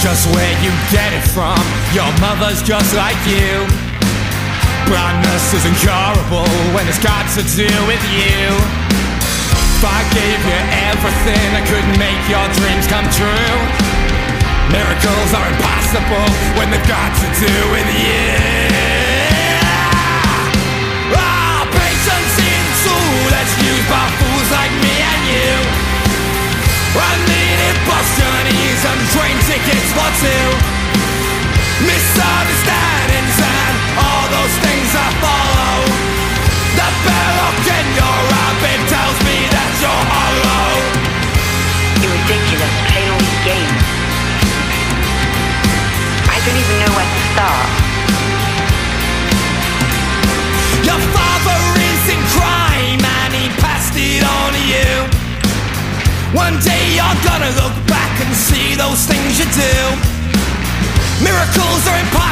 Just 0.02 0.30
where 0.36 0.54
you 0.62 0.72
get 0.92 1.14
it 1.14 1.26
from. 1.34 1.60
Your 1.94 2.10
mother's 2.22 2.62
just 2.62 2.94
like 2.96 3.18
you. 3.26 3.66
Blindness 4.86 5.54
is 5.54 5.66
incurable 5.66 6.50
when 6.74 6.88
it's 6.88 7.02
got 7.02 7.26
to 7.38 7.42
do 7.58 7.70
with 7.86 8.04
you. 8.14 8.54
If 9.80 9.84
I 9.86 10.02
gave 10.12 10.40
you 10.44 10.60
everything, 10.92 11.48
I 11.56 11.62
couldn't 11.64 11.98
make 11.98 12.22
your 12.28 12.46
dreams 12.60 12.86
come 12.92 13.08
true. 13.16 13.56
Miracles 14.74 15.32
are 15.34 15.48
impossible 15.50 16.28
when 16.58 16.70
they've 16.70 16.90
got 16.90 17.10
to 17.10 17.28
do 17.40 17.56
with 17.72 17.90
you. 17.96 18.34
Ah, 21.16 21.66
patience 21.70 22.36
in 22.38 22.64
tool 22.84 23.30
that's 23.32 23.56
used 23.64 23.88
by 23.90 24.06
fools 24.20 24.50
like 24.52 24.74
me. 24.84 24.89
I 26.98 27.76
bus 27.86 28.08
journeys 28.18 28.82
and 28.82 29.02
train 29.14 29.38
tickets 29.46 29.90
for 29.94 30.10
two. 30.18 30.46
Misunderstandings 31.86 33.38
and 33.38 33.76
all 34.02 34.26
those 34.34 34.56
things 34.66 34.90
I 34.98 35.08
follow. 35.22 35.78
The 36.74 36.90
bell 37.06 37.32
look 37.46 37.62
in 37.70 37.88
your 37.94 38.18
rabbit 38.34 38.80
tells 38.90 39.18
me 39.22 39.38
that 39.54 39.72
you're 39.82 40.06
hollow. 40.10 40.70
You're 42.02 42.16
ridiculous, 42.26 42.74
playing 42.90 43.22
games. 43.46 43.86
I 46.26 46.38
don't 46.42 46.58
even 46.58 46.76
know 46.82 46.92
where 46.98 47.06
to 47.06 47.22
start. 47.34 47.89
One 56.34 56.60
day 56.60 56.94
you're 56.94 57.20
gonna 57.26 57.50
look 57.58 57.74
back 57.88 58.14
and 58.22 58.36
see 58.36 58.76
those 58.76 59.02
things 59.06 59.40
you 59.40 59.46
do. 59.46 59.76
Miracles 61.26 61.88
are 61.88 62.00
impossible 62.00 62.29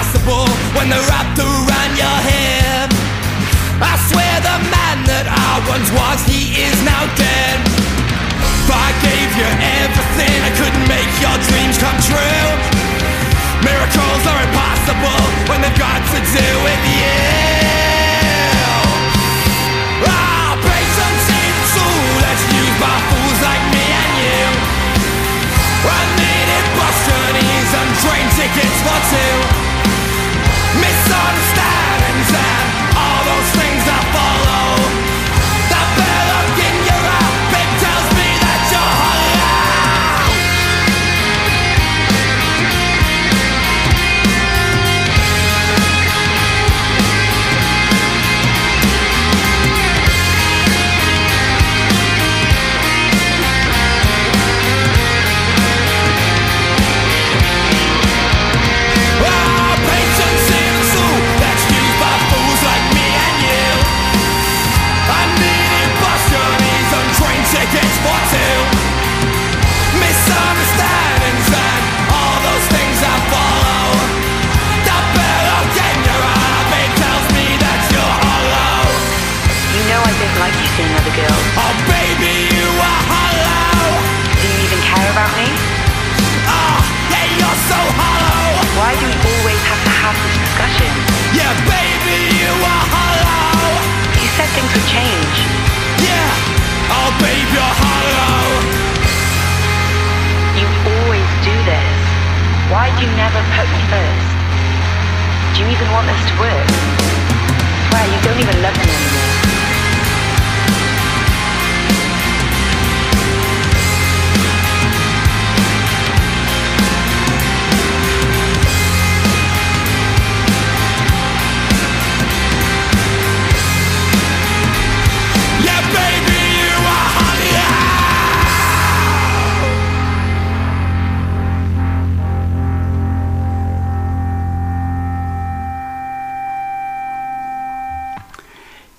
tickets 29.10 29.48
for 31.08 31.77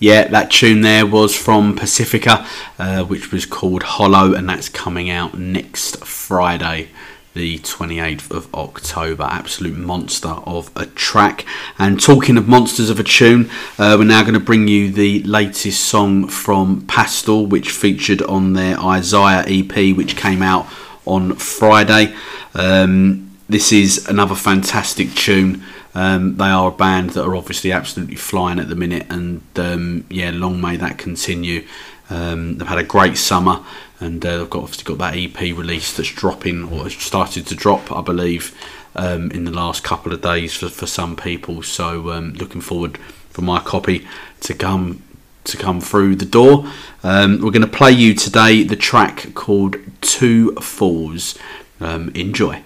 Yeah, 0.08 0.26
that 0.28 0.50
tune 0.50 0.80
there 0.80 1.04
was 1.04 1.36
from 1.36 1.76
Pacifica, 1.76 2.46
uh, 2.78 3.04
which 3.04 3.30
was 3.30 3.44
called 3.44 3.82
Hollow, 3.82 4.32
and 4.32 4.48
that's 4.48 4.70
coming 4.70 5.10
out 5.10 5.38
next 5.38 6.02
Friday. 6.02 6.88
the 7.34 7.58
28th 7.58 8.30
of 8.30 8.52
October. 8.54 9.24
Absolute 9.24 9.76
monster 9.76 10.30
of 10.46 10.70
a 10.74 10.86
track. 10.86 11.44
And 11.78 12.00
talking 12.00 12.38
of 12.38 12.48
monsters 12.48 12.88
of 12.88 12.98
a 12.98 13.02
tune, 13.02 13.50
uh, 13.78 13.96
we're 13.98 14.06
now 14.06 14.22
going 14.22 14.32
to 14.32 14.40
bring 14.40 14.66
you 14.66 14.90
the 14.90 15.22
latest 15.24 15.84
song 15.84 16.26
from 16.26 16.86
Pastel, 16.86 17.44
which 17.44 17.70
featured 17.70 18.22
on 18.22 18.54
their 18.54 18.80
Isaiah 18.80 19.44
EP, 19.46 19.94
which 19.94 20.16
came 20.16 20.40
out 20.40 20.64
on 21.04 21.34
Friday. 21.34 22.14
Um, 22.54 23.36
this 23.46 23.72
is 23.72 24.08
another 24.08 24.34
fantastic 24.34 25.14
tune. 25.14 25.62
Um, 25.98 26.36
they 26.36 26.44
are 26.44 26.68
a 26.68 26.70
band 26.70 27.10
that 27.10 27.24
are 27.24 27.34
obviously 27.34 27.72
absolutely 27.72 28.14
flying 28.14 28.60
at 28.60 28.68
the 28.68 28.76
minute, 28.76 29.08
and 29.10 29.42
um, 29.56 30.04
yeah, 30.08 30.30
long 30.30 30.60
may 30.60 30.76
that 30.76 30.96
continue. 30.96 31.66
Um, 32.08 32.56
they've 32.56 32.68
had 32.68 32.78
a 32.78 32.84
great 32.84 33.16
summer, 33.16 33.64
and 33.98 34.24
uh, 34.24 34.38
they've 34.38 34.48
got 34.48 34.62
obviously 34.62 34.84
got 34.84 34.98
that 34.98 35.16
EP 35.16 35.40
release 35.58 35.96
that's 35.96 36.12
dropping 36.12 36.72
or 36.72 36.84
has 36.84 36.94
started 36.94 37.48
to 37.48 37.56
drop, 37.56 37.90
I 37.90 38.00
believe, 38.00 38.56
um, 38.94 39.32
in 39.32 39.42
the 39.42 39.50
last 39.50 39.82
couple 39.82 40.12
of 40.12 40.22
days 40.22 40.54
for, 40.54 40.68
for 40.68 40.86
some 40.86 41.16
people. 41.16 41.64
So 41.64 42.12
um, 42.12 42.32
looking 42.34 42.60
forward 42.60 42.98
for 43.30 43.42
my 43.42 43.58
copy 43.58 44.06
to 44.42 44.54
come 44.54 45.02
to 45.44 45.56
come 45.56 45.80
through 45.80 46.14
the 46.14 46.26
door. 46.26 46.70
Um, 47.02 47.40
we're 47.42 47.50
going 47.50 47.62
to 47.62 47.66
play 47.66 47.90
you 47.90 48.14
today 48.14 48.62
the 48.62 48.76
track 48.76 49.34
called 49.34 49.74
Two 50.00 50.54
Falls. 50.60 51.36
Enjoy. 51.80 52.62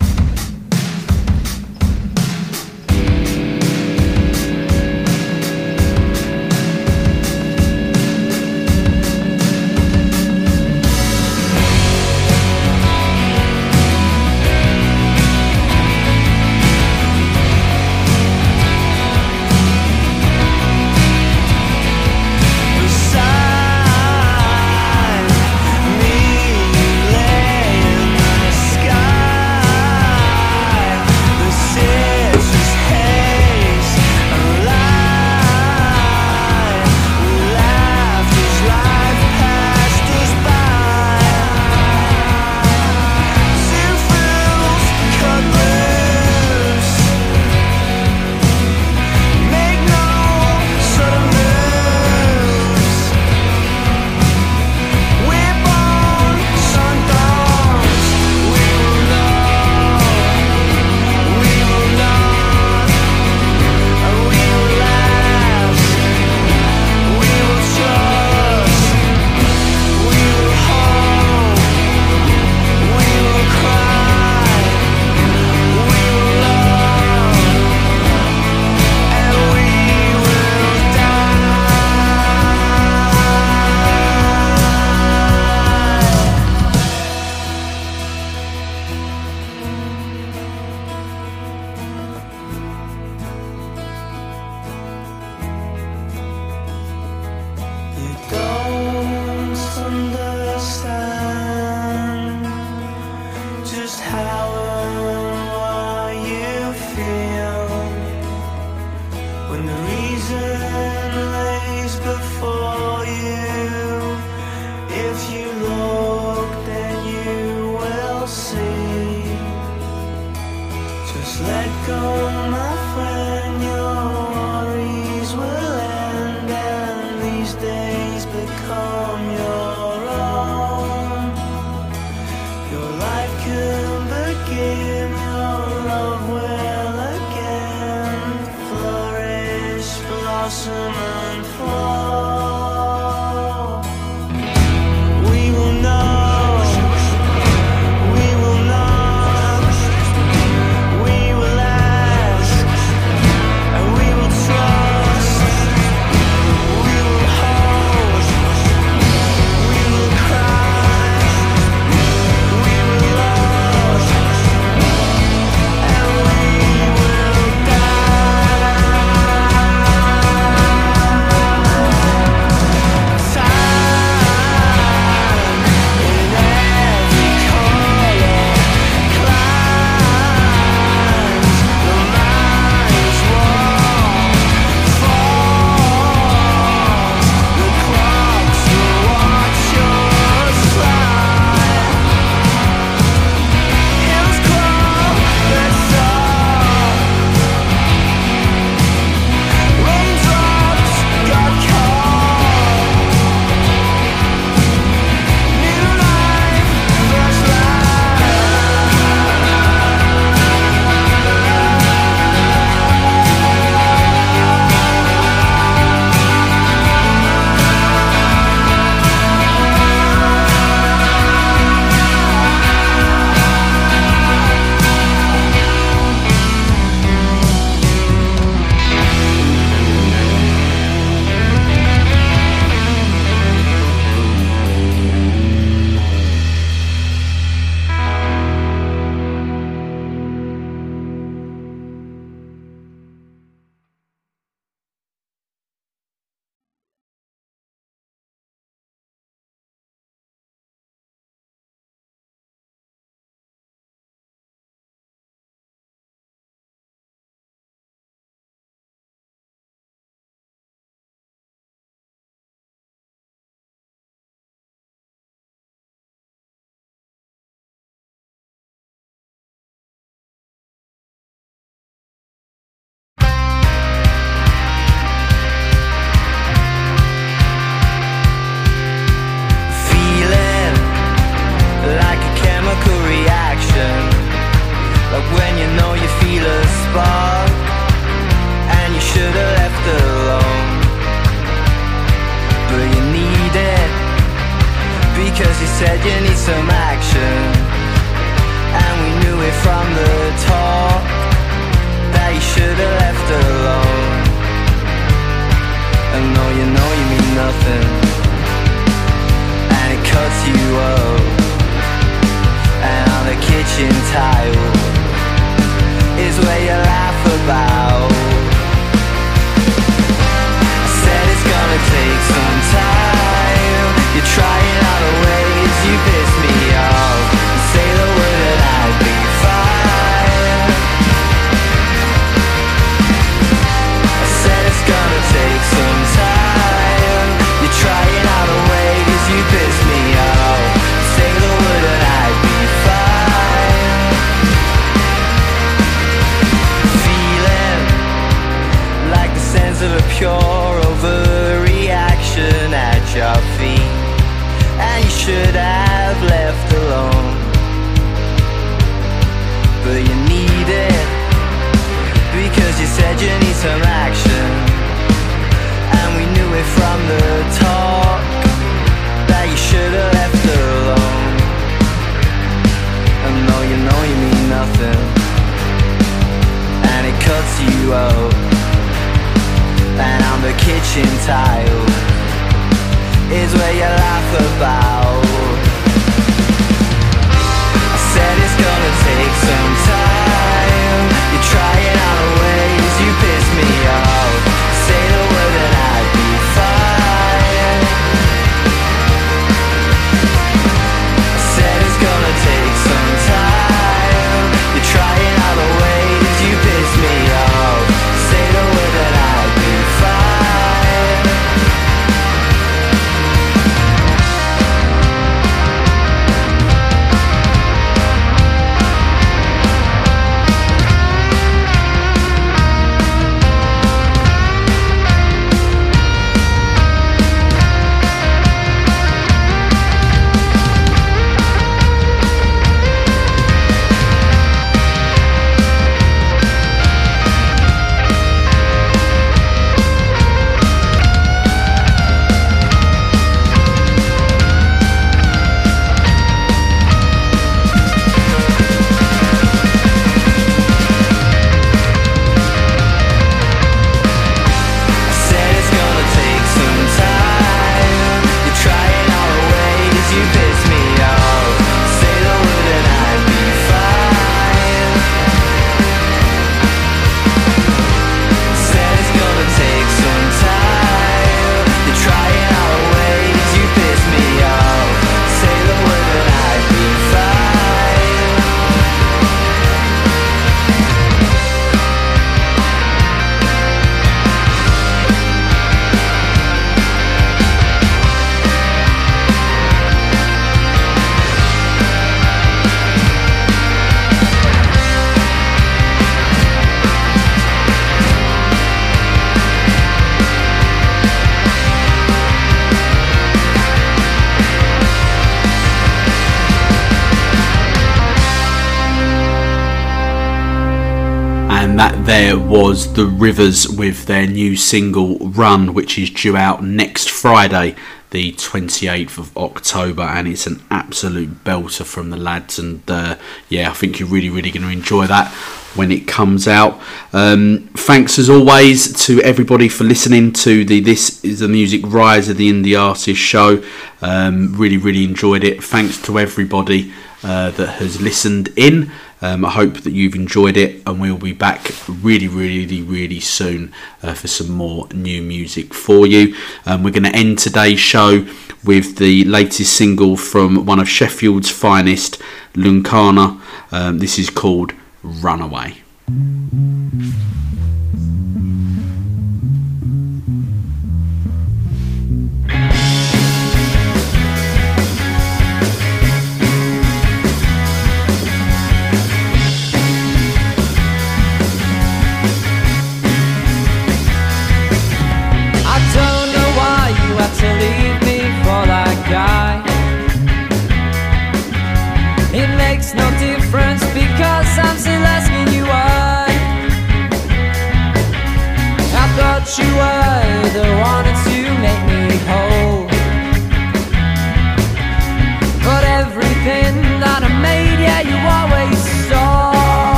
there 512.12 512.38
was 512.38 512.92
The 512.92 513.06
Rivers 513.06 513.66
with 513.66 514.04
their 514.04 514.26
new 514.26 514.54
single 514.54 515.16
Run, 515.20 515.72
which 515.72 515.98
is 515.98 516.10
due 516.10 516.36
out 516.36 516.62
next 516.62 517.08
Friday, 517.08 517.74
the 518.10 518.32
28th 518.32 519.16
of 519.16 519.34
October, 519.34 520.02
and 520.02 520.28
it's 520.28 520.46
an 520.46 520.62
absolute 520.70 521.42
belter 521.42 521.86
from 521.86 522.10
the 522.10 522.18
lads. 522.18 522.58
And 522.58 522.82
uh, 522.86 523.16
yeah, 523.48 523.70
I 523.70 523.72
think 523.72 523.98
you're 523.98 524.10
really, 524.10 524.28
really 524.28 524.50
going 524.50 524.62
to 524.64 524.68
enjoy 524.68 525.06
that 525.06 525.32
when 525.74 525.90
it 525.90 526.06
comes 526.06 526.46
out. 526.46 526.78
Um, 527.14 527.70
thanks 527.72 528.18
as 528.18 528.28
always 528.28 529.06
to 529.06 529.22
everybody 529.22 529.70
for 529.70 529.84
listening 529.84 530.34
to 530.34 530.66
the 530.66 530.80
This 530.80 531.24
is 531.24 531.38
the 531.40 531.48
Music 531.48 531.80
Rise 531.82 532.28
of 532.28 532.36
the 532.36 532.52
Indie 532.52 532.78
Artist 532.78 533.22
show. 533.22 533.64
Um, 534.02 534.54
really, 534.54 534.76
really 534.76 535.04
enjoyed 535.04 535.44
it. 535.44 535.64
Thanks 535.64 535.96
to 536.02 536.18
everybody 536.18 536.92
uh, 537.22 537.52
that 537.52 537.78
has 537.78 538.02
listened 538.02 538.50
in. 538.54 538.92
Um, 539.22 539.44
I 539.44 539.50
hope 539.50 539.82
that 539.82 539.92
you've 539.92 540.16
enjoyed 540.16 540.56
it, 540.56 540.82
and 540.86 541.00
we'll 541.00 541.16
be 541.16 541.32
back 541.32 541.70
really, 541.88 542.28
really, 542.28 542.82
really 542.82 543.20
soon 543.20 543.72
uh, 544.02 544.14
for 544.14 544.28
some 544.28 544.50
more 544.50 544.88
new 544.92 545.22
music 545.22 545.72
for 545.72 546.06
you. 546.06 546.34
Um, 546.66 546.82
we're 546.82 546.90
going 546.90 547.04
to 547.04 547.16
end 547.16 547.38
today's 547.38 547.80
show 547.80 548.26
with 548.64 548.98
the 548.98 549.24
latest 549.24 549.74
single 549.74 550.16
from 550.16 550.66
one 550.66 550.80
of 550.80 550.88
Sheffield's 550.88 551.50
finest, 551.50 552.20
Luncana. 552.54 553.40
Um, 553.70 553.98
this 553.98 554.18
is 554.18 554.28
called 554.28 554.72
Runaway. 555.02 555.82